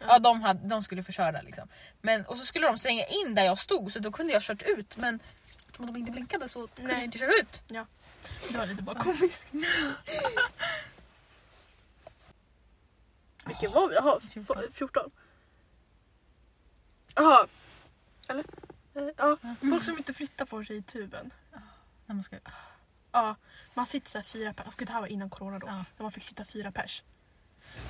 Ja 0.00 0.18
de, 0.18 0.40
hade, 0.42 0.68
de 0.68 0.82
skulle 0.82 1.02
få 1.02 1.12
köra 1.12 1.42
liksom. 1.42 1.68
Men, 2.00 2.26
och 2.26 2.36
så 2.38 2.44
skulle 2.46 2.66
de 2.66 2.78
slänga 2.78 3.04
in 3.06 3.34
där 3.34 3.44
jag 3.44 3.58
stod 3.58 3.92
så 3.92 3.98
då 3.98 4.12
kunde 4.12 4.32
jag 4.32 4.42
kört 4.42 4.62
ut 4.62 4.96
men 4.96 5.20
eftersom 5.66 5.86
de 5.86 5.96
inte 5.96 6.12
blinkade 6.12 6.48
så 6.48 6.66
kunde 6.66 6.88
Nej. 6.88 6.96
jag 6.96 7.04
inte 7.04 7.18
köra 7.18 7.30
ut. 7.32 7.62
Det 8.48 8.56
var 8.58 8.66
lite 8.66 8.82
bara 8.82 8.98
komiskt. 9.02 9.52
Vilken 13.46 13.72
var 13.72 13.88
vi? 13.88 13.94
Jaha, 13.94 14.20
f- 14.22 14.74
14. 14.74 15.10
Jaha. 17.14 17.46
Eller? 18.28 18.44
Eh, 18.94 19.08
Ja, 19.16 19.36
folk 19.70 19.84
som 19.84 19.98
inte 19.98 20.14
flyttar 20.14 20.44
på 20.44 20.64
sig 20.64 20.76
i 20.76 20.82
tuben. 20.82 21.30
När 22.06 22.14
man 22.14 22.24
ska... 22.24 22.36
Ja, 23.12 23.36
man 23.74 23.86
sitter 23.86 24.10
så 24.10 24.18
här 24.18 24.22
fyra 24.22 24.52
pers. 24.52 24.66
Och 24.66 24.74
det 24.86 24.92
här 24.92 25.00
var 25.00 25.06
innan 25.08 25.30
corona 25.30 25.58
då. 25.58 25.66
Ja. 25.66 25.72
När 25.96 26.02
man 26.02 26.12
fick 26.12 26.24
sitta 26.24 26.44
fyra 26.44 26.72
pers. 26.72 27.02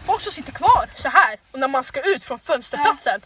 Folk 0.06 0.22
som 0.22 0.32
sitter 0.32 0.52
kvar 0.52 0.90
så 0.96 1.08
här 1.08 1.38
och 1.52 1.58
när 1.58 1.68
man 1.68 1.84
ska 1.84 2.02
ut 2.14 2.24
från 2.24 2.38
fönsterplatsen. 2.38 3.20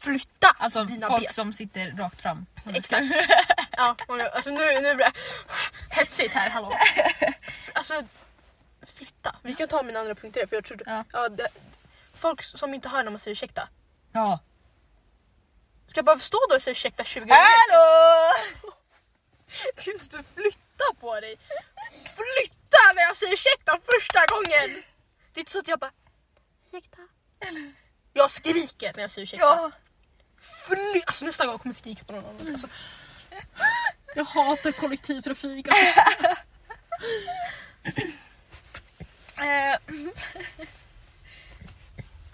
Flytta 0.00 0.56
Alltså 0.58 0.84
dina 0.84 1.06
folk 1.08 1.24
ben. 1.24 1.32
som 1.32 1.52
sitter 1.52 1.90
rakt 1.96 2.22
fram. 2.22 2.46
Exakt. 2.74 3.06
Ja, 3.76 3.96
alltså 4.34 4.50
nu, 4.50 4.58
nu 4.80 4.94
blir 4.94 5.04
det 5.04 5.12
hetsigt 5.90 6.34
här. 6.34 6.50
Hallå. 6.50 6.76
Alltså, 7.72 8.02
flytta. 8.86 9.36
Vi 9.42 9.54
kan 9.54 9.68
ta 9.68 9.82
mina 9.82 10.00
andra 10.00 10.14
punkter 10.14 10.46
för 10.46 10.56
jag 10.56 10.64
tror... 10.64 10.82
Ja. 10.86 11.04
Ja, 11.12 11.28
det, 11.28 11.48
folk 12.14 12.42
som 12.42 12.74
inte 12.74 12.88
hör 12.88 13.04
när 13.04 13.10
man 13.10 13.20
säger 13.20 13.32
ursäkta. 13.32 13.68
Ja. 14.12 14.38
Ska 15.86 15.98
jag 15.98 16.04
bara 16.04 16.18
stå 16.18 16.38
då 16.50 16.54
och 16.56 16.62
säga 16.62 16.72
ursäkta 16.72 17.04
20 17.04 17.20
gånger? 17.20 17.34
Hallå! 17.34 18.32
Tills 19.76 20.08
du 20.08 20.22
flyttar 20.22 20.94
på 21.00 21.20
dig. 21.20 21.36
Flytta 22.04 22.59
när 22.94 23.02
jag 23.02 23.16
säger 23.16 23.32
ursäkta 23.32 23.78
första 23.84 24.26
gången! 24.34 24.82
Det 25.32 25.38
är 25.38 25.42
inte 25.42 25.52
så 25.52 25.58
att 25.58 25.68
jag 25.68 25.78
bara 25.78 25.92
ursäkta. 26.72 26.98
Jag 28.12 28.30
skriker 28.30 28.92
när 28.96 29.02
jag 29.02 29.10
säger 29.10 29.22
ursäkta. 29.26 29.46
Ja. 29.46 29.70
Fly- 30.68 31.02
alltså 31.06 31.24
nästa 31.24 31.46
gång 31.46 31.58
kommer 31.58 31.68
jag 31.70 31.76
skrika 31.76 32.04
på 32.04 32.12
någon 32.12 32.24
annan. 32.24 32.52
Alltså, 32.52 32.68
jag 34.14 34.24
hatar 34.24 34.72
kollektivtrafik. 34.72 35.68
Alltså, 35.68 36.00
Eh, 39.40 39.76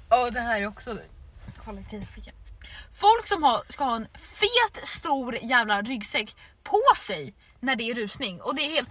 Och 0.20 0.32
det 0.32 0.40
här 0.40 0.60
är 0.60 0.66
också 0.66 0.98
kollektivtrafiken. 1.64 2.34
Folk 3.00 3.26
som 3.26 3.42
har, 3.42 3.62
ska 3.68 3.84
ha 3.84 3.96
en 3.96 4.08
fet 4.14 4.88
stor 4.88 5.36
jävla 5.36 5.82
ryggsäck 5.82 6.36
på 6.62 6.82
sig 6.96 7.34
när 7.60 7.76
det 7.76 7.90
är 7.90 7.94
rusning 7.94 8.40
och 8.42 8.54
det 8.54 8.62
är 8.62 8.70
helt 8.70 8.88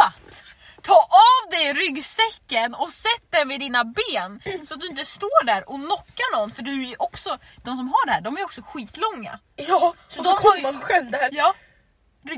proppat. 0.00 0.44
Ta 0.82 0.94
av 0.94 1.50
dig 1.50 1.72
ryggsäcken 1.72 2.74
och 2.74 2.90
sätt 2.92 3.24
den 3.30 3.48
vid 3.48 3.60
dina 3.60 3.84
ben 3.84 4.42
så 4.66 4.74
att 4.74 4.80
du 4.80 4.86
inte 4.86 5.04
står 5.04 5.44
där 5.44 5.70
och 5.70 5.76
knockar 5.76 6.38
någon 6.38 6.50
för 6.50 6.62
du 6.62 6.90
är 6.90 7.02
också, 7.02 7.38
de 7.64 7.76
som 7.76 7.88
har 7.88 8.06
det 8.06 8.12
här 8.12 8.20
de 8.20 8.36
är 8.36 8.44
också 8.44 8.62
skitlånga. 8.62 9.38
ja, 9.56 9.94
Så 10.08 10.18
och 10.18 10.24
de 10.24 10.30
så 10.30 10.36
kommer 10.36 10.62
man 10.72 10.80
själv 10.80 11.10
där. 11.10 11.28
Ja. 11.32 11.54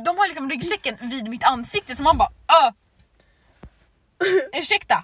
De 0.04 0.18
har 0.18 0.28
liksom 0.28 0.50
ryggsäcken 0.50 0.96
vid 1.00 1.28
mitt 1.28 1.44
ansikte 1.44 1.96
så 1.96 2.02
man 2.02 2.18
bara 2.18 2.28
Ö! 2.48 2.72
Ursäkta? 4.52 5.02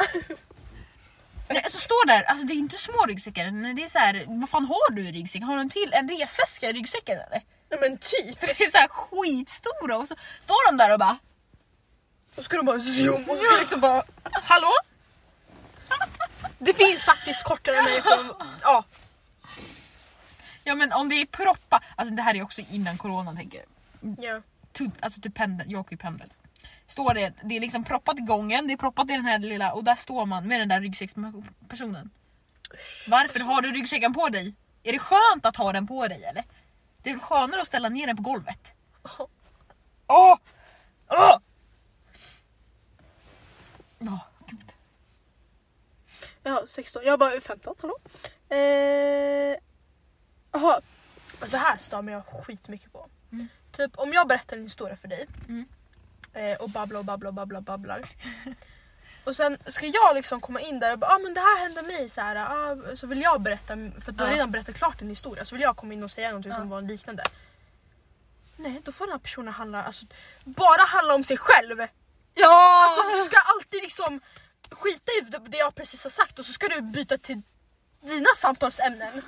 Nej, 1.48 1.62
alltså 1.64 1.78
står 1.78 2.06
där, 2.06 2.22
alltså 2.22 2.46
det 2.46 2.52
är 2.52 2.56
inte 2.56 2.76
små 2.76 3.04
ryggsäckar, 3.09 3.74
det 3.74 3.84
är 3.84 3.88
så 3.88 3.98
här, 3.98 4.24
vad 4.28 4.50
fan 4.50 4.64
har 4.64 4.90
du 4.90 5.09
i 5.09 5.12
ryggsäcken? 5.12 5.48
Har 5.48 5.54
du 5.54 5.61
en 5.61 5.70
till 5.70 5.92
en 5.92 6.09
resväska 6.09 6.70
i 6.70 6.72
ryggsäcken 6.72 7.18
eller? 7.18 7.42
Nej 7.70 7.80
men 7.80 7.98
typ. 7.98 8.40
För 8.40 8.46
det 8.46 8.64
är 8.64 8.70
så 8.70 8.78
här 8.78 8.88
skitstora 8.88 9.96
och 9.96 10.09
så 10.09 10.14
står 10.42 10.70
de 10.70 10.76
där 10.76 10.92
och 10.92 10.98
bara 10.98 11.18
Då 12.39 12.45
ska 12.45 12.57
de 12.57 12.66
bara 12.66 12.80
zoom 12.80 13.22
och 13.28 13.36
så 13.36 13.43
ska 13.45 13.61
liksom 13.61 13.80
bara 13.80 14.03
hallå? 14.32 14.70
Det 16.59 16.74
finns 16.74 17.05
faktiskt 17.05 17.45
kortare 17.45 17.82
människor. 17.82 18.36
Ja, 18.62 18.84
Ja 20.64 20.74
men 20.74 20.93
om 20.93 21.09
det 21.09 21.14
är 21.14 21.26
proppa, 21.26 21.80
alltså 21.97 22.14
det 22.14 22.22
här 22.22 22.34
är 22.34 22.43
också 22.43 22.62
innan 22.70 22.99
corona 22.99 23.34
tänker 23.34 23.59
jag. 23.59 24.16
ja. 24.24 24.43
Alltså 25.01 25.20
typ 25.20 25.34
pendel, 25.34 25.70
jag 25.70 25.80
åker 25.80 25.93
ju 25.93 25.97
pendel. 25.97 26.32
Står 26.86 27.14
det, 27.14 27.32
det 27.43 27.57
är 27.57 27.61
liksom 27.61 27.84
proppat 27.84 28.18
i 28.18 28.22
gången, 28.22 28.66
det 28.66 28.72
är 28.72 28.76
proppat 28.76 29.11
i 29.11 29.12
den 29.12 29.24
här 29.24 29.39
lilla 29.39 29.72
och 29.72 29.84
där 29.84 29.95
står 29.95 30.26
man 30.26 30.49
med 30.49 30.61
den 30.61 30.68
där 30.68 30.80
ryggsäckspersonen. 30.80 32.11
Varför 33.07 33.41
har 33.41 33.62
du 33.62 33.72
ryggsäcken 33.72 34.14
på 34.14 34.28
dig? 34.28 34.55
Är 34.82 34.93
det 34.93 34.99
skönt 34.99 35.47
att 35.47 35.57
ha 35.57 35.72
den 35.72 35.86
på 35.86 36.09
dig 36.09 36.24
eller? 36.24 36.45
Det 37.03 37.11
är 37.11 37.14
väl 37.14 37.22
skönare 37.22 37.61
att 37.61 37.66
ställa 37.66 37.89
ner 37.89 38.07
den 38.07 38.16
på 38.16 38.22
golvet? 38.22 38.72
Åh! 40.09 40.36
Åh! 41.09 41.39
Ja, 43.99 44.18
gud. 44.46 44.72
Ja, 46.42 46.64
16. 46.68 47.03
Jag 47.05 47.18
bara 47.18 47.40
15, 47.40 47.74
hallå? 47.80 47.96
Eh, 48.49 49.57
Jaha. 50.53 50.80
Alltså 51.40 51.57
här 51.57 51.76
stör 51.76 52.03
jag 52.11 52.26
skitmycket 52.26 52.92
på. 52.92 53.07
Mm. 53.32 53.49
Typ 53.72 53.99
om 53.99 54.12
jag 54.12 54.28
berättar 54.28 54.57
en 54.57 54.62
historia 54.62 54.96
för 54.96 55.09
dig 55.09 55.26
Mm. 55.49 55.66
eh, 56.32 56.57
och 56.59 56.70
babblar 56.70 56.99
och 56.99 57.05
babblar 57.05 57.28
och 57.28 57.34
babblar, 57.34 57.61
babblar. 57.61 58.03
och 59.24 59.36
sen 59.36 59.59
ska 59.66 59.86
jag 59.86 60.14
liksom 60.14 60.40
komma 60.40 60.61
in 60.61 60.78
där 60.78 60.92
och 60.92 60.99
bara 60.99 61.11
ah, 61.14 61.18
men 61.18 61.34
det 61.34 61.40
här 61.40 61.59
hände 61.59 61.82
mig 61.82 62.09
så 62.09 62.20
här, 62.20 62.36
ah, 62.36 62.96
så 62.96 63.07
vill 63.07 63.20
jag 63.22 63.40
berätta 63.40 63.76
för 64.01 64.12
att 64.12 64.18
du 64.18 64.24
har 64.24 64.30
Ja. 64.30 64.36
redan 64.36 64.51
berättat 64.51 64.74
klart 64.76 65.03
en 65.03 65.09
historia 65.09 65.44
så 65.44 65.55
vill 65.55 65.62
jag 65.62 65.76
komma 65.76 65.94
in 65.94 66.03
och 66.03 66.11
säga 66.11 66.28
någonting 66.28 66.53
Ja. 66.53 66.59
som 66.59 66.68
var 66.68 66.82
liknande. 66.82 67.24
Nej, 68.57 68.80
då 68.84 68.92
får 68.92 69.07
den 69.07 69.12
här 69.12 69.18
personen 69.18 69.55
handla, 69.55 69.82
alltså, 69.84 70.07
bara 70.44 70.82
handla 70.86 71.14
om 71.14 71.24
sig 71.24 71.36
själv. 71.36 71.80
Ja! 72.39 72.84
Alltså 72.84 73.18
du 73.18 73.22
ska 73.24 73.39
alltid 73.39 73.82
liksom 73.82 74.20
skita 74.70 75.12
i 75.12 75.20
det- 75.49 75.57
jag 75.59 75.74
precis 75.74 76.03
har 76.03 76.11
sagt 76.11 76.39
och 76.39 76.45
så 76.47 76.53
ska 76.53 76.68
du 76.68 76.80
byta 76.80 77.18
till 77.18 77.43
dina 78.01 78.28
samtalsämnen. 78.36 79.22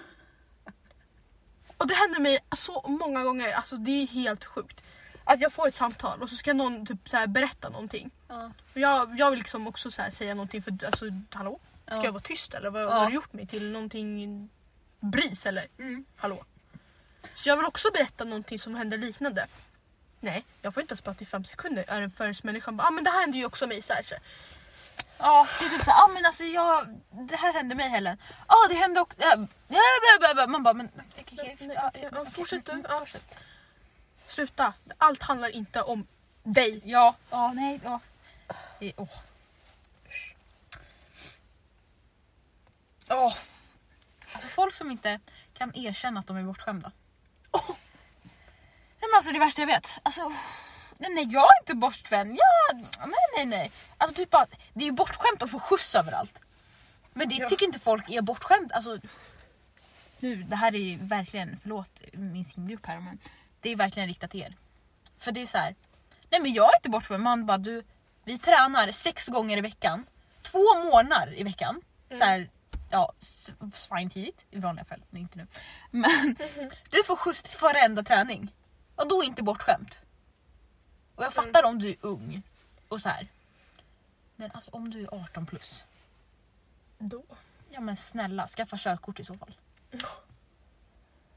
Och 1.76 1.86
det 1.86 1.94
händer 1.94 2.20
mig 2.20 2.38
så 2.56 2.84
många 2.88 3.24
gånger, 3.24 3.52
alltså 3.52 3.76
det 3.76 3.90
är 4.02 4.06
helt 4.06 4.44
sjukt. 4.44 4.84
Att 5.24 5.40
jag 5.40 5.52
får 5.52 5.68
ett 5.68 5.74
samtal 5.74 6.22
och 6.22 6.30
så 6.30 6.36
ska 6.36 6.52
någon 6.52 6.86
typ 6.86 7.08
så 7.08 7.26
berätta 7.26 7.68
någonting. 7.68 8.10
Ja. 8.28 8.52
Och 8.74 8.80
jag, 8.80 9.18
jag 9.18 9.30
vill 9.30 9.38
liksom 9.38 9.66
också 9.66 9.90
säga 9.90 10.34
någonting 10.34 10.62
för 10.62 10.78
alltså 10.86 11.04
hallå? 11.30 11.60
Ska 11.86 11.96
Ja. 11.96 12.04
jag 12.04 12.12
vara 12.12 12.22
tyst 12.22 12.54
eller 12.54 12.70
vad, 12.70 12.82
Ja. 12.82 12.90
har 12.90 13.06
du 13.06 13.14
gjort 13.14 13.32
mig 13.32 13.46
till? 13.46 13.70
Någonting 13.70 14.48
bris 15.00 15.46
eller? 15.46 15.66
Mm. 15.78 16.04
Hallå? 16.16 16.44
Så 17.34 17.48
jag 17.48 17.56
vill 17.56 17.66
också 17.66 17.90
berätta 17.92 18.24
någonting 18.24 18.58
som 18.58 18.74
hände 18.74 18.96
liknande. 18.96 19.46
Nej, 20.20 20.44
jag 20.62 20.74
får 20.74 20.80
inte 20.80 20.92
ens 20.92 21.02
prata 21.02 21.22
i 21.22 21.26
fem 21.26 21.44
sekunder 21.44 21.84
är 21.88 22.00
det 22.00 22.10
förrän 22.10 22.34
människan 22.42 22.76
bara 22.76 22.88
ah, 22.88 22.90
men 22.90 23.04
det 23.04 23.10
här 23.10 23.20
hände 23.20 23.38
ju 23.38 23.44
också 23.44 23.66
mig 23.66 23.82
så 23.82 23.92
här. 23.92 24.02
Så 24.02 24.14
här. 24.14 24.22
Ja, 25.18 25.46
det 25.58 25.64
är 25.64 25.68
typ 25.68 25.84
såhär, 25.84 26.04
ah, 26.04 26.08
men 26.08 26.26
alltså 26.26 26.44
jag, 26.44 27.00
det 27.10 27.36
här 27.36 27.52
hände 27.52 27.74
mig 27.74 27.88
Helen. 27.88 28.18
Ja 28.48 28.54
ah, 28.54 28.68
det 28.68 28.74
hände 28.74 29.00
också, 29.00 29.16
ja, 29.20 30.46
man 30.46 30.62
bara 30.62 30.74
men 30.74 30.90
okej, 31.18 31.24
okej, 31.32 31.56
Nej, 31.60 32.08
ja, 32.12 32.24
fortsätt 32.24 32.66
du. 32.66 32.82
Ja. 32.88 32.98
fortsätt. 32.98 33.38
Sluta. 34.26 34.72
Allt 34.98 35.22
handlar 35.22 35.48
inte 35.48 35.82
om 35.82 36.06
dig. 36.42 36.80
Ja, 36.84 37.14
ja 37.30 37.52
nej, 37.52 37.80
ja. 37.84 38.00
Åh. 38.96 39.08
Åh. 43.08 43.34
Alltså 44.32 44.48
folk 44.48 44.74
som 44.74 44.90
inte 44.90 45.20
kan 45.54 45.76
erkänna 45.76 46.20
att 46.20 46.26
de 46.26 46.36
är 46.36 46.42
bortskämda. 46.42 46.92
Åh. 47.50 47.70
Men 49.10 49.16
alltså 49.16 49.32
det 49.32 49.38
värsta 49.38 49.62
jag 49.62 49.66
vet. 49.66 49.88
Alltså, 50.02 50.32
nej, 50.98 51.26
jag 51.30 51.42
är 51.44 51.60
inte 51.62 51.74
bortskämd. 51.74 52.38
Ja, 52.38 52.76
nej 53.06 53.14
nej 53.36 53.46
nej. 53.46 53.72
Alltså 53.98 54.16
typ 54.16 54.30
bara, 54.30 54.46
det 54.74 54.80
är 54.84 54.86
ju 54.86 54.92
bortskämt 54.92 55.42
att 55.42 55.50
få 55.50 55.58
skjuts 55.60 55.94
överallt. 55.94 56.38
Men 57.12 57.28
det 57.28 57.34
Ja. 57.34 57.48
tycker 57.48 57.66
inte 57.66 57.78
folk 57.78 58.10
är 58.10 58.22
bortskämt. 58.22 58.72
Alltså, 58.72 58.98
nu, 60.18 60.36
det 60.36 60.56
här 60.56 60.74
är 60.74 60.78
ju 60.78 60.96
verkligen, 60.98 61.58
förlåt 61.62 62.00
min 62.12 62.44
simgrupp 62.44 62.86
här 62.86 63.00
men 63.00 63.18
det 63.60 63.70
är 63.70 63.76
verkligen 63.76 64.08
riktat 64.08 64.30
till 64.30 64.40
er. 64.42 64.56
För 65.18 65.32
det 65.32 65.42
är 65.42 65.46
så 65.46 65.58
här. 65.58 65.74
nej 66.30 66.40
men 66.40 66.52
jag 66.52 66.64
är 66.72 66.76
inte 66.78 66.90
bortskämd. 66.90 67.22
Man 67.22 67.46
bara 67.46 67.58
du, 67.58 67.84
vi 68.24 68.38
tränar 68.38 68.90
sex 68.90 69.26
gånger 69.26 69.56
i 69.56 69.60
veckan. 69.60 70.06
Två 70.42 70.74
månader 70.84 71.38
i 71.38 71.42
veckan. 71.44 71.82
Så 72.18 72.24
här, 72.24 72.50
ja, 72.90 73.12
svintidigt 73.74 74.44
i 74.50 74.58
vanliga 74.58 74.84
fall, 74.84 75.02
inte 75.12 75.38
nu. 75.38 75.46
Men 75.90 76.36
du 76.90 77.04
får 77.04 77.16
skjuts 77.16 77.42
till 77.42 77.58
varenda 77.60 78.02
träning. 78.02 78.52
Och 79.00 79.08
då 79.08 79.22
är 79.22 79.26
inte 79.26 79.42
bortskämt. 79.42 79.98
Och 81.14 81.24
jag 81.24 81.32
fattar 81.32 81.62
om 81.64 81.78
du 81.78 81.88
är 81.88 81.96
ung 82.00 82.42
och 82.88 83.00
så 83.00 83.08
här. 83.08 83.28
Men 84.36 84.50
alltså 84.50 84.70
om 84.70 84.90
du 84.90 85.02
är 85.02 85.14
18 85.14 85.46
plus. 85.46 85.84
Då. 86.98 87.22
Ja 87.70 87.80
men 87.80 87.96
snälla, 87.96 88.48
skaffa 88.48 88.76
körkort 88.78 89.20
i 89.20 89.24
så 89.24 89.36
fall. 89.36 89.56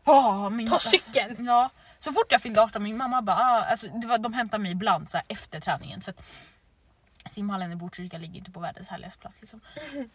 Oh, 0.06 0.50
min 0.50 0.70
Ta 0.70 0.80
cykeln. 0.80 1.46
Ja, 1.46 1.70
så 2.00 2.14
fort 2.14 2.32
jag 2.32 2.42
fyllde 2.42 2.62
18 2.62 2.84
min 2.84 2.98
mamma 2.98 3.22
bara, 3.22 3.36
ah, 3.38 3.64
alltså, 3.64 3.88
det 3.88 4.08
var, 4.08 4.18
de 4.18 4.34
hämtade 4.34 4.64
mig 4.64 4.72
ibland 4.72 5.10
så 5.10 5.18
här, 5.18 5.26
efter 5.30 5.60
träningen. 5.60 6.02
För 6.02 6.12
att 6.12 6.24
simhallen 7.32 7.72
i 7.72 7.76
Botkyrka 7.76 8.18
ligger 8.18 8.36
inte 8.38 8.52
på 8.52 8.60
världens 8.60 8.88
härligaste 8.88 9.20
plats. 9.20 9.42
Liksom. 9.42 9.62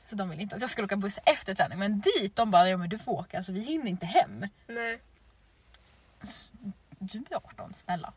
Så 0.07 0.15
de 0.17 0.31
ville 0.31 0.43
inte 0.43 0.55
att 0.55 0.61
jag 0.61 0.71
skulle 0.71 0.85
åka 0.85 0.97
buss 0.97 1.19
efter 1.25 1.55
träning. 1.55 1.79
Men 1.79 2.01
dit, 2.01 2.37
de 2.37 2.51
bara, 2.51 2.69
ja 2.69 2.77
men 2.77 2.89
du 2.89 2.99
får 2.99 3.13
åka, 3.13 3.37
alltså, 3.37 3.53
vi 3.53 3.61
hinner 3.61 3.87
inte 3.87 4.07
hem. 4.07 4.47
Nej. 4.67 5.01
S- 6.23 6.48
Du 6.99 7.25
är 7.31 7.37
18, 7.37 7.75
snälla. 7.77 8.13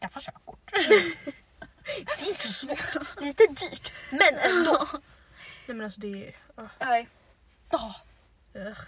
Skaffa 0.00 0.20
körkort. 0.20 0.72
Det 1.84 2.22
är 2.24 2.28
inte 2.28 2.48
svårt. 2.48 3.20
Lite 3.20 3.46
dyrt. 3.46 3.92
Men 4.10 4.38
ändå. 4.38 4.88
Nej 5.66 5.76
men 5.76 5.80
alltså 5.80 6.00
det 6.00 6.28
är... 6.28 6.36
Uh, 6.62 6.68
Nej. 6.78 7.08
Oh, 7.70 7.96
ugh. 8.54 8.80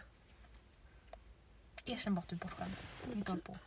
erkänn 1.84 2.14
bara 2.14 2.20
att 2.20 2.28
du 2.28 2.34
är 2.36 2.38
bortskämd. 2.38 2.72
Inte 3.14 3.32
håll 3.32 3.40
på. 3.40 3.58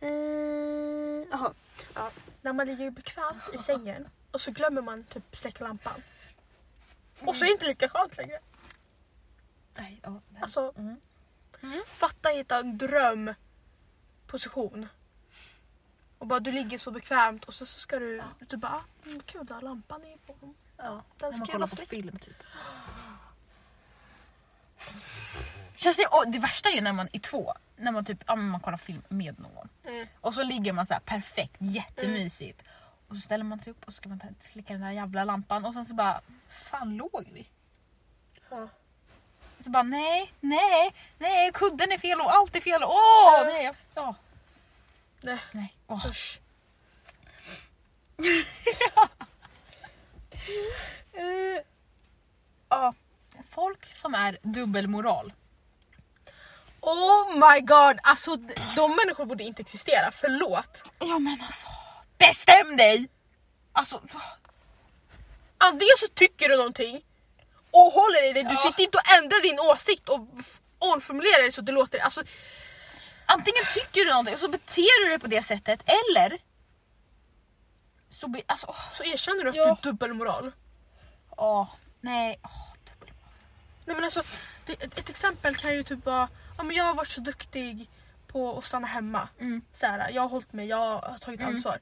Eh, 0.00 1.26
Jaha. 1.30 1.54
ja. 1.94 2.10
När 2.42 2.52
man 2.52 2.66
ligger 2.66 2.90
bekvämt 2.90 3.42
i 3.54 3.58
sängen 3.58 4.08
och 4.30 4.40
så 4.40 4.50
glömmer 4.50 4.82
man 4.82 5.04
typ 5.04 5.36
släcka 5.36 5.64
lampan. 5.64 6.02
Och 7.20 7.36
så 7.36 7.44
är 7.44 7.46
det 7.46 7.52
inte 7.52 7.66
lika 7.66 7.88
skönt 7.88 8.16
längre. 8.16 8.38
Nej, 9.74 10.00
ja, 10.02 10.20
nej. 10.28 10.42
Alltså, 10.42 10.72
Mm. 11.62 11.82
fatta 11.86 12.28
hitta 12.28 12.58
en 12.58 12.78
drömposition. 14.30 14.88
Och 16.18 16.26
bara 16.26 16.40
du 16.40 16.52
ligger 16.52 16.78
så 16.78 16.90
bekvämt 16.90 17.44
och 17.44 17.54
så, 17.54 17.66
så 17.66 17.80
ska 17.80 17.98
du, 17.98 18.22
du 18.38 18.56
bara 18.56 18.84
mm, 19.06 19.20
kul 19.26 19.46
där 19.46 19.60
lampan 19.60 20.04
är 20.04 20.16
på. 20.16 20.54
Ja, 20.76 21.02
Den 21.18 21.30
när 21.30 21.32
ska 21.32 21.38
man 21.38 21.46
kollar 21.46 21.66
på 21.66 21.76
släckt. 21.76 21.90
film 21.90 22.18
typ. 22.18 22.36
Känns 25.74 25.96
det, 25.96 26.06
och 26.06 26.24
det 26.28 26.38
värsta 26.38 26.68
är 26.68 26.82
när 26.82 26.92
man 26.92 27.08
är 27.12 27.18
två, 27.18 27.54
när 27.76 27.92
man 27.92 28.04
typ 28.04 28.24
ja, 28.26 28.36
man 28.36 28.60
kollar 28.60 28.78
film 28.78 29.02
med 29.08 29.38
någon. 29.38 29.68
Mm. 29.84 30.06
Och 30.20 30.34
så 30.34 30.42
ligger 30.42 30.72
man 30.72 30.86
så 30.86 30.92
här 30.92 31.00
perfekt, 31.00 31.56
jättemysigt. 31.58 32.62
Och 33.08 33.16
så 33.16 33.20
ställer 33.20 33.44
man 33.44 33.60
sig 33.60 33.70
upp 33.70 33.84
och 33.84 33.92
så 33.92 33.96
ska 33.96 34.08
man 34.08 34.18
ta, 34.20 34.26
slicka 34.40 34.72
den 34.72 34.82
där 34.82 34.90
jävla 34.90 35.24
lampan 35.24 35.64
och 35.64 35.72
sen 35.72 35.86
så 35.86 35.94
bara, 35.94 36.20
fan 36.48 36.96
låg 36.96 37.28
vi? 37.32 37.48
Ja. 38.50 38.68
Så 39.60 39.70
bara 39.70 39.82
nej, 39.82 40.32
nej, 40.40 40.94
nej 41.18 41.50
kudden 41.54 41.92
är 41.92 41.98
fel 41.98 42.20
och 42.20 42.32
allt 42.34 42.56
är 42.56 42.60
fel. 42.60 42.84
Åh 42.84 42.90
Ja. 43.36 43.44
nej, 43.46 43.72
ja. 43.94 44.14
Nej. 45.22 45.38
Nej. 45.52 45.74
Åh. 45.86 46.06
Usch. 46.06 46.40
Eh, 51.12 51.62
Ja. 52.68 52.94
Folk 53.50 53.92
som 53.92 54.14
är 54.14 54.38
dubbelmoral. 54.42 55.32
Oh 56.80 57.34
my 57.34 57.60
god, 57.60 57.98
alltså 58.02 58.36
de 58.76 58.96
människor 58.96 59.24
borde 59.24 59.44
inte 59.44 59.62
existera, 59.62 60.10
förlåt. 60.12 60.92
Ja 60.98 61.18
men 61.18 61.38
alltså, 61.46 61.68
bestäm 62.18 62.76
dig! 62.76 63.08
Alltså, 63.72 64.00
Antingen 65.58 65.94
så 65.98 66.06
tycker 66.14 66.48
du 66.48 66.56
någonting 66.56 67.02
och 67.72 67.92
håller 67.92 68.30
i 68.30 68.32
det, 68.32 68.42
du 68.42 68.54
Ja. 68.54 68.60
sitter 68.60 68.82
inte 68.82 68.98
och 68.98 69.14
ändrar 69.18 69.42
din 69.42 69.60
åsikt 69.60 70.08
och 70.08 70.20
omformulerar 70.78 71.42
det 71.44 71.52
så 71.52 71.60
det 71.60 71.72
låter... 71.72 71.98
Alltså, 71.98 72.22
antingen 73.26 73.64
tycker 73.74 74.04
du 74.04 74.10
någonting 74.10 74.34
och 74.34 74.40
så 74.40 74.48
beter 74.48 75.04
du 75.04 75.08
dig 75.10 75.18
på 75.18 75.26
det 75.26 75.42
sättet 75.42 75.82
eller 75.86 76.38
så 78.08 78.28
be, 78.28 78.42
alltså, 78.46 78.74
så 78.92 79.04
erkänner 79.04 79.44
du 79.44 79.50
att 79.50 79.56
Ja. 79.56 79.64
du 79.64 79.70
är 79.70 79.92
dubbelmoral. 79.92 80.52
åh, 81.36 81.68
nej, 82.00 82.40
åh, 82.44 82.72
dubbelmoral. 82.84 83.32
Nej 83.84 83.96
men 83.96 84.04
alltså, 84.04 84.22
det, 84.66 84.72
ett, 84.72 84.98
ett 84.98 85.08
exempel 85.08 85.56
kan 85.56 85.74
ju 85.74 85.82
typ 85.82 86.04
vara, 86.06 86.28
ja, 86.56 86.62
men 86.62 86.76
jag 86.76 86.84
har 86.84 86.94
varit 86.94 87.08
så 87.08 87.20
duktig 87.20 87.88
på 88.26 88.58
att 88.58 88.64
stanna 88.64 88.86
hemma. 88.86 89.28
Mm. 89.40 89.62
Så 89.72 89.86
här, 89.86 90.10
jag 90.10 90.22
har 90.22 90.28
hållit 90.28 90.52
mig, 90.52 90.66
jag 90.66 90.78
har 90.98 91.18
tagit 91.18 91.40
Mm. 91.40 91.54
ansvar. 91.54 91.80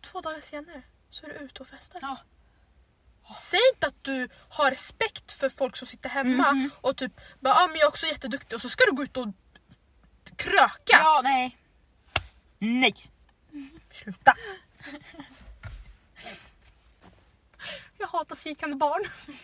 Två 0.00 0.20
dagar 0.20 0.40
senare 0.40 0.82
så 1.10 1.26
är 1.26 1.30
du 1.30 1.34
ute 1.36 1.62
och 1.62 1.68
festar. 1.68 1.98
Ja. 2.02 2.16
Säg 3.38 3.60
inte 3.74 3.86
att 3.86 4.04
du 4.04 4.28
har 4.48 4.70
respekt 4.70 5.32
för 5.32 5.48
folk 5.48 5.76
som 5.76 5.86
sitter 5.88 6.08
hemma 6.08 6.52
Mhm. 6.52 6.70
och 6.80 6.96
typ 6.96 7.12
bara, 7.40 7.54
ah, 7.54 7.66
men 7.66 7.76
jag 7.76 7.82
är 7.84 7.88
också 7.88 8.06
jätteduktig 8.06 8.56
och 8.56 8.62
så 8.62 8.68
ska 8.68 8.84
du 8.84 8.92
gå 8.92 9.02
ut 9.02 9.16
och 9.16 9.28
kröka. 10.36 10.98
Ja, 11.02 11.20
nej. 11.24 11.58
Nej. 12.58 12.94
Sluta. 13.90 14.34
Jag 17.98 18.06
hatar 18.08 18.36
skrikande 18.36 18.76
barn. 18.76 19.02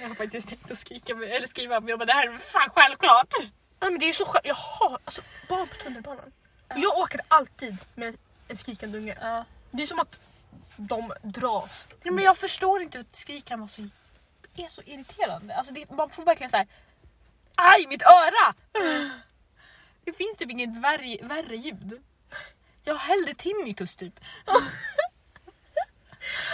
Jag 0.00 0.08
har 0.08 0.14
faktiskt 0.14 0.48
tänkt 0.48 0.70
att 0.70 0.78
skrika 0.78 1.14
med, 1.14 1.28
eller 1.30 1.46
skriva 1.46 1.80
men 1.80 1.88
jag 1.88 1.98
bara, 1.98 2.04
det 2.06 2.12
här 2.12 2.28
är 2.28 2.38
fan 2.38 2.70
självklart. 2.74 3.34
Nej, 3.80 3.90
men 3.90 3.98
det 3.98 4.04
är 4.04 4.08
ju 4.08 4.12
så 4.12 4.24
skönt. 4.24 4.46
Jag 4.46 4.54
har 4.54 4.98
alltså, 5.04 5.20
barn 5.48 5.68
på 5.68 5.74
tunnelbanan. 5.74 6.32
Jag 6.68 6.98
åker 6.98 7.20
alltid 7.28 7.76
med 7.94 8.16
en 8.48 8.56
skrikande 8.56 8.98
unge. 8.98 9.18
Ja. 9.20 9.44
Det 9.70 9.82
är 9.82 9.86
som 9.86 9.98
att 10.00 10.20
de 10.76 11.12
dras. 11.22 11.88
Nej, 12.04 12.14
men 12.14 12.24
jag 12.24 12.36
förstår 12.36 12.82
inte 12.82 13.00
att 13.00 13.16
skrik 13.16 13.44
kan 13.44 13.58
vara 13.60 13.68
så, 13.68 13.82
är 14.56 14.68
så 14.68 14.82
irriterande. 14.82 15.54
Alltså 15.56 15.72
det, 15.72 15.90
man 15.90 16.10
får 16.10 16.24
verkligen 16.24 16.50
så 16.50 16.56
här. 16.56 16.66
Aj 17.54 17.86
mitt 17.86 18.02
öra! 18.02 18.54
Det 20.04 20.12
finns 20.12 20.36
typ 20.36 20.50
inget 20.50 20.76
värre, 20.76 21.18
värre 21.22 21.56
ljud. 21.56 22.02
Jag 22.84 22.94
hellre 22.94 23.34
tinnitus 23.34 23.96
typ. 23.96 24.20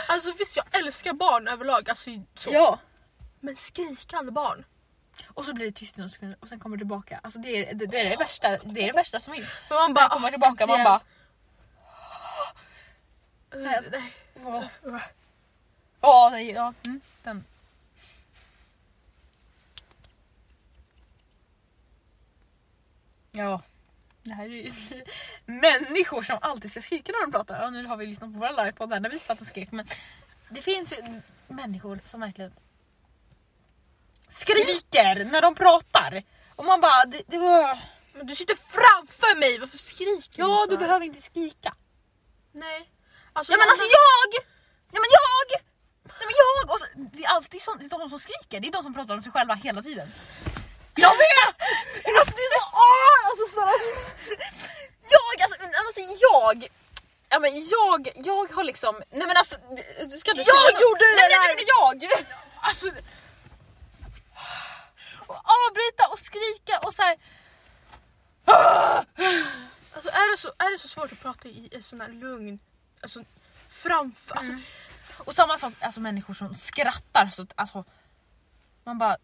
Alltså 0.09 0.33
visst 0.39 0.57
jag 0.57 0.65
älskar 0.71 1.13
barn 1.13 1.49
överlag. 1.49 1.91
Alltså, 1.91 2.11
så. 2.35 2.51
Ja. 2.53 2.79
Men 3.41 3.57
skrikande 3.57 4.33
barn. 4.33 4.65
Och 5.29 5.45
så 5.45 5.55
blir 5.55 5.67
det 5.67 5.73
tyst 5.73 5.97
i 5.97 6.01
några 6.01 6.09
sekunder 6.09 6.39
och 6.41 6.49
sen 6.49 6.61
kommer 6.61 6.77
det 6.77 6.81
tillbaka. 6.81 7.21
Alltså 7.23 7.39
det 7.39 7.49
är 7.49 7.75
det, 7.75 7.87
det, 7.87 8.01
är 8.01 8.11
det, 8.11 8.17
värsta, 8.17 8.49
det 8.49 8.83
är 8.83 8.87
det 8.87 8.93
värsta 8.93 9.21
som 9.21 9.35
finns. 9.35 9.49
Men 9.69 9.79
man 9.79 9.95
bara, 9.95 10.09
kommer 10.09 10.29
"Ah, 10.29 10.31
tillbaka 10.31 10.67
man 10.67 10.81
äntligen." 10.81 10.85
bara 10.85 11.01
Alltså, 13.53 13.91
nej. 13.91 14.13
åh. 14.45 14.65
Ja, 16.01 16.29
nej, 16.33 16.51
ja. 16.51 16.75
Mm, 16.85 17.01
den. 17.23 17.45
Ja. 23.33 23.63
Det 24.23 24.33
här 24.33 24.45
är 24.45 24.49
ju 24.49 24.71
människor 25.47 26.23
som 26.23 26.39
alltid 26.41 26.71
ska 26.71 26.81
skrika 26.81 27.13
när 27.13 27.27
de 27.27 27.33
pratar. 27.33 27.63
Ja, 27.63 27.71
nu 27.71 27.87
har 27.87 27.97
vi 27.97 28.07
lyssnat 28.07 28.33
på 28.33 28.39
våra 28.39 28.65
livepoddar 28.65 29.01
när 29.01 29.11
vi 29.11 29.19
satt 29.19 29.41
och 29.41 29.47
skrek 29.47 29.73
men 29.73 29.87
det 30.49 30.63
finns 30.63 30.93
ju 30.93 31.21
människor 31.49 32.01
som 32.05 32.21
verkligen 32.21 32.53
skriker 34.29 35.25
när 35.25 35.43
de 35.43 35.55
pratar. 35.55 36.23
Och 36.57 36.65
man 36.65 36.81
bara, 36.81 37.05
det, 37.07 37.23
det 37.27 37.39
var... 37.39 37.79
Men 38.15 38.27
du 38.27 38.35
sitter 38.37 38.55
framför 38.55 39.39
mig, 39.39 39.59
varför 39.59 39.79
skriker 39.79 40.39
Ja, 40.43 40.65
du 40.67 40.71
du 40.71 40.79
för? 40.79 40.85
behöver 40.87 41.07
inte 41.07 41.23
skrika. 41.23 41.75
Nej. 42.53 42.89
Alltså, 43.33 43.53
Ja 43.53 43.59
men 43.59 43.69
alltså 43.69 43.85
jag! 43.99 44.31
Ja 44.95 44.99
men 45.05 45.11
jag! 45.19 45.49
Nej 46.19 46.27
men 46.29 46.37
jag! 46.45 46.71
Och 46.73 46.79
så, 46.81 46.87
det 47.17 47.25
är 47.25 47.29
alltid 47.29 47.63
sånt, 47.63 47.81
det 47.81 47.87
är 47.87 47.99
de 47.99 48.11
som 48.11 48.21
skriker, 48.21 48.61
det 48.61 48.69
är 48.69 48.73
de 48.73 48.83
som 48.83 48.95
pratar 48.95 49.15
om 49.15 49.23
sig 49.23 49.33
själva 49.33 49.55
hela 49.55 49.83
tiden. 49.83 50.09
Jag 50.95 51.17
vet! 51.27 51.57
Alltså 52.19 52.35
det 52.37 52.43
är 52.49 52.53
så... 52.59 52.65
Åh, 52.87 53.19
alltså, 53.29 53.45
så, 53.55 53.61
jag, 55.15 55.43
alltså, 55.43 55.57
alltså 55.87 56.01
jag 56.27 56.69
Ja 57.33 57.39
men 57.39 57.53
jag, 57.55 58.13
jag 58.15 58.53
har 58.53 58.65
liksom, 58.65 58.95
nej 59.11 59.27
men 59.27 59.37
alltså 59.37 59.57
ska 60.19 60.33
du 60.33 60.43
Jag 60.47 60.73
gjorde 60.83 61.05
det 61.11 61.17
nej, 61.21 61.31
där! 61.31 61.39
Nej, 61.39 61.49
nej, 61.49 61.57
men 61.57 61.65
jag! 61.75 62.27
Alltså, 62.61 62.87
Och 65.27 65.37
avbryta 65.37 66.09
och 66.13 66.19
skrika 66.19 66.79
och 66.83 66.95
så 66.95 67.03
här. 67.03 67.17
alltså 69.95 70.11
är, 70.11 70.31
det 70.31 70.39
så, 70.39 70.49
är 70.59 70.73
det 70.73 70.79
så 70.79 70.89
svårt 70.89 71.13
att 71.13 71.21
prata 71.21 71.49
i 71.49 71.69
en 71.73 71.83
sån 71.83 72.01
här 72.01 72.09
lugn, 72.09 72.59
alltså 73.03 73.25
framför, 73.71 74.37
alltså, 74.37 74.53
Och 75.19 75.35
samma 75.35 75.59
sak, 75.59 75.73
alltså 75.81 76.01
människor 76.01 76.35
som 76.35 76.55
skrattar 76.55 77.27
så 77.27 77.47
alltså 77.55 77.85
man 78.85 78.99
bara 78.99 79.17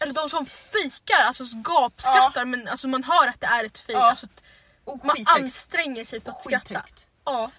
eller 0.00 0.12
de 0.14 0.30
som 0.30 0.46
fikar, 0.46 1.22
alltså 1.24 1.44
gapskrattar 1.52 2.44
men 2.44 2.68
alltså 2.68 2.88
man 2.88 3.04
hör 3.04 3.28
att 3.28 3.40
det 3.40 3.46
är 3.46 3.64
ett 3.64 3.78
fejk. 3.78 3.98
Ja. 3.98 4.10
Alltså, 4.10 4.26
och 4.84 5.04
man 5.04 5.16
skithögt. 5.16 5.40
anstränger 5.40 6.04
sig 6.04 6.20
för 6.20 6.30
att 6.30 6.44
skratta. 6.44 6.84
Ja. 7.24 7.50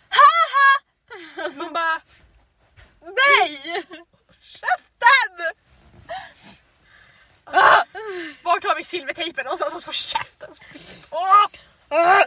man 1.57 1.73
bara 1.73 2.01
Nej! 3.01 3.83
käften! 4.39 5.51
Ah! 7.45 7.83
Vart 8.43 8.63
har 8.63 8.75
vi 8.75 8.83
silvertejpen? 8.83 9.47
Och 9.47 9.57
så 9.59 9.79
får 9.81 9.91
käften. 9.91 10.49
Åh! 11.09 11.45
Ah! 11.89 12.23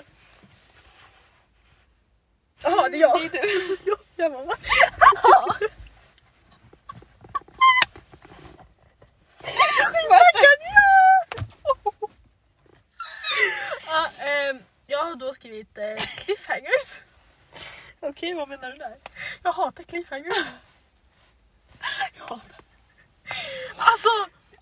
Jaha, 2.65 2.89
det 2.89 2.97
är 2.97 3.01
jag. 3.01 3.31
Det 3.33 3.39
är 3.39 3.43
du. 3.43 3.77
Ja, 3.85 3.97
jag 4.17 4.33
mamma. 4.33 4.57
Värsta- 10.11 10.39
Ja, 13.87 14.11
ehm, 14.25 14.63
jag 14.87 15.05
har 15.05 15.15
då 15.17 15.35
skrivit 15.35 15.79
eh, 15.79 15.97
cliffhangers. 15.97 17.03
Okej 18.01 18.35
vad 18.35 18.49
menar 18.49 18.71
du 18.71 18.77
där? 18.77 18.97
Jag 19.43 19.53
hatar 19.53 19.85
cliffhangers. 19.85 20.53
Jag 22.19 22.25
hatar. 22.25 22.57
Alltså, 23.77 24.09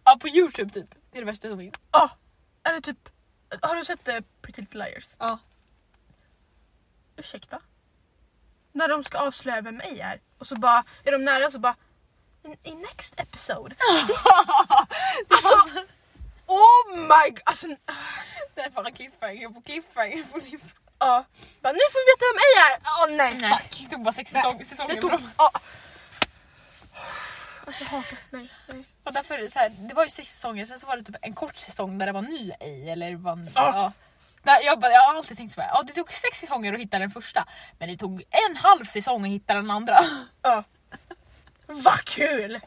Ja 0.05 0.17
på 0.21 0.29
youtube 0.29 0.71
typ, 0.73 0.91
det 1.11 1.19
är 1.19 1.23
det 1.23 1.27
värsta 1.27 1.49
som 1.49 1.59
finns. 1.59 1.75
ja. 1.93 2.11
Eller 2.65 2.81
typ, 2.81 3.09
har 3.63 3.77
du 3.77 3.85
sett 3.85 4.09
eh, 4.09 4.19
Pretty 4.43 4.61
Little 4.61 4.85
Liars? 4.85 5.09
Ja. 5.19 5.39
Ursäkta? 7.17 7.61
När 8.73 8.89
de 8.89 9.05
ska 9.05 9.19
avslöja 9.19 9.61
vem 9.61 9.81
A 9.81 9.85
är 10.01 10.21
och 10.39 10.47
så 10.47 10.55
bara 10.55 10.85
är 11.05 11.13
de 11.13 11.25
nära 11.25 11.51
så 11.51 11.59
bara 11.59 11.77
in, 12.45 12.57
in 12.63 12.81
next 12.81 13.21
episode. 13.21 13.75
Alltså, 15.29 15.55
oh 16.47 16.97
my 16.97 17.31
god. 17.31 17.41
Alltså, 17.45 17.67
Det 18.55 18.61
är 18.63 18.71
bara 18.71 18.91
cliffhanger 18.91 19.49
på 19.49 19.61
cliffhanger 19.61 20.23
på 20.33 20.41
cliffhanger. 20.41 20.73
ja. 20.99 21.25
Bara, 21.63 21.73
nu 21.73 21.79
får 21.93 22.01
vi 22.01 22.13
veta 22.13 22.25
vem 22.33 22.39
A 22.43 22.51
är. 22.69 22.81
Åh 22.85 23.17
nej, 23.17 23.35
Nej, 23.51 23.59
fuck. 23.63 23.81
det 23.85 23.91
tog 23.97 24.05
bara 24.05 24.13
sex 24.13 24.31
säsonger. 24.31 25.01
tog, 25.01 25.11
dem. 25.11 25.31
ja. 25.39 25.51
Alltså 27.67 27.85
jag 27.85 27.91
hatar, 27.91 28.19
nej, 28.31 28.51
nej. 28.69 28.85
Och 29.05 29.13
därför, 29.13 29.49
så 29.49 29.59
här, 29.59 29.69
det 29.69 29.95
var 29.95 30.05
ju 30.05 30.11
sex 30.11 30.33
säsonger, 30.35 30.67
sen 30.67 30.81
så 30.81 30.87
var 30.87 30.97
det 30.97 31.03
typ 31.05 31.17
en 31.23 31.35
kort 31.35 31.57
säsong 31.57 31.99
där 31.99 32.07
det 32.07 32.13
var 32.13 32.23
ny 32.23 32.53
ej 32.61 32.91
eller 32.91 33.17
var 33.17 33.33
en, 33.33 33.51
Ja 33.55 33.93
jag, 34.43 34.81
bara, 34.81 34.93
jag 34.93 35.01
har 35.01 35.17
alltid 35.17 35.37
tänkt 35.37 35.55
såhär, 35.55 35.69
ja 35.69 35.83
det 35.87 35.93
tog 35.93 36.13
sex 36.13 36.39
säsonger 36.39 36.73
att 36.73 36.81
hitta 36.81 36.99
den 36.99 37.11
första 37.11 37.47
men 37.79 37.89
det 37.89 37.97
tog 37.97 38.23
en 38.49 38.57
halv 38.57 38.85
säsong 38.85 39.25
att 39.25 39.31
hitta 39.31 39.55
den 39.55 39.71
andra. 39.71 39.99
Ja. 40.43 40.65
Vad 41.67 42.05
kul! 42.05 42.61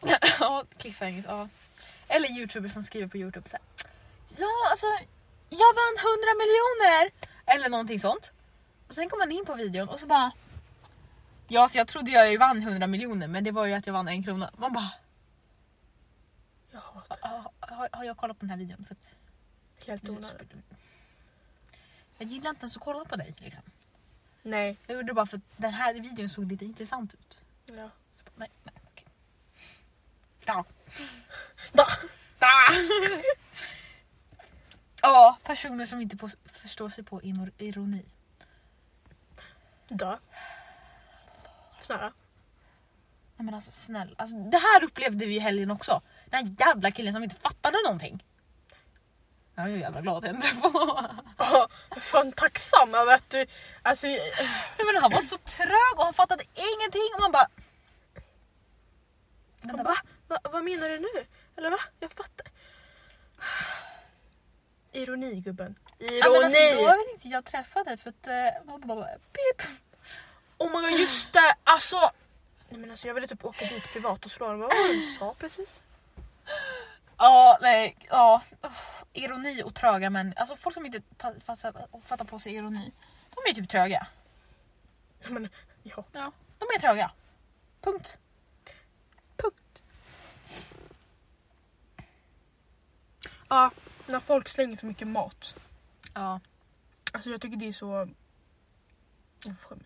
ja, 0.40 0.64
cliffhangers, 0.78 1.24
ja. 1.28 1.48
Eller 2.08 2.28
youtubers 2.28 2.72
som 2.72 2.82
skriver 2.82 3.08
på 3.08 3.16
youtube 3.16 3.48
såhär, 3.48 3.64
Ja 4.38 4.70
alltså, 4.70 4.86
jag 5.48 5.74
vann 5.80 5.96
100 5.98 6.06
miljoner! 6.42 7.10
Eller 7.46 7.68
någonting 7.68 8.00
sånt. 8.00 8.32
Och 8.88 8.94
sen 8.94 9.08
kommer 9.08 9.26
man 9.26 9.32
in 9.32 9.44
på 9.44 9.54
videon 9.54 9.88
och 9.88 10.00
så 10.00 10.06
bara 10.06 10.32
Ja 11.48 11.68
så 11.68 11.78
jag 11.78 11.88
trodde 11.88 12.10
jag 12.10 12.38
vann 12.38 12.62
100 12.62 12.86
miljoner 12.86 13.28
men 13.28 13.44
det 13.44 13.50
var 13.50 13.66
ju 13.66 13.72
att 13.72 13.86
jag 13.86 13.94
vann 13.94 14.08
en 14.08 14.22
krona. 14.22 14.50
Man 14.56 14.72
bara 14.72 14.90
Jag 16.70 16.80
hatar 16.80 17.18
har, 17.20 17.50
har, 17.60 17.88
har 17.92 18.04
jag 18.04 18.16
kollat 18.16 18.38
på 18.38 18.40
den 18.40 18.50
här 18.50 18.56
videon? 18.56 18.84
För 18.84 18.94
att 18.94 19.08
helt 19.86 20.08
onödigt. 20.08 20.52
Jag 22.18 22.28
gillar 22.28 22.50
inte 22.50 22.64
ens 22.64 22.76
att 22.76 22.82
kolla 22.82 23.04
på 23.04 23.16
dig 23.16 23.34
liksom. 23.38 23.64
Nej. 24.42 24.76
Jag 24.86 24.94
gjorde 24.94 25.06
det 25.06 25.14
bara 25.14 25.26
för 25.26 25.36
att 25.36 25.42
den 25.56 25.72
här 25.72 25.94
videon 25.94 26.28
såg 26.30 26.52
lite 26.52 26.64
intressant 26.64 27.14
ut. 27.14 27.42
Ja. 27.66 27.90
Så, 28.16 28.24
bara, 28.24 28.32
nej, 28.36 28.50
nej, 28.62 28.74
okej. 28.86 29.06
Ja. 30.46 30.64
Da. 31.72 31.86
Ja, 35.02 35.38
personer 35.42 35.86
som 35.86 36.00
inte 36.00 36.16
på, 36.16 36.30
förstår 36.44 36.88
sig 36.88 37.04
på 37.04 37.22
ironi. 37.58 38.04
Da. 39.88 40.18
Snälla. 41.80 42.12
Nej 43.36 43.44
men 43.44 43.54
alltså 43.54 43.72
snälla, 43.72 44.14
alltså, 44.18 44.36
det 44.36 44.58
här 44.58 44.84
upplevde 44.84 45.26
vi 45.26 45.36
i 45.36 45.38
helgen 45.38 45.70
också. 45.70 46.02
Den 46.24 46.46
här 46.46 46.66
jävla 46.66 46.90
killen 46.90 47.12
som 47.12 47.22
inte 47.22 47.36
fattade 47.36 47.76
någonting. 47.84 48.24
Jag 49.58 49.64
är 49.64 49.68
ju 49.68 49.78
jävla 49.78 50.00
glad 50.00 50.16
att 50.16 50.24
jag 50.24 50.34
inte 50.34 50.48
träffade 50.48 50.78
honom. 50.78 51.20
Ja, 51.38 51.68
jag 51.88 51.96
är 51.96 52.00
fan 52.00 52.32
tacksam 52.32 52.94
över 52.94 53.14
att 53.14 53.30
du... 53.30 53.46
Alltså, 53.82 54.06
Nej, 54.06 54.32
men 54.92 55.02
Han 55.02 55.12
var 55.12 55.20
så 55.20 55.38
trög 55.38 55.94
och 55.96 56.04
han 56.04 56.14
fattade 56.14 56.44
ingenting 56.54 57.10
och 57.14 57.20
man 57.20 57.32
bara... 57.32 57.48
jag 59.62 59.76
bara, 59.76 59.96
va, 60.28 60.38
vad 60.42 60.64
menar 60.64 60.88
du 60.88 60.98
nu? 60.98 61.26
Eller 61.56 61.70
va? 61.70 61.78
Jag 62.00 62.12
fattar. 62.12 62.46
Ironi 64.92 65.40
gubben. 65.40 65.74
Ironi! 65.98 66.18
Ja, 66.18 66.30
men 66.30 66.44
alltså, 66.44 66.82
då 66.82 66.96
vill 66.96 67.14
inte 67.14 67.28
jag 67.28 67.44
träffa 67.44 67.84
dig 67.84 67.96
för 67.96 68.10
att... 68.10 68.22
Bara, 68.84 69.06
pip. 69.06 69.68
Oh 70.58 70.70
my 70.70 70.90
god 70.90 71.00
just 71.00 71.32
det! 71.32 71.54
Alltså! 71.64 72.10
Nej 72.68 72.80
men 72.80 72.90
alltså 72.90 73.06
jag 73.06 73.14
ville 73.14 73.26
typ 73.26 73.44
åka 73.44 73.64
dit 73.64 73.92
privat 73.92 74.24
och 74.24 74.30
slå 74.30 74.48
dem. 74.48 74.60
Vad 74.60 74.72
var 74.74 74.88
det 74.88 74.94
du 74.94 75.16
sa 75.18 75.34
precis? 75.38 75.82
Ja, 77.18 77.58
nej, 77.60 77.96
ja. 78.10 78.42
Ironi 79.12 79.62
och 79.62 79.74
tröga 79.74 80.10
män. 80.10 80.34
Alltså 80.36 80.56
folk 80.56 80.74
som 80.74 80.86
inte 80.86 81.02
fattar, 81.44 82.24
på 82.24 82.38
sig 82.38 82.54
ironi. 82.54 82.92
De 83.30 83.50
är 83.50 83.54
typ 83.54 83.68
tröga. 83.68 84.06
Men, 85.28 85.48
ja. 85.82 86.04
Ja, 86.12 86.32
de 86.58 86.64
är 86.64 86.80
tröga. 86.80 87.10
Punkt. 87.80 88.18
Punkt. 89.36 89.82
Ja, 93.48 93.70
när 94.06 94.20
folk 94.20 94.48
slänger 94.48 94.76
för 94.76 94.86
mycket 94.86 95.08
mat. 95.08 95.54
Ja. 96.14 96.40
Alltså 97.12 97.30
jag 97.30 97.40
tycker 97.40 97.56
det 97.56 97.68
är 97.68 97.72
så... 97.72 98.08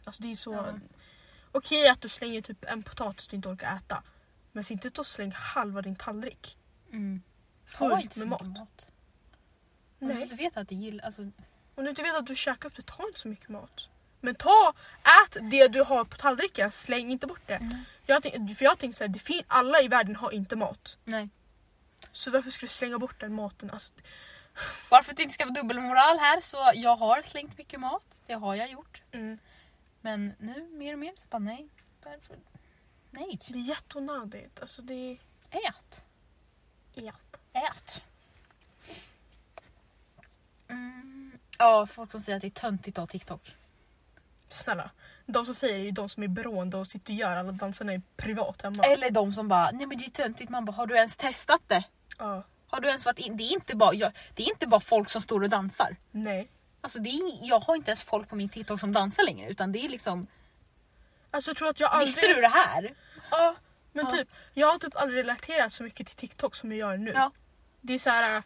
Alltså 0.05 0.23
det 0.23 0.33
är 0.33 0.37
så... 0.37 0.53
Ja. 0.53 0.79
Okej 1.53 1.89
att 1.89 2.01
du 2.01 2.09
slänger 2.09 2.43
typ 2.43 2.65
en 2.65 2.83
potatis 2.83 3.29
du 3.29 3.37
inte 3.37 3.49
orkar 3.49 3.77
äta. 3.77 4.03
Men 4.53 4.65
se 4.65 4.75
inte 4.75 5.01
och 5.01 5.07
släng 5.07 5.33
halva 5.33 5.83
din 5.83 5.97
tallrik. 5.97 6.57
Mm. 6.93 7.23
Fullt 7.65 8.17
med 8.17 8.29
mat. 8.29 8.43
mat. 8.47 8.87
Nej. 9.99 10.27
Du 10.27 10.35
vet 10.35 10.57
att 10.57 10.69
det 10.69 10.75
gillar... 10.75 11.05
Alltså, 11.05 11.23
Om 11.75 11.85
du 11.85 11.91
inte 11.91 12.03
vet 12.03 12.15
att 12.15 12.27
du 12.27 12.35
käkar 12.37 12.69
upp 12.69 12.77
det, 12.77 12.83
ta 12.83 13.07
inte 13.07 13.21
så 13.21 13.29
mycket 13.29 13.49
mat. 13.49 13.89
Men 14.21 14.35
ta, 14.35 14.73
ät 15.27 15.37
det 15.51 15.69
du 15.69 15.83
har 15.83 16.05
på 16.05 16.17
tallriken, 16.17 16.73
släng 16.73 17.11
inte 17.13 17.27
bort 17.27 17.43
det. 17.47 17.55
Mm. 17.55 17.77
Jag 18.07 18.23
tänk, 18.23 18.57
för 18.59 18.65
jag 18.65 18.79
tänker 18.79 18.97
såhär, 18.99 19.13
fin- 19.19 19.45
alla 19.47 19.81
i 19.81 19.89
världen 19.89 20.17
har 20.17 20.31
inte 20.33 20.57
mat. 20.57 20.97
nej. 21.05 21.29
Så 22.13 22.31
varför 22.31 22.51
ska 22.51 22.67
du 22.67 22.71
slänga 22.73 22.99
bort 22.99 23.21
den 23.21 23.35
maten? 23.35 23.71
Alltså, 23.71 23.93
att 24.91 25.17
det 25.17 25.23
inte 25.23 25.35
ska 25.35 25.45
vara 25.45 25.55
dubbelmoral 25.55 26.19
här 26.19 26.41
så 26.41 26.57
jag 26.75 26.97
har 26.97 27.23
slängt 27.23 27.59
mycket 27.59 27.81
mat. 27.81 28.23
Det 28.27 28.35
har 28.35 28.55
jag 28.55 28.71
gjort. 28.71 29.03
mm. 29.13 29.39
Men 30.01 30.35
nu 30.39 30.69
mer 30.73 30.93
och 30.93 30.99
mer 30.99 31.13
så 31.17 31.29
bara 31.29 31.39
nej. 31.39 31.69
Varför? 32.05 32.37
Nej. 33.11 33.39
Det 33.49 33.59
är 33.59 33.63
jätteonödigt. 33.63 34.61
Alltså 34.61 34.83
det 34.83 35.19
Ät. 35.51 36.05
Är... 36.95 37.03
Ja. 37.03 37.13
Ät. 37.53 38.03
Mm. 40.69 41.33
Ja, 41.59 41.87
folk 41.87 42.13
som 42.13 42.23
säger 42.23 42.37
att 42.37 42.43
det 42.43 42.49
är 42.49 42.51
töntigt 42.51 42.99
att 42.99 43.03
ha 43.03 43.07
TikTok. 43.07 43.57
Snälla. 44.49 44.91
De 45.27 45.47
som 45.47 45.55
säger 45.55 45.75
det 45.75 45.81
är 45.81 45.85
ju 45.85 45.91
de 45.91 46.09
som 46.09 46.23
är 46.23 46.29
beroende 46.29 46.77
och 46.77 46.87
sitter 46.87 47.13
och 47.13 47.19
gör 47.19 47.37
alla 47.37 47.53
danserna 47.53 47.95
i 47.95 48.01
privat 48.17 48.63
hemma. 48.63 48.83
Eller 48.83 49.11
de 49.11 49.33
som 49.33 49.49
bara, 49.49 49.71
nej 49.71 49.87
men 49.87 49.99
det 49.99 50.05
är 50.07 50.11
töntigt. 50.11 50.51
Man 50.51 50.65
bara, 50.65 50.73
har 50.73 50.87
du 50.87 50.97
ens 50.97 51.17
testat 51.17 51.61
det? 51.67 51.85
Ja. 52.19 52.45
Har 52.67 52.81
du 52.81 52.89
ens 52.89 53.05
varit 53.05 53.19
in? 53.19 53.37
Det 53.37 53.43
är 53.43 53.53
inte 53.53 53.77
bara, 53.77 53.95
jag, 53.95 54.13
det 54.35 54.43
är 54.43 54.49
inte 54.49 54.67
bara 54.67 54.81
folk 54.81 55.11
som 55.11 55.23
står 55.23 55.43
och 55.43 55.49
dansar. 55.49 55.97
Nej. 56.11 56.51
Alltså 56.81 56.99
det 56.99 57.11
är, 57.11 57.49
jag 57.49 57.61
har 57.61 57.77
inte 57.77 57.91
ens 57.91 58.03
folk 58.03 58.29
på 58.29 58.37
min 58.37 58.49
TikTok 58.49 58.81
som 58.81 58.93
dansar 58.93 59.23
längre 59.23 59.51
utan 59.51 59.73
det 59.73 59.85
är 59.85 59.89
liksom, 59.89 60.27
Alltså 61.31 61.51
jag 61.51 61.57
tror 61.57 61.69
att 61.69 61.81
jag 61.81 61.91
aldrig... 61.91 62.07
visste 62.07 62.35
du 62.35 62.41
det 62.41 62.49
här? 62.49 62.95
Ja. 63.31 63.57
Men 63.93 64.05
Ja. 64.05 64.11
typ, 64.11 64.29
jag 64.55 64.67
har 64.73 64.79
typ 64.79 64.97
aldrig 64.97 65.19
relaterat 65.19 65.73
så 65.73 65.83
mycket 65.83 66.07
till 66.07 66.17
TikTok 66.17 66.55
som 66.57 66.71
jag 66.73 66.79
gör 66.79 66.97
nu. 66.97 67.13
Ja. 67.15 67.31
Det 67.81 67.93
är 67.95 67.99
så 67.99 68.11
här 68.11 68.37
äh, 68.37 68.43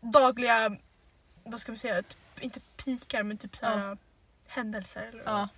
dagliga, 0.00 0.76
vad 1.44 1.60
ska 1.60 1.72
man 1.72 1.78
säga, 1.78 2.02
typ, 2.02 2.18
inte 2.40 2.60
pikar 2.60 3.22
men 3.22 3.38
typ 3.38 3.56
så 3.56 3.66
här 3.66 3.90
äh, 3.92 3.98
händelser. 4.46 5.02
Eller 5.02 5.22
Ja. 5.24 5.48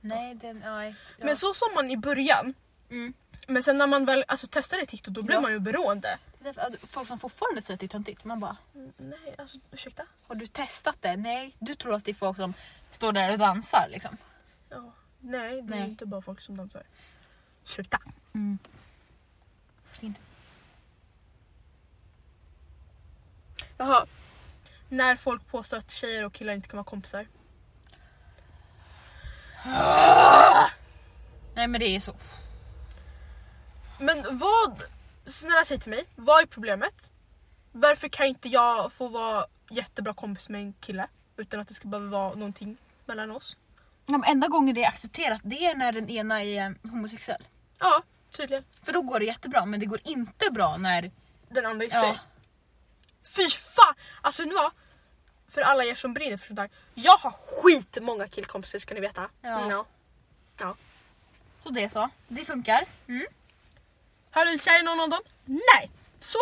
Nej, 0.00 0.34
den. 0.34 0.62
Ja. 0.64 0.92
Men 1.18 1.36
så 1.36 1.54
som 1.54 1.68
man 1.74 1.90
i 1.90 1.96
början, 1.96 2.54
Mm. 2.90 3.14
men 3.48 3.62
sen 3.62 3.78
när 3.78 3.86
man 3.86 4.04
väl 4.04 4.24
alltså, 4.28 4.46
testade 4.46 4.86
TikTok 4.86 5.14
då 5.14 5.22
blev 5.22 5.42
man 5.42 5.52
ju 5.52 5.58
beroende. 5.58 6.18
Folk 6.86 7.08
som 7.08 7.18
fortfarande 7.18 7.62
säger 7.62 7.74
att 7.76 7.80
det 7.80 7.86
är 7.86 7.88
töntigt. 7.88 8.24
Man 8.24 8.40
bara, 8.40 8.56
Mm, 8.74 8.92
Nej, 8.96 9.34
alltså 9.38 9.58
ursäkta? 9.70 10.06
har 10.28 10.34
du 10.34 10.46
testat 10.46 10.96
det? 11.00 11.16
Nej, 11.16 11.56
du 11.58 11.74
tror 11.74 11.94
att 11.94 12.04
det 12.04 12.10
är 12.10 12.14
folk 12.14 12.36
som 12.36 12.54
står 12.90 13.12
där 13.12 13.32
och 13.32 13.38
dansar 13.38 13.86
liksom. 13.90 14.16
Ja. 14.68 14.92
Nej, 15.20 15.62
det 15.62 15.74
är 15.74 15.78
Nej. 15.80 15.88
inte 15.88 16.06
bara 16.06 16.22
folk 16.22 16.40
som 16.40 16.56
dansar. 16.56 16.82
Sluta. 17.70 17.98
Inte. 20.00 20.20
Jaha. 23.76 24.06
När 24.88 25.16
folk 25.16 25.46
påstår 25.46 25.76
att 25.76 25.90
tjejer 25.90 26.24
och 26.26 26.32
killar 26.32 26.52
inte 26.52 26.68
kan 26.68 26.76
vara 26.76 26.84
kompisar. 26.84 27.26
Nej 31.54 31.68
men 31.68 31.80
det 31.80 31.96
är 31.96 32.00
så. 32.00 32.14
Men 34.00 34.38
vad... 34.38 34.82
Snälla 35.26 35.64
säg 35.64 35.78
till 35.78 35.90
mig, 35.90 36.04
vad 36.16 36.42
är 36.42 36.46
problemet? 36.46 37.10
Varför 37.72 38.08
kan 38.08 38.26
inte 38.26 38.48
jag 38.48 38.92
få 38.92 39.08
vara 39.08 39.46
jättebra 39.70 40.14
kompis 40.14 40.48
med 40.48 40.60
en 40.60 40.72
kille? 40.72 41.08
Utan 41.36 41.60
att 41.60 41.68
det 41.68 41.74
ska 41.74 41.88
behöva 41.88 42.10
vara 42.10 42.34
någonting 42.34 42.76
mellan 43.06 43.30
oss. 43.30 43.56
De 44.06 44.24
enda 44.26 44.48
gången 44.48 44.74
det 44.74 44.84
är 44.84 44.88
accepterat 44.88 45.40
det 45.44 45.66
är 45.66 45.74
när 45.74 45.92
den 45.92 46.08
ena 46.08 46.42
är 46.42 46.74
homosexuell. 46.90 47.44
Ja, 47.80 48.02
tydligen. 48.30 48.64
För 48.82 48.92
då 48.92 49.02
går 49.02 49.18
det 49.18 49.26
jättebra 49.26 49.66
men 49.66 49.80
det 49.80 49.86
går 49.86 50.00
inte 50.04 50.50
bra 50.50 50.76
när... 50.76 51.10
Den 51.48 51.66
andra 51.66 51.86
är 51.86 51.90
Ja. 51.92 52.18
Fy 53.36 53.50
fan! 53.50 53.94
Alltså 54.20 54.42
nu 54.42 54.54
var 54.54 54.72
för 55.48 55.60
alla 55.60 55.84
er 55.84 55.94
som 55.94 56.14
brinner 56.14 56.36
för 56.36 56.46
sånt 56.46 56.56
där. 56.56 56.70
Jag 56.94 57.16
har 57.16 57.30
skitmånga 57.30 58.28
killkompisar 58.28 58.78
ska 58.78 58.94
ni 58.94 59.00
veta. 59.00 59.30
Ja. 59.40 59.68
No. 59.68 59.86
Så 61.58 61.70
det 61.70 61.92
så. 61.92 62.08
Det 62.28 62.44
funkar. 62.44 62.86
Mm. 63.08 63.26
Har 64.30 64.44
du 64.44 64.58
kär 64.58 64.80
i 64.80 64.82
någon 64.82 65.00
av 65.00 65.08
dem? 65.10 65.20
Nej. 65.44 65.90
Så. 66.20 66.38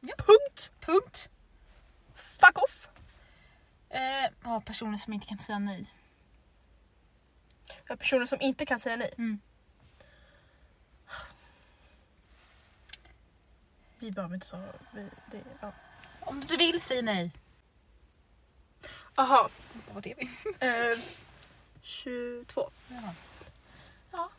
Punkt. 0.00 0.72
Punkt. 0.80 1.28
Fuck 2.14 2.62
off. 2.62 2.88
Eh, 3.90 4.30
ja, 4.44 4.60
personer 4.60 4.98
som 4.98 5.12
inte 5.12 5.26
kan 5.26 5.38
säga 5.38 5.58
nej. 5.58 5.92
Personer 7.98 8.26
som 8.26 8.40
inte 8.40 8.66
kan 8.66 8.80
säga 8.80 8.96
nej. 8.96 9.14
Mm. 9.18 9.40
Vi 13.98 14.10
behöver 14.10 14.34
inte 14.34 14.46
så... 14.46 14.56
Vi, 14.90 15.06
det, 15.30 15.40
ja. 15.60 15.72
Om 16.20 16.40
du 16.48 16.56
vill, 16.56 16.80
säg 16.80 17.02
nej. 17.02 17.30
Aha. 19.14 19.48
Vad 19.94 20.06
är 20.06 20.14
vi? 20.16 20.30
Eh, 20.66 20.98
22. 21.82 22.70
Ja. 22.88 23.14
Ja. 24.12 24.30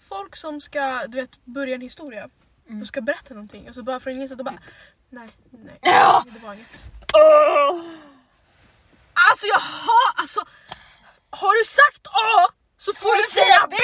Folk 0.00 0.36
som 0.36 0.60
ska 0.60 1.06
du 1.06 1.20
vet, 1.20 1.44
börja 1.44 1.74
en 1.74 1.80
historia. 1.80 2.30
Mm. 2.66 2.80
De 2.80 2.86
ska 2.86 3.00
berätta 3.00 3.34
någonting 3.34 3.68
och 3.68 3.74
så 3.74 3.82
bara 3.82 4.00
från 4.00 4.12
ingenstans 4.12 4.38
och 4.38 4.44
bara 4.44 4.58
nej, 5.10 5.28
nej, 5.50 5.78
Ja. 5.82 6.24
det 6.32 6.38
var 6.38 6.54
inget. 6.54 6.84
Alltså 9.30 9.46
jag 9.46 9.58
har, 9.60 10.08
alltså 10.16 10.40
har 11.30 11.54
du 11.60 11.64
sagt 11.64 12.06
A 12.06 12.52
så 12.78 12.92
får 12.94 13.16
du 13.16 13.22
säga 13.22 13.66
B! 13.70 13.76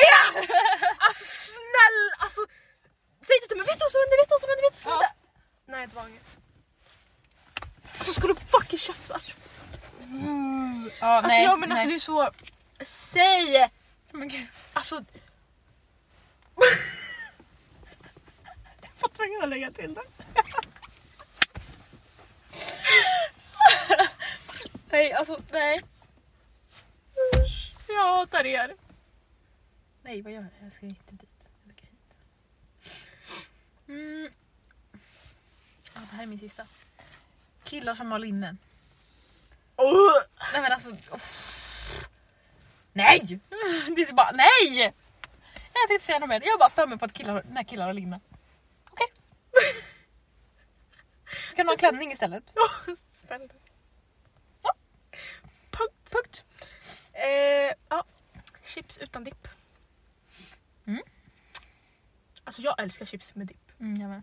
Alltså 0.99 1.25
snälla, 1.25 2.13
alltså 2.19 2.41
säg 3.27 3.37
inte 3.37 3.49
till 3.49 3.57
mig 3.57 3.67
vet 3.67 3.79
du 3.79 3.85
vad 3.85 3.93
som 3.93 4.01
hände, 4.03 4.17
vet 4.21 4.29
du 4.29 4.35
vad 4.35 4.41
som 4.45 4.51
hände, 4.51 4.63
vet 4.63 4.73
du 4.73 4.79
vad 4.79 4.83
som 4.87 4.93
hände? 4.93 5.20
Nej 5.71 5.87
det 5.87 5.97
var 5.97 6.09
inget. 6.09 6.39
Alltså 7.99 8.13
ska 8.13 8.27
du 8.27 8.35
fucking 8.35 8.79
chatta 8.79 9.15
alltså, 9.15 9.51
Ja, 11.01 11.07
alltså 11.07 11.41
jag 11.41 11.59
men 11.59 11.73
alltså 11.73 11.89
det 11.89 11.95
är 11.95 11.99
så, 11.99 12.31
säg! 12.85 13.71
Men 14.11 14.29
gud. 14.29 14.49
Alltså... 14.73 15.05
jag 18.81 18.91
var 19.01 19.09
tvungen 19.09 19.43
att 19.43 19.49
lägga 19.49 19.71
till 19.71 19.95
det. 19.95 20.03
nej, 24.91 25.13
alltså 25.13 25.41
nej. 25.51 25.81
Usch, 27.37 27.75
jag 27.89 28.17
hatar 28.17 28.47
er. 28.47 28.75
Nej, 30.03 30.23
vad 30.23 30.33
gör 30.33 30.41
jag? 30.41 30.51
Jag 30.65 30.73
ska 30.73 30.87
inte 30.87 31.13
dit. 31.13 31.49
Jag 31.65 31.75
ska 31.77 31.87
hit. 31.87 32.17
Mm. 33.89 34.33
Ja, 35.95 36.01
det 36.11 36.17
här 36.17 36.23
är 36.23 36.27
min 36.27 36.39
sista. 36.39 36.67
Killar 37.65 37.95
som 37.95 38.13
har 38.13 38.19
linnen. 38.19 38.59
Nej 40.53 40.63
men 40.63 40.73
alltså... 40.73 40.91
uff. 40.91 41.51
Nej! 42.93 43.21
Det 43.97 44.03
är 44.03 44.07
så 44.07 44.15
bara 44.15 44.31
nej! 44.31 44.79
Jag 45.53 45.73
tänkte 45.73 45.95
inte 45.95 46.05
säga 46.05 46.19
något 46.19 46.29
mer. 46.29 46.43
Jag 46.45 46.59
bara 46.59 46.69
stör 46.69 46.87
mig 46.87 46.99
på 46.99 47.05
att 47.05 47.13
killar, 47.13 47.45
när 47.51 47.63
killar 47.63 47.87
har 47.87 47.95
linne. 47.95 48.21
Okej. 48.91 49.07
Kan 51.57 51.67
du 51.67 51.69
ha 51.69 51.73
en 51.73 51.79
klänning 51.79 52.13
istället? 52.13 52.45
Snälla. 53.11 53.45
Ja. 54.63 54.73
Punkt. 55.71 56.11
Punkt. 56.11 56.45
Eh, 57.13 57.75
ja. 57.89 58.05
Chips 58.65 58.99
utan 58.99 59.25
dipp. 59.25 59.49
Mm. 60.87 61.03
Alltså 62.45 62.63
jag 62.63 62.81
älskar 62.81 63.07
chips 63.07 63.35
med 63.35 63.47
dipp. 63.47 63.81
Mm, 63.81 64.01
jag 64.01 64.11
med. 64.11 64.23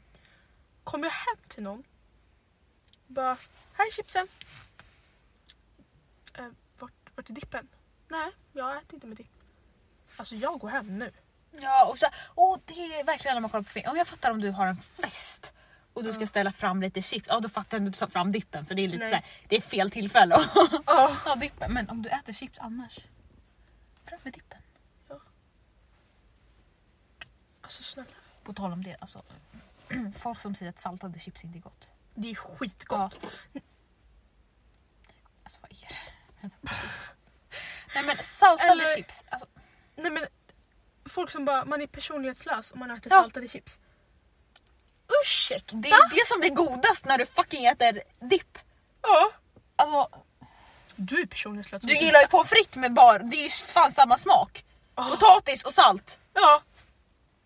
Kommer 0.88 1.08
jag 1.08 1.12
hem 1.14 1.38
till 1.48 1.64
någon. 1.64 1.84
Bara, 3.08 3.38
här 3.74 3.88
är 3.88 3.92
chipsen. 3.92 4.28
Eh, 6.34 6.48
vart, 6.80 6.94
vart 7.16 7.30
är 7.30 7.34
dippen? 7.34 7.68
Nej, 8.08 8.32
jag 8.54 8.78
äter 8.78 8.94
inte 8.94 9.08
med 9.08 9.18
dipp. 9.18 9.44
Alltså 10.18 10.36
jag 10.36 10.60
går 10.60 10.70
hem 10.70 11.00
nu. 11.00 11.12
Ja, 11.52 11.86
och 11.86 11.98
så, 11.98 12.06
och 12.26 12.62
det 12.66 12.74
är 12.74 13.04
verkligen 13.04 13.36
när 13.36 13.42
man 13.42 13.50
kollar 13.50 13.64
på 13.64 13.70
film. 13.70 13.90
Om 13.90 13.98
jag 13.98 14.08
fattar 14.08 14.32
om 14.32 14.42
du 14.42 14.52
har 14.52 14.68
en 14.68 14.82
fest 14.82 15.54
och 15.94 16.04
du 16.04 16.14
ska 16.14 16.28
ställa 16.28 16.52
fram 16.52 16.82
lite 16.82 17.02
chips, 17.02 17.28
ja 17.28 17.40
då 17.40 17.50
fattar 17.50 17.78
jag 17.78 17.88
att 17.88 17.94
du 17.94 18.00
tar 18.00 18.08
fram 18.08 18.32
dippen 18.32 18.66
för 18.66 18.76
det 18.76 18.82
är 18.82 18.88
lite 18.88 19.00
Nej. 19.00 19.10
så 19.10 19.16
här, 19.16 19.26
det 19.48 19.56
är 19.58 19.62
fel 19.62 19.92
tillfälle 19.92 20.36
att 20.36 20.56
Oh. 20.88 21.14
ha 21.14 21.36
dippen. 21.36 21.74
Men 21.74 21.90
om 21.90 22.02
du 22.02 22.10
äter 22.10 22.34
chips 22.34 22.60
annars, 22.60 23.00
fram 24.06 24.20
med 24.24 24.34
dippen. 24.34 24.62
Alltså 27.62 27.84
snälla. 27.84 28.10
På 28.44 28.54
tal 28.54 28.72
om 28.72 28.84
det, 28.84 28.98
alltså, 29.00 29.24
folk 30.20 30.40
som 30.42 30.56
säger 30.56 30.70
att 30.70 30.80
saltade 30.80 31.20
chips 31.20 31.44
inte 31.44 31.58
är 31.58 31.62
gott. 31.62 31.90
Det 32.14 32.30
är 32.32 32.36
skitgott. 32.36 33.20
Alltså 35.44 35.60
vad 35.62 35.72
är 35.72 35.88
det? 35.90 36.50
Nej 37.96 38.04
men 38.04 38.18
saltade 38.24 38.72
Eller- 38.72 38.96
chips, 38.96 39.24
alltså, 39.30 39.48
Nej 39.96 40.12
men 40.12 40.26
folk 41.10 41.30
som 41.32 41.46
bara, 41.46 41.66
man 41.66 41.82
är 41.82 41.88
personlighetslös 41.88 42.72
om 42.72 42.80
man 42.80 42.92
äter 42.92 43.12
Ja. 43.12 43.22
saltade 43.22 43.48
chips. 43.48 43.80
Ursäkta? 45.24 45.78
det 45.78 45.90
är 45.90 46.10
det 46.10 46.28
som 46.28 46.40
blir 46.40 46.50
godast 46.50 47.06
när 47.06 47.18
du 47.18 47.26
fucking 47.26 47.66
äter 47.66 48.02
dipp. 48.20 48.58
Ja. 49.02 49.32
Alltså, 49.76 50.22
Du 50.96 51.22
är 51.22 51.26
personlighetslös. 51.26 51.82
du 51.82 51.94
gillar 51.98 52.20
ju 52.22 52.28
pommes 52.28 52.50
frites 52.50 52.76
med 52.76 52.94
bar, 52.94 53.20
det 53.20 53.38
är 53.38 53.44
ju 53.44 53.50
fan 53.50 53.92
samma 53.92 54.18
smak. 54.18 54.66
Ah. 54.96 55.10
Potatis 55.10 55.64
och 55.64 55.74
salt. 55.74 56.20
Ja. 56.34 56.64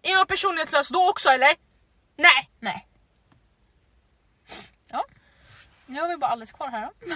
Är 0.02 0.12
jag 0.12 0.28
personlighetslös 0.28 0.90
då 0.90 1.10
också 1.10 1.30
eller? 1.30 1.56
Nej. 2.16 2.50
Nej. 2.60 2.88
Ja. 4.92 5.06
Nu 5.86 6.02
har 6.02 6.08
vi 6.08 6.18
bara 6.18 6.32
alldeles 6.32 6.52
kvar 6.52 6.68
här 6.68 6.90
då. 7.06 7.16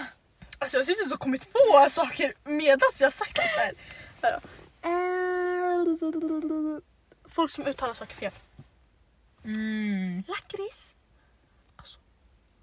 Alltså 0.59 0.77
jag 0.77 0.85
sitter 0.85 1.05
så 1.05 1.17
kommit 1.17 1.53
på 1.53 1.87
saker 1.89 2.33
medan 2.43 2.79
vi 2.99 3.03
har 3.03 3.11
sagt 3.11 3.39
allt 3.39 3.51
det 3.55 3.59
här. 3.59 3.73
Ja. 4.21 4.39
Eh, 4.89 6.81
Folk 7.29 7.51
som 7.51 7.67
uttalar 7.67 7.93
saker 7.93 8.15
fel. 8.15 8.31
Mm. 9.43 10.23
Lakrits. 10.27 10.95
Alltså. 11.75 11.99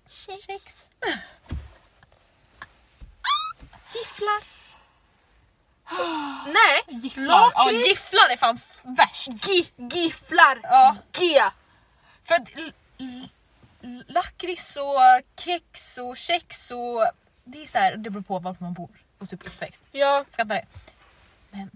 Kex. 0.09 0.91
Gifflar. 3.95 4.43
Nej. 6.53 6.83
Gifflar. 7.03 7.25
Ja, 7.27 7.51
Lakrits. 7.65 7.89
gifflar 7.89 8.29
är 8.31 8.37
fan 8.37 8.59
värst. 8.83 9.29
Gi, 9.47 9.71
gifflar. 9.77 10.61
Ja. 10.63 10.97
G. 11.13 11.41
För 12.25 12.35
att 12.35 12.49
lakrits 14.07 14.77
och 14.77 15.23
kex 15.37 15.99
och 15.99 16.17
kex 16.17 16.71
och 16.71 17.07
det 17.45 17.63
är 17.63 17.67
så 17.67 17.79
här, 17.79 17.97
det 17.97 18.11
beror 18.11 18.23
på 18.23 18.39
var 18.39 18.57
man 18.61 18.73
bor 18.73 18.91
och 19.19 19.31
typ 19.31 19.47
uppväxt. 19.47 19.83
Ja. 19.93 20.25
Fattar 20.31 20.45
det? 20.45 20.67
Men 21.51 21.71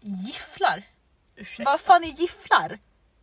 gifflar? 0.00 0.82
Ursäkta. 1.36 1.70
Vad 1.70 1.80
fan 1.80 2.04
är 2.04 2.08
gifflar? 2.08 2.78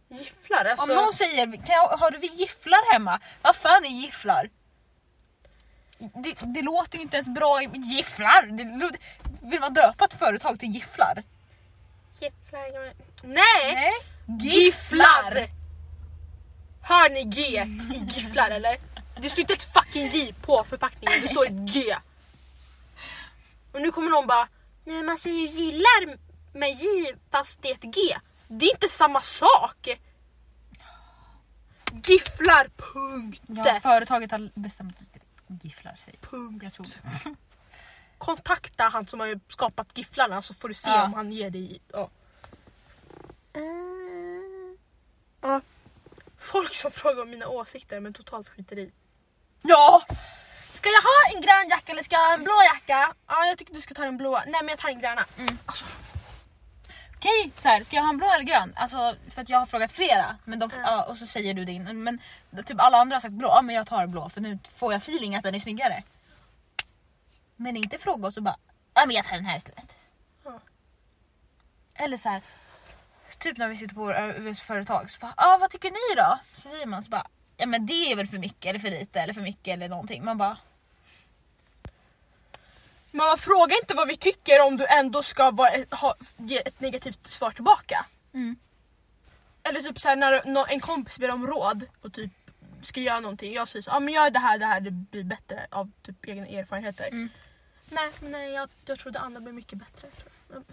Gifflar 0.10 0.66
alltså. 0.66 0.92
Om 0.92 0.96
någon 0.96 1.14
säger 1.14 1.52
kan 1.52 1.76
jag, 1.76 1.88
har 1.88 2.12
du 2.12 2.28
gifflar 2.28 2.94
hemma? 2.94 3.20
Vad 3.42 3.56
fan 3.56 3.86
är 3.86 3.90
gifflar? 3.90 4.50
Det, 5.98 6.38
det 6.42 6.62
låter 6.62 6.98
ju 6.98 7.02
inte 7.02 7.18
ens 7.18 7.28
bra 7.28 7.62
gifflar. 7.62 8.46
Det, 8.46 8.98
vill 9.42 9.60
man 9.60 9.74
döpa 9.74 10.06
ett 10.06 10.14
företag 10.14 10.60
till 10.60 10.70
gifflar? 10.70 11.24
Gifflar. 12.20 12.94
Nej. 13.22 13.74
Nej. 13.74 13.94
Gifflar! 14.40 15.57
Hör 16.88 17.10
ni 17.10 17.24
G 17.24 17.42
i 17.96 18.06
gifflar 18.14 18.50
eller? 18.52 18.78
Det 19.22 19.30
står 19.30 19.40
inte 19.40 19.54
ett 19.54 19.74
fucking 19.74 20.08
J 20.08 20.34
på 20.42 20.64
förpackningen, 20.70 21.22
det 21.22 21.28
står 21.28 21.46
ett 21.46 21.74
G. 21.74 21.96
Och 23.72 23.82
nu 23.82 23.92
kommer 23.92 24.10
någon 24.12 24.28
bara, 24.28 24.48
nej 24.84 24.96
men 24.96 25.06
man 25.06 25.18
säger 25.18 25.38
ju 25.40 25.48
gillar 25.48 26.18
med 26.54 26.70
J 26.70 27.16
fast 27.32 27.62
det 27.62 27.70
är 27.70 27.74
ett 27.74 27.82
G. 27.96 28.18
Det 28.48 28.66
är 28.66 28.72
inte 28.74 28.88
samma 28.88 29.22
sak! 29.22 29.88
Gifflar, 32.04 32.70
punkt! 32.78 33.42
Ja, 33.48 33.80
företaget 33.82 34.32
har 34.32 34.50
bestämt 34.60 34.98
att 35.02 35.64
gifflar 35.64 35.96
sig. 35.96 36.16
punkt. 36.22 36.64
Jag 36.64 36.74
tror 36.74 36.88
Kontakta 38.18 38.84
han 38.84 39.08
som 39.08 39.20
har 39.20 39.40
skapat 39.48 39.98
gifflarna 39.98 40.42
så 40.42 40.54
får 40.54 40.68
du 40.68 40.74
se 40.74 40.90
Ja. 40.90 41.04
om 41.04 41.14
han 41.14 41.32
ger 41.32 41.50
dig... 41.50 41.82
Ja. 41.94 42.10
Mm. 43.54 44.78
Ja. 45.42 45.62
Folk 46.40 46.74
som 46.74 46.92
frågar 46.92 47.22
om 47.24 47.30
mina 47.30 47.48
åsikter 47.48 48.00
men 48.00 48.14
totalt 48.14 48.50
skiter 48.50 48.78
i. 48.80 48.92
Ja! 49.62 50.02
Ska 50.70 50.90
jag 50.90 51.02
ha 51.02 51.36
en 51.36 51.42
grön 51.42 51.70
jacka 51.70 51.92
eller 51.92 52.04
ska 52.04 52.16
jag 52.16 52.26
ha 52.26 52.34
en 52.34 52.44
blå 52.44 52.54
jacka? 52.74 53.14
Ja, 53.28 53.46
jag 53.46 53.58
tycker 53.58 53.74
du 53.74 53.82
ska 53.82 53.94
ta 53.94 54.02
den 54.04 54.18
blåa. 54.18 54.44
Nej 54.46 54.54
men 54.62 54.68
jag 54.68 54.80
tar 54.80 54.90
den 54.90 55.00
gröna. 55.00 55.26
Alltså, 55.66 55.86
Okej, 57.16 57.52
så 57.62 57.68
här, 57.68 57.84
ska 57.84 57.96
jag 57.96 58.04
ha 58.04 58.10
en 58.10 58.18
blå 58.18 58.28
eller 58.34 58.44
grön? 58.44 58.74
Alltså, 58.76 59.16
för 59.30 59.42
att 59.42 59.50
jag 59.50 59.60
har 59.60 59.66
frågat 59.66 59.92
flera 59.92 60.38
men 60.46 60.60
de, 60.60 60.70
Ja. 60.76 60.82
ja, 60.84 61.04
och 61.06 61.18
så 61.18 61.28
säger 61.28 61.54
du 61.54 61.66
din. 61.66 62.04
Men 62.04 62.20
typ 62.66 62.80
alla 62.82 62.98
andra 62.98 63.16
har 63.16 63.22
sagt 63.22 63.34
blå, 63.34 63.48
ja, 63.48 63.62
men 63.62 63.76
jag 63.76 63.88
tar 63.88 64.08
blå 64.08 64.30
för 64.30 64.42
nu 64.42 64.60
får 64.76 64.94
jag 64.94 65.02
feeling 65.02 65.36
att 65.36 65.44
den 65.44 65.56
är 65.56 65.60
snyggare. 65.60 66.04
Men 67.56 67.78
inte 67.78 67.98
fråga 68.00 68.28
och 68.28 68.34
så 68.34 68.42
bara, 68.42 68.58
ja 68.94 69.04
men 69.06 69.16
jag 69.16 69.26
tar 69.26 69.36
den 69.36 69.46
här 69.46 69.58
istället. 69.58 69.98
Ja. 70.44 70.60
Eller 71.94 72.18
så 72.18 72.30
här, 72.30 72.42
typ 73.40 73.58
när 73.58 73.68
vi 73.68 73.78
sitter 73.78 73.96
på 73.96 74.12
ett 74.50 74.60
företag 74.60 75.12
så 75.12 75.20
bara, 75.20 75.34
ja 75.38 75.58
vad 75.60 75.70
tycker 75.70 75.92
ni 75.92 76.16
då? 76.16 76.40
Så 76.54 76.70
säger 76.70 76.86
man 76.86 77.04
så 77.04 77.10
bara, 77.10 77.28
ja 77.58 77.66
men 77.66 77.86
det 77.86 78.12
är 78.12 78.16
väl 78.16 78.28
för 78.28 78.38
mycket 78.38 78.66
eller 78.66 78.80
för 78.80 78.90
lite 78.90 79.22
eller 79.22 79.34
för 79.34 79.42
mycket 79.42 79.74
eller 79.74 79.90
någonting. 79.90 80.26
Man 80.26 80.38
bara, 80.38 80.58
man 83.12 83.38
frågar 83.38 83.78
inte 83.78 83.96
vad 83.96 84.08
vi 84.08 84.18
tycker 84.18 84.62
om 84.62 84.78
du 84.78 84.86
ändå 84.86 85.24
ska 85.24 85.52
vara, 85.52 85.72
ha, 85.92 86.16
ge 86.38 86.58
ett 86.58 86.80
negativt 86.80 87.28
svar 87.28 87.52
tillbaka. 87.52 88.06
Mm. 88.34 88.56
Eller 89.64 89.82
typ 89.82 90.00
såhär 90.00 90.16
när 90.16 90.72
en 90.72 90.80
kompis 90.80 91.20
ber 91.20 91.32
om 91.32 91.48
råd 91.48 91.86
och 92.02 92.14
typ 92.14 92.32
ska 92.82 93.00
göra 93.00 93.20
någonting. 93.20 93.54
Jag 93.54 93.68
säger 93.68 93.84
så, 93.84 93.92
ah, 93.92 94.00
men 94.00 94.14
gör 94.14 94.30
det 94.30 94.40
här, 94.40 94.60
det 94.60 94.66
här 94.66 94.80
det 94.80 94.92
blir 94.92 95.24
bättre 95.24 95.68
av 95.70 95.92
typ 96.02 96.28
egna 96.28 96.48
erfarenheter. 96.48 97.08
Mm. 97.08 97.30
Nej, 97.90 98.10
nej 98.20 98.52
jag, 98.52 98.70
jag 98.86 99.00
tror 99.00 99.12
det 99.12 99.20
andra 99.20 99.42
blir 99.42 99.54
mycket 99.54 99.80
bättre. 99.80 100.08
jag. 100.54 100.64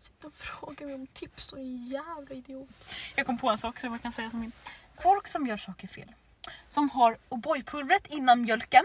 Sitta 0.00 0.26
och 0.26 0.34
fråga 0.34 0.86
mig 0.86 0.94
om 0.94 1.06
tips 1.06 1.46
då, 1.46 1.56
en 1.56 1.86
jävla 1.86 2.34
idiot. 2.34 2.68
Jag 3.16 3.26
kom 3.26 3.38
på 3.38 3.50
en 3.50 3.58
sak 3.58 3.80
som 3.80 3.92
jag 3.92 4.02
kan 4.02 4.12
säga 4.12 4.30
som 4.30 4.40
min. 4.40 4.52
Folk 5.02 5.28
som 5.28 5.46
gör 5.46 5.56
saker 5.56 5.88
fel. 5.88 6.12
Som 6.68 6.90
har 6.90 7.18
O'boy-pulvret 7.28 8.06
innan 8.08 8.40
mjölken. 8.40 8.84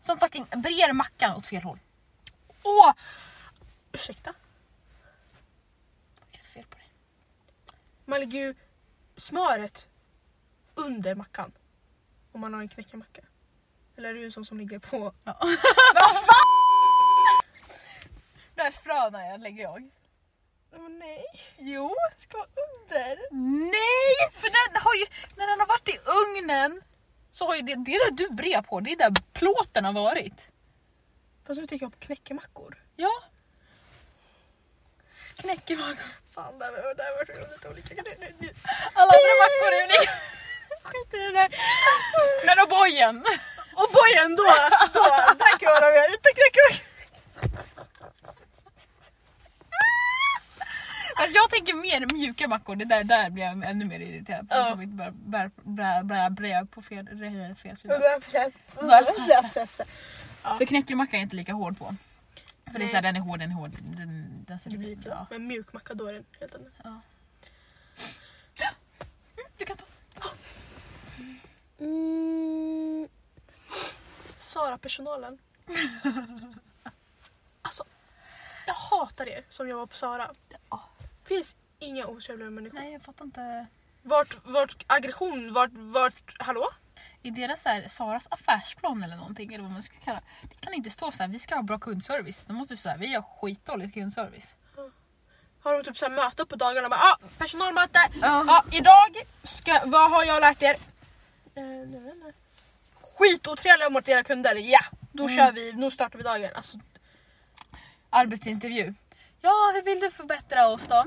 Som 0.00 0.18
fucking 0.18 0.46
brer 0.56 0.92
mackan 0.92 1.36
åt 1.36 1.46
fel 1.46 1.62
håll. 1.62 1.78
Åh! 2.62 2.92
Ursäkta? 3.92 4.34
Vad 6.18 6.28
är 6.32 6.38
det 6.38 6.44
fel 6.44 6.64
på 6.70 6.76
det? 6.76 7.72
Man 8.04 8.20
lägger 8.20 8.38
ju 8.38 8.54
smöret 9.16 9.88
under 10.74 11.14
mackan. 11.14 11.52
Om 12.32 12.40
man 12.40 12.54
har 12.54 12.60
en 12.60 12.68
knäckemacka. 12.68 13.22
Eller 13.96 14.08
är 14.08 14.14
du 14.14 14.24
en 14.24 14.32
sån 14.32 14.44
som 14.44 14.58
ligger 14.58 14.78
på... 14.78 15.12
Ja. 15.24 15.38
Där 18.60 18.70
fröna 18.70 19.26
jag 19.26 19.40
lägger 19.40 19.62
jag. 19.62 19.90
Men 20.72 20.98
nej, 20.98 21.24
Jo. 21.58 21.94
ska 22.18 22.36
vara 22.38 22.46
under. 22.46 23.16
Nej! 23.70 24.30
För 24.32 24.48
den 24.50 24.82
har 24.82 24.94
ju, 24.94 25.06
när 25.36 25.46
den 25.46 25.60
har 25.60 25.66
varit 25.66 25.88
i 25.88 25.98
ugnen 26.20 26.82
så 27.30 27.46
har 27.46 27.54
ju 27.56 27.62
det, 27.62 27.74
det 27.74 27.98
där 28.04 28.10
du 28.10 28.28
brer 28.30 28.62
på, 28.62 28.80
det 28.80 28.92
är 28.92 28.96
där 28.96 29.12
plåten 29.32 29.84
har 29.84 29.92
varit. 29.92 30.46
Fast 31.46 31.60
nu 31.60 31.66
tänker 31.66 31.84
jag 31.86 31.92
på 31.92 31.98
knäckemackor. 31.98 32.78
Ja. 32.96 33.22
Knäckemackor. 35.36 36.04
Fan, 36.34 36.58
där 36.58 36.70
var 36.70 36.94
det 36.94 37.64
var 37.64 37.70
olika. 37.72 37.94
Det- 37.94 38.02
det- 38.20 38.34
det- 38.38 38.54
Alla 38.94 39.12
andra 39.18 39.34
mackor 39.42 39.70
är 39.78 39.82
unika. 39.84 40.12
Skit 40.82 41.14
i 41.14 41.18
det 41.18 41.32
där. 41.32 41.48
Men 42.46 42.58
O'boyen. 42.58 43.24
Och 43.76 43.88
bojen 43.92 44.36
då, 44.36 44.44
då, 44.94 45.02
där 45.38 45.58
kan 45.58 45.72
jag 45.72 45.80
vara 45.80 45.92
med. 45.92 46.10
Tack, 46.22 46.34
tack, 46.34 46.52
tack. 46.70 46.86
Alltså 51.20 51.34
jag 51.34 51.50
tänker 51.50 51.74
mer 51.74 52.14
mjuka 52.14 52.48
mackor, 52.48 52.76
det 52.76 52.84
där, 52.84 53.04
där 53.04 53.30
blir 53.30 53.44
jag 53.44 53.64
ännu 53.64 53.84
mer 53.84 54.00
irriterad 54.00 54.48
på. 54.48 54.54
Ja. 54.56 54.64
Som 54.64 54.82
inte 54.82 54.96
bär, 54.96 55.50
bär, 55.62 56.02
bär, 56.02 56.30
bär 56.30 56.64
på 56.64 56.82
fel, 56.82 57.08
re- 57.08 57.54
fel 57.54 57.76
sida. 57.76 57.94
För 60.58 60.66
knäckemacka 60.66 61.16
är 61.16 61.20
inte 61.20 61.36
lika 61.36 61.52
hård 61.52 61.78
på. 61.78 61.94
För 62.64 62.72
det 62.72 62.76
är 62.76 62.78
Nej. 62.78 62.88
såhär, 62.88 63.02
den 63.02 63.16
är 63.16 63.20
hård, 63.20 63.38
den 63.38 63.50
är 63.50 63.54
hård. 63.54 63.70
Den, 63.80 64.44
den 64.48 64.58
ser 64.60 64.70
Det 64.70 64.78
blir 64.78 64.98
ja. 65.06 65.26
Men 65.30 65.46
mjuk 65.46 65.72
macka 65.72 65.94
då 65.94 66.06
är 66.06 66.12
den 66.12 66.24
helt 66.40 66.54
annan. 66.54 67.02
Du 69.58 69.64
kan 69.64 69.76
ta. 69.76 69.84
Mm. 71.80 73.08
Sara-personalen. 74.38 75.38
alltså, 77.62 77.84
jag 78.66 78.74
hatar 78.74 79.28
er 79.28 79.44
som 79.50 79.68
jobbar 79.68 79.86
på 79.86 79.94
Sara. 79.94 80.30
Finns 81.34 81.56
inga 81.78 82.06
otrevliga 82.06 82.50
människor. 82.50 82.78
Nej 82.78 82.92
jag 82.92 83.02
fattar 83.02 83.24
inte. 83.24 83.66
Vart, 84.02 84.36
vart 84.44 84.84
aggression, 84.86 85.52
vart, 85.52 85.70
vart, 85.72 86.36
hallå? 86.38 86.68
I 87.22 87.30
deras 87.30 87.62
så 87.62 87.68
här, 87.68 87.88
Saras 87.88 88.26
affärsplan 88.30 89.02
eller 89.02 89.16
någonting, 89.16 89.54
eller 89.54 89.62
vad 89.62 89.72
man 89.72 89.82
ska 89.82 89.94
kalla 90.04 90.20
det. 90.20 90.48
Det 90.48 90.60
kan 90.60 90.74
inte 90.74 90.90
stå 90.90 91.10
så 91.10 91.22
här, 91.22 91.28
vi 91.28 91.38
ska 91.38 91.54
ha 91.54 91.62
bra 91.62 91.78
kundservice. 91.78 92.44
De 92.46 92.52
måste 92.52 92.76
säga, 92.76 92.96
vi 92.96 93.14
har 93.14 93.22
skitdålig 93.22 93.94
kundservice. 93.94 94.54
Har 95.62 95.74
de 95.76 95.84
typ 95.84 95.96
så 95.96 96.06
här 96.06 96.12
möte 96.12 96.46
på 96.46 96.56
dagarna 96.56 96.86
och 96.86 96.90
bara 96.90 97.00
ah, 97.00 97.18
personalmöte. 97.38 97.98
Ja. 98.20 98.44
Ja, 98.46 98.64
idag 98.70 99.26
ska, 99.42 99.80
vad 99.84 100.10
har 100.10 100.24
jag 100.24 100.40
lärt 100.40 100.62
er? 100.62 100.76
Eh, 101.54 101.64
jag 101.64 102.00
vet 102.00 102.14
inte. 102.14 102.32
Skitotrevliga 103.00 103.90
mot 103.90 104.08
era 104.08 104.22
kunder. 104.22 104.54
Ja, 104.54 104.80
då 105.12 105.28
kör 105.28 105.52
vi, 105.52 105.72
nu 105.72 105.90
startar 105.90 106.18
vi 106.18 106.24
dagen. 106.24 106.50
Alltså, 106.54 106.78
Arbetsintervju. 108.10 108.94
Ja, 109.42 109.72
hur 109.74 109.82
vill 109.82 110.00
du 110.00 110.10
förbättra 110.10 110.68
oss 110.68 110.86
då? 110.86 111.04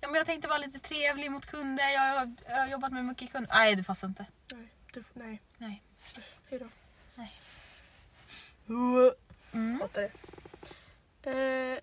Ja, 0.00 0.08
men 0.08 0.14
jag 0.14 0.26
tänkte 0.26 0.48
vara 0.48 0.58
lite 0.58 0.78
trevlig 0.78 1.30
mot 1.30 1.46
kunder. 1.46 1.88
Jag 1.90 2.00
har, 2.00 2.34
jag 2.48 2.56
har 2.56 2.66
jobbat 2.66 2.92
med 2.92 3.04
mycket 3.04 3.32
kunder. 3.32 3.50
Nej, 3.52 3.76
det 3.76 3.82
passar 3.82 4.08
inte. 4.08 4.26
nej, 4.54 4.68
du, 4.92 5.02
nej. 5.14 5.42
Nej. 5.58 5.82
Hejdå. 6.50 6.68
Nej. 7.14 7.32
Uh, 8.70 9.12
Mm. 9.52 9.80
hatar 9.80 10.02
det. 10.02 10.12
Eh, 11.30 11.78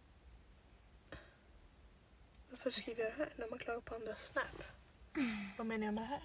varför 2.50 2.72
skriver 2.72 3.04
jag 3.04 3.12
det 3.14 3.18
här 3.18 3.34
när 3.36 3.48
man 3.50 3.60
klagar 3.60 3.82
på 3.82 3.96
andras 3.96 4.28
snap? 4.28 4.64
Vad 5.58 5.68
menar 5.68 5.86
jag 5.86 5.94
med 5.94 6.04
det 6.04 6.08
här? 6.08 6.22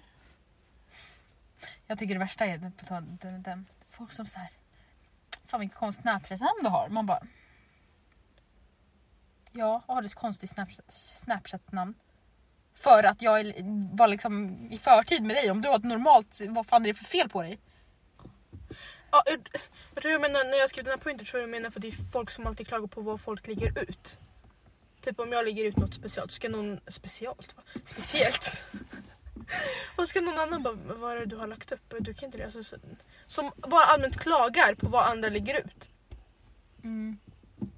Jag 1.87 1.99
tycker 1.99 2.13
det 2.13 2.19
värsta 2.19 2.45
är 2.45 2.71
om 2.89 3.17
den, 3.21 3.43
den. 3.43 3.65
Folk 3.89 4.11
som 4.11 4.27
så 4.27 4.39
här. 4.39 4.49
Fan 5.47 5.59
vilket 5.59 5.77
konstigt 5.77 6.01
Snapchat-namn 6.03 6.59
du 6.63 6.69
har. 6.69 6.89
Man 6.89 7.05
bara. 7.05 7.27
Ja, 9.55 9.83
jag 9.87 9.93
har 9.95 10.03
ett 10.03 10.13
konstigt 10.15 10.51
Snapchat- 10.51 10.91
Snapchat-namn. 11.23 11.93
För 12.73 13.03
att 13.03 13.21
jag 13.21 13.53
var 13.93 14.07
liksom 14.07 14.57
i 14.71 14.77
förtid 14.77 15.23
med 15.23 15.35
dig. 15.35 15.51
Om 15.51 15.61
du 15.61 15.69
har 15.69 15.75
ett 15.75 15.83
normalt, 15.83 16.41
vad 16.49 16.67
fan 16.67 16.83
är 16.83 16.87
det 16.87 16.93
för 16.93 17.03
fel 17.05 17.29
på 17.29 17.41
dig? 17.41 17.59
Ja, 19.11 19.23
jag, 19.25 19.43
tror 20.01 20.11
jag 20.11 20.21
menar, 20.21 20.43
när 20.43 20.57
jag 20.57 20.69
skrev 20.69 20.83
den 20.85 20.91
här 20.91 20.97
punkten 20.97 21.27
tror 21.27 21.39
jag 21.41 21.49
jag 21.49 21.51
menar 21.51 21.69
för 21.69 21.79
det 21.79 21.87
är 21.87 22.11
folk 22.11 22.29
som 22.31 22.47
alltid 22.47 22.67
klagar 22.67 22.87
på 22.87 23.01
vad 23.01 23.21
folk 23.21 23.47
lägger 23.47 23.79
ut. 23.79 24.17
Typ 25.01 25.19
om 25.19 25.31
jag 25.31 25.45
lägger 25.45 25.65
ut 25.65 25.77
något 25.77 25.93
speciellt, 25.93 26.31
ska 26.31 26.49
någon... 26.49 26.79
Speciellt? 26.87 27.57
Va? 27.57 27.63
Speciellt? 27.85 28.65
Och 29.97 30.07
ska 30.07 30.21
någon 30.21 30.39
annan 30.39 30.63
bara, 30.63 30.73
vad 30.73 31.11
är 31.15 31.19
det 31.19 31.25
du 31.25 31.35
har 31.37 31.47
lagt 31.47 31.71
upp? 31.71 31.93
Du 31.99 32.13
kan 32.13 32.25
inte 32.25 32.37
det. 32.37 32.43
Alltså, 32.43 32.63
så- 32.63 32.77
som 33.27 33.51
bara 33.57 33.83
allmänt 33.83 34.17
klagar 34.19 34.75
på 34.75 34.87
vad 34.89 35.05
andra 35.07 35.29
lägger 35.29 35.59
ut. 35.65 35.89
Mm. 36.83 37.17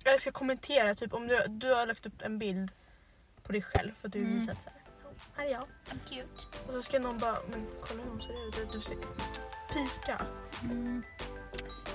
Eller 0.05 0.17
ska 0.17 0.31
kommentera, 0.31 0.95
typ 0.95 1.13
om 1.13 1.27
du, 1.27 1.43
du 1.47 1.73
har 1.73 1.85
lagt 1.87 2.05
upp 2.05 2.21
en 2.21 2.39
bild 2.39 2.71
på 3.43 3.51
dig 3.51 3.61
själv 3.61 3.91
för 4.01 4.07
att 4.07 4.13
du 4.13 4.19
Mm. 4.19 4.39
visat 4.39 4.61
så 4.61 4.69
här. 4.69 4.79
Här 5.35 5.45
är 5.45 5.51
jag. 5.51 5.67
Cute. 6.09 6.45
Och 6.67 6.73
så 6.73 6.81
ska 6.81 6.99
någon 6.99 7.19
bara, 7.19 7.37
men 7.51 7.67
kolla 7.81 8.03
hur 8.03 8.09
hon 8.09 8.21
ser 8.21 8.47
ut. 8.63 8.71
Du 8.71 8.81
ser 8.81 8.95
pika. 9.73 10.21
Mm. 10.63 11.03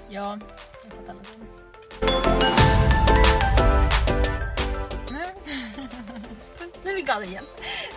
Ja, 0.09 0.39
jag 0.85 0.93
fattar 0.93 1.15
lite. 1.15 1.31
Nu, 5.13 5.25
Nu 6.85 6.91
är 6.91 6.95
vi 6.97 7.03
galna 7.03 7.25
igen. 7.27 7.45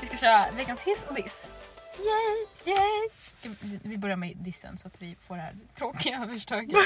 vi 0.02 0.08
ska 0.08 0.18
köra 0.18 0.52
veckans 0.52 0.82
hiss 0.84 1.06
och 1.10 1.16
diss. 1.16 1.50
Yay! 1.98 2.48
Yay! 2.76 3.10
Ska 3.40 3.50
vi, 3.90 3.98
börjar 3.98 4.16
med 4.16 4.38
dissen 4.38 4.78
så 4.78 4.88
att 4.88 5.02
vi 5.02 5.16
får 5.16 5.36
det 5.36 5.42
här 5.42 5.56
tråkiga 5.76 6.20
överstöket. 6.24 6.78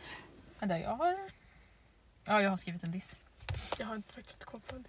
Vänta, 0.58 0.78
jag 0.78 0.90
har... 0.90 1.16
Ja, 2.28 2.42
jag 2.42 2.50
har 2.50 2.56
skrivit 2.56 2.82
en 2.82 2.90
diss. 2.90 3.16
Jag 3.78 3.86
har 3.86 3.96
inte- 3.96 4.12
faktiskt 4.14 4.36
inte 4.36 4.46
koll 4.46 4.60
på 4.60 4.74
det. 4.78 4.88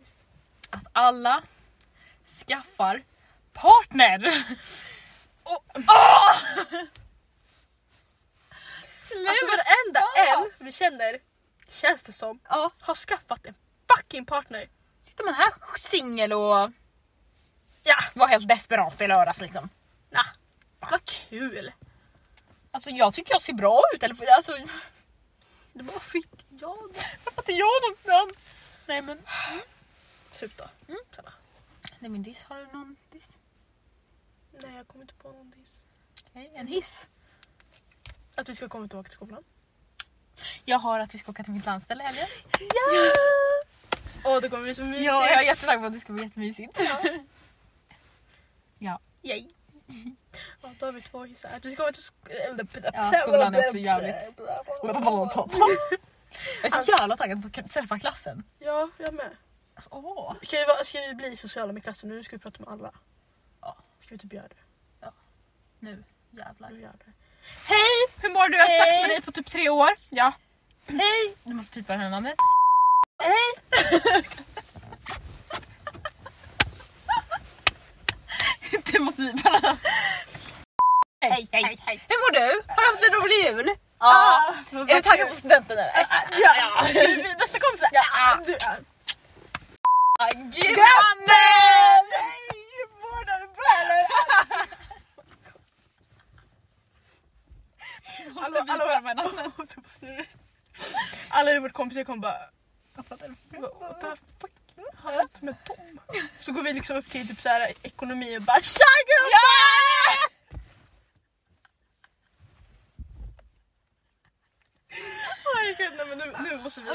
Att 0.69 0.83
alla 0.91 1.43
skaffar 2.47 3.03
partner! 3.53 4.45
Och, 5.43 5.65
åh! 5.75 6.35
Alltså 9.29 9.45
varenda 9.45 9.99
en 10.27 10.65
vi 10.65 10.71
känner, 10.71 11.19
känns 11.67 12.03
det 12.03 12.11
som, 12.11 12.39
Ja, 12.49 12.71
har 12.79 12.95
skaffat 12.95 13.45
en 13.45 13.55
fucking 13.95 14.25
partner. 14.25 14.69
sitter 15.03 15.23
man 15.23 15.33
här 15.33 15.53
singel 15.77 16.33
och 16.33 16.71
ja, 17.83 17.95
var 18.13 18.27
helt 18.27 18.47
desperat 18.47 19.01
i 19.01 19.07
lördags 19.07 19.41
liksom. 19.41 19.69
Nah, 20.09 20.25
vad 20.79 21.05
kul! 21.05 21.71
Alltså 22.71 22.89
jag 22.89 23.13
tycker 23.13 23.33
jag 23.33 23.41
ser 23.41 23.53
bra 23.53 23.81
ut. 23.95 24.03
Eller, 24.03 24.31
alltså, 24.35 24.51
Det 25.73 25.83
bara 25.83 25.99
fick 25.99 26.45
jag 26.49 26.77
det. 26.93 26.99
varför 27.25 27.41
inte 27.41 27.51
jag 27.51 27.89
något 27.89 28.05
namn? 28.05 28.31
Nej 28.87 29.01
men. 29.01 29.19
Typ 30.31 30.57
då. 30.57 30.69
Mm. 30.87 30.99
Sanna. 31.15 31.33
Är 31.99 32.09
min 32.09 32.23
diss. 32.23 32.43
Har 32.43 32.57
du 32.57 32.65
någon 32.65 32.95
diss? 33.11 33.37
Nej 34.51 34.75
jag 34.75 34.87
kommer 34.87 35.03
inte 35.03 35.13
på 35.13 35.31
någon 35.31 35.51
diss. 35.51 35.85
Nej, 36.33 36.51
en 36.55 36.67
hiss. 36.67 37.07
Att 38.35 38.49
vi 38.49 38.55
ska 38.55 38.69
komma 38.69 38.87
tillbaka 38.87 39.09
till 39.09 39.15
skolan. 39.15 39.43
Jag 40.65 40.79
har 40.79 40.99
att 40.99 41.13
vi 41.13 41.17
ska 41.17 41.31
åka 41.31 41.43
till 41.43 41.53
mitt 41.53 41.65
landställe 41.65 42.03
i 42.03 42.05
helgen. 42.05 42.27
Åh 44.23 44.41
det 44.41 44.49
kommer 44.49 44.63
bli 44.63 44.75
så 44.75 44.83
mysigt. 44.83 45.05
Ja, 45.05 45.29
jag 45.29 45.41
är 45.41 45.45
jättetaggad 45.45 45.81
på 45.81 45.87
att 45.87 45.93
det 45.93 45.99
ska 45.99 46.13
bli 46.13 46.23
jättemysigt. 46.23 46.81
Ja. 48.79 48.99
Yay. 49.21 49.47
Ja, 50.61 50.69
då 50.79 50.85
har 50.85 50.91
vi 50.93 51.01
två 51.01 51.23
hissar. 51.25 51.49
Att 51.55 51.65
vi 51.65 51.71
ska 51.71 51.83
komma 51.83 51.91
till 51.93 52.03
sk- 52.03 52.91
Ja, 52.93 53.13
skolan 53.21 53.55
är 53.55 53.59
också 53.59 53.77
jävligt- 53.77 54.15
Jag 56.63 56.71
är 56.73 56.83
så 56.83 56.91
jävla 56.99 57.17
taggad 57.17 57.53
på 57.53 57.59
att 57.61 57.71
träffa 57.71 57.99
klassen. 57.99 58.43
Ja, 58.59 58.89
jag 58.97 59.13
med. 59.13 59.37
Alltså, 59.75 59.89
åh. 59.93 60.35
Ska 60.41 60.57
vi, 60.57 60.65
vara- 60.65 60.83
ska 60.83 60.99
vi 61.01 61.13
bli 61.13 61.37
sociala 61.37 61.73
med 61.73 61.83
klassen 61.83 62.09
nu? 62.09 62.23
Ska 62.23 62.35
vi 62.35 62.39
prata 62.41 62.59
med 62.59 62.69
alla? 62.69 62.91
Ja. 63.61 63.77
Ska 63.99 64.09
vi 64.15 64.17
typ 64.17 64.33
göra 64.33 64.47
det? 64.47 64.55
Nu 65.79 66.03
jävlar. 66.31 66.69
Nu 66.69 66.81
gör 66.81 66.91
det. 67.05 67.11
Hej! 67.65 68.07
Hur 68.17 68.29
mår 68.33 68.49
du? 68.49 68.57
Jag 68.57 68.63
har 68.65 68.71
inte 68.73 68.85
sagt 68.85 69.01
med 69.01 69.09
dig 69.09 69.21
på 69.21 69.31
typ 69.31 69.49
tre 69.51 69.69
år. 69.69 69.89
Ja. 70.11 70.31
Hej! 70.87 71.35
Du 71.43 71.53
måste 71.53 71.71
pipa 71.73 71.93
det 71.93 71.99
här 71.99 72.09
namnet. 72.09 72.35
Hej! 73.23 73.53
du 78.91 78.99
måste 78.99 79.21
det 79.21 79.41
här. 79.43 79.77
Hej, 81.21 81.47
hej, 81.51 81.77
hej. 81.85 82.01
Hur 82.07 82.17
mår 82.23 82.31
du? 82.31 82.63
Har 82.67 82.81
du 82.81 82.87
haft 82.91 83.03
en 83.07 83.13
rolig 83.19 83.35
jul? 83.45 83.75
Ja. 83.99 84.41
Är 84.71 84.95
du 84.95 85.01
taggad 85.01 85.29
på 85.29 85.35
studenten 85.35 85.77
eller? 85.77 85.91
Ja! 85.95 86.55
ja. 86.57 86.85
Vi 86.93 86.99
är 86.99 87.39
bästa 87.39 87.59
kompisar! 87.59 87.89
Ja. 87.91 88.41
Du, 88.45 88.51
ja. 88.51 88.75
Grabben! 90.51 91.25
Nej! 92.09 92.39
Mår 93.01 93.25
du 93.25 93.47
bra 93.55 93.71
eller? 93.81 94.03
Namnen. 99.15 100.25
Alla 101.29 101.53
i 101.53 101.59
vårt 101.59 101.73
kompisar 101.73 102.03
kommer 102.03 102.21
bara... 102.21 102.49
Fuck 103.03 104.51
har 104.95 105.11
hänt 105.11 105.41
med 105.41 105.63
Tom? 105.63 105.99
Så 106.39 106.51
går 106.51 106.63
vi 106.63 106.73
liksom 106.73 106.95
upp 106.97 107.09
till 107.09 107.27
typ 107.27 107.41
så 107.41 107.49
här 107.49 107.73
ekonomi 107.83 108.37
och 108.37 108.41
bara 108.41 108.61
Tja 108.61 108.85
grabbar! 109.07 110.38
Herregud, 115.55 115.97
nej 115.97 116.05
men 116.07 116.17
nu, 116.17 116.49
nu 116.57 116.63
måste 116.63 116.81
vi... 116.81 116.87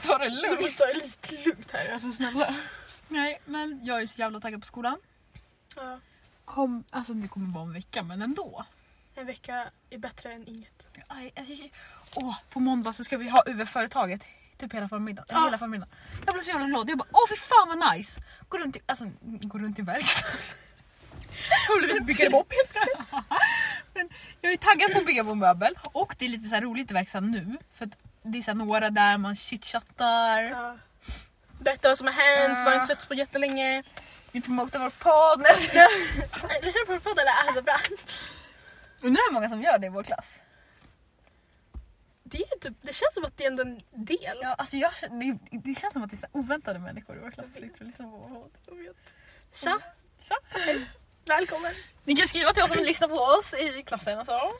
Ta 0.06 0.18
det 0.18 0.28
lugnt. 0.28 0.60
måste 0.60 0.78
ta 0.78 0.86
det 0.86 0.94
lite 0.94 1.48
lugnt 1.48 1.70
här, 1.72 1.88
alltså 1.92 2.12
snälla. 2.12 2.54
Nej, 3.08 3.40
men 3.44 3.80
jag 3.82 4.02
är 4.02 4.06
så 4.06 4.18
jävla 4.20 4.40
taggad 4.40 4.60
på 4.60 4.66
skolan. 4.66 4.98
Ja, 5.76 6.00
Kom, 6.44 6.84
alltså 6.90 7.12
det 7.14 7.28
kommer 7.28 7.46
bara 7.46 7.62
en 7.64 7.72
vecka, 7.72 8.02
men 8.02 8.22
ändå. 8.22 8.64
en 9.14 9.26
vecka 9.26 9.70
är 9.90 9.98
bättre 9.98 10.32
än 10.32 10.48
inget. 10.48 10.86
Aj, 11.08 11.32
alltså, 11.36 11.52
jag- 11.52 11.70
åh, 12.14 12.36
på 12.50 12.60
måndag 12.60 12.92
så 12.92 13.04
ska 13.04 13.16
vi 13.16 13.28
ha 13.28 13.42
UF-företaget. 13.46 14.22
Typ 14.58 14.72
hela 14.74 14.88
förmiddagen. 14.88 15.26
Ja. 15.30 15.44
Hela 15.44 15.58
förmiddagen. 15.58 15.94
Jag 16.26 16.34
blev 16.34 16.42
så 16.44 16.50
jävla 16.50 16.66
glad. 16.66 16.90
Jag 16.90 16.98
bara 16.98 17.08
åh 17.12 17.28
fy 17.28 17.36
fan 17.36 17.78
vad 17.78 17.94
nice. 17.96 18.20
Gå 18.48 18.58
runt 18.58 18.76
i, 18.76 18.80
alltså, 18.86 19.10
gå 19.22 19.58
runt 19.58 19.78
i 19.78 19.82
verkstaden. 19.82 20.36
Jag 21.68 21.74
har 21.74 21.80
blivit 21.80 22.04
byggarbob 22.06 22.46
helt 22.52 22.72
plötsligt. 22.72 23.24
Men 23.94 24.08
jag 24.40 24.52
är 24.52 24.56
taggad 24.56 24.92
på 24.92 25.24
på 25.24 25.34
möbel 25.34 25.78
och 25.84 26.14
det 26.18 26.24
är 26.24 26.28
lite 26.28 26.48
så 26.48 26.60
roligt 26.60 26.90
i 26.90 26.94
verkstaden 26.94 27.30
nu. 27.30 27.56
För 27.74 27.88
det 28.22 28.38
är 28.38 28.42
så 28.42 28.54
några 28.54 28.90
där 28.90 29.18
man 29.18 29.36
chitchattar. 29.36 30.42
Ja. 30.42 30.76
Berätta 31.60 31.88
vad 31.88 31.98
som 31.98 32.06
har 32.06 32.14
hänt, 32.14 32.58
Ja. 32.58 32.64
vad 32.64 32.72
har 32.72 32.74
inte 32.74 32.86
setts 32.86 33.06
på 33.06 33.14
jättelänge. 33.14 33.82
Vi 34.32 34.40
promotar 34.40 34.78
vår 34.78 34.90
podd. 34.90 35.40
Lyssnar 36.62 36.80
du 36.80 36.86
på 36.86 36.92
vår 36.92 36.98
podd 37.00 37.18
eller? 37.18 37.30
Ah, 37.30 37.52
vad 37.54 37.64
bra. 37.64 37.76
Undrar 39.00 39.28
hur 39.28 39.34
många 39.34 39.48
som 39.48 39.62
gör 39.62 39.78
det 39.78 39.86
i 39.86 39.90
vår 39.90 40.02
klass. 40.02 40.40
Det, 42.24 42.38
är 42.38 42.58
typ, 42.58 42.74
det 42.82 42.92
känns 42.92 43.14
som 43.14 43.24
att 43.24 43.36
det 43.36 43.44
är 43.44 43.50
ändå 43.50 43.62
en 43.62 43.80
del. 43.92 44.38
Ja, 44.42 44.54
alltså 44.54 44.76
jag, 44.76 44.92
det, 45.10 45.38
det 45.58 45.74
känns 45.74 45.92
som 45.92 46.02
att 46.02 46.10
det 46.10 46.22
är 46.22 46.28
oväntade 46.32 46.78
människor 46.78 47.16
i 47.16 47.18
vår 47.18 47.30
klass 47.30 47.46
som 47.46 47.54
sitter 47.54 47.80
och 47.80 47.86
lyssnar 47.86 48.06
på 48.06 48.16
vår 48.16 48.28
podd. 48.28 48.50
Tja, 49.54 49.78
Tja. 50.20 50.36
Välkommen. 51.24 51.72
Ni 52.04 52.16
kan 52.16 52.28
skriva 52.28 52.52
till 52.52 52.62
oss 52.62 52.70
om 52.70 52.76
ni 52.76 52.84
lyssnar 52.84 53.08
på 53.08 53.14
oss 53.14 53.54
i 53.54 53.82
klassen. 53.82 54.18
Alltså. 54.18 54.52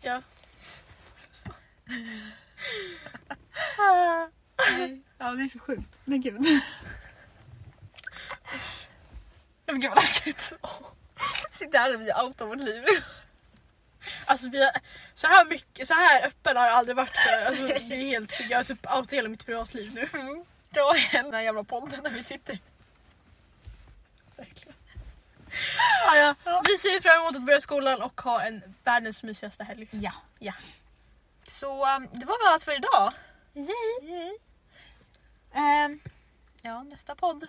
Ja. 0.00 0.22
Ja 5.18 5.30
det 5.30 5.42
är 5.42 5.48
så 5.48 5.58
sjukt. 5.58 6.00
Men 6.04 6.20
gud. 6.20 6.46
Men 9.66 9.80
gud 9.80 9.90
vad 9.90 9.98
läskigt. 9.98 10.52
Sitter 11.50 11.78
här 11.78 11.94
och 11.94 12.00
vi 12.00 12.12
outar 12.12 12.46
vårt 12.46 12.60
liv. 12.60 12.84
Alltså 14.24 14.50
vi 14.50 14.64
har, 14.64 14.72
så 15.14 15.26
här 15.26 15.44
mycket, 15.44 15.88
så 15.88 15.94
här 15.94 16.26
öppen 16.26 16.56
har 16.56 16.66
jag 16.66 16.74
aldrig 16.74 16.96
varit 16.96 17.16
för. 17.16 17.46
Alltså, 17.46 17.62
det 17.62 17.94
är 17.94 18.06
helt 18.06 18.32
sjukt. 18.32 18.50
Jag 18.50 18.58
har 18.58 18.64
typ 18.64 18.86
outat 18.86 19.12
hela 19.12 19.28
mitt 19.28 19.46
privatliv 19.46 19.94
nu. 19.94 20.08
Det 20.70 20.80
var 20.80 21.12
den 21.12 21.34
här 21.34 21.40
jävla 21.40 21.64
podden 21.64 22.02
där 22.02 22.10
vi 22.10 22.22
sitter. 22.22 22.58
Verkligen. 24.36 24.77
Ja, 26.14 26.34
ja. 26.44 26.62
Vi 26.68 26.78
ser 26.78 27.00
fram 27.00 27.20
emot 27.20 27.36
att 27.36 27.42
börja 27.42 27.60
skolan 27.60 28.02
och 28.02 28.20
ha 28.20 28.42
en 28.42 28.74
världens 28.84 29.22
mysigaste 29.22 29.64
helg. 29.64 29.88
Ja. 29.90 30.12
Ja. 30.38 30.52
Så 31.48 31.96
um, 31.96 32.08
det 32.12 32.26
var 32.26 32.44
väl 32.44 32.52
allt 32.54 32.64
för 32.64 32.76
idag. 32.76 33.12
Yay. 33.54 34.10
Yay. 34.10 34.36
Ehm, 35.54 36.00
ja 36.62 36.82
nästa 36.82 37.14
podd 37.14 37.46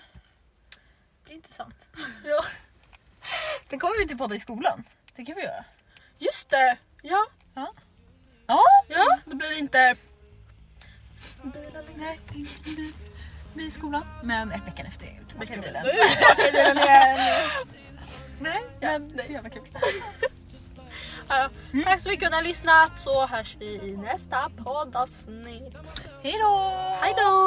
blir 1.24 1.36
intressant. 1.36 1.86
Ja. 2.26 2.46
Det 3.70 3.78
kommer 3.78 3.98
vi 3.98 4.08
till 4.08 4.18
podda 4.18 4.36
i 4.36 4.40
skolan. 4.40 4.84
Det 5.16 5.26
kan 5.26 5.36
vi 5.36 5.42
göra. 5.42 5.66
Just 6.18 6.50
det! 6.50 6.78
Ja, 7.02 7.26
Ja. 7.54 7.74
ja. 8.88 9.20
då 9.26 9.36
blir 9.36 9.50
det 9.50 9.58
inte... 9.60 9.96
Nej, 11.96 12.20
blir, 12.28 12.48
blir 13.54 13.66
i 13.66 13.72
skolan. 13.72 14.06
Men 14.24 14.52
ett 14.52 14.68
veckan 14.68 14.86
efter 14.86 15.06
bilen. 15.62 15.84
Då 15.84 15.90
är 15.90 17.64
vi 17.64 17.80
Nej, 18.40 18.62
men 18.80 19.10
det 19.10 19.24
är 19.24 19.30
jävla 19.30 19.50
kul. 19.50 19.64
Ja. 21.32 21.50
Tack 21.86 22.02
så 22.02 22.10
mycket 22.10 22.20
för 22.20 22.26
att 22.26 22.32
ni 22.32 22.36
har 22.36 22.44
lyssnat 22.44 23.02
så 23.02 23.28
hörs 23.28 23.56
vi 23.60 23.66
i 23.66 23.98
nästa 23.98 24.50
poddavsnitt. 24.64 25.78
Hej 26.24 26.36
då! 26.42 26.74
Hej 27.02 27.14
då! 27.18 27.40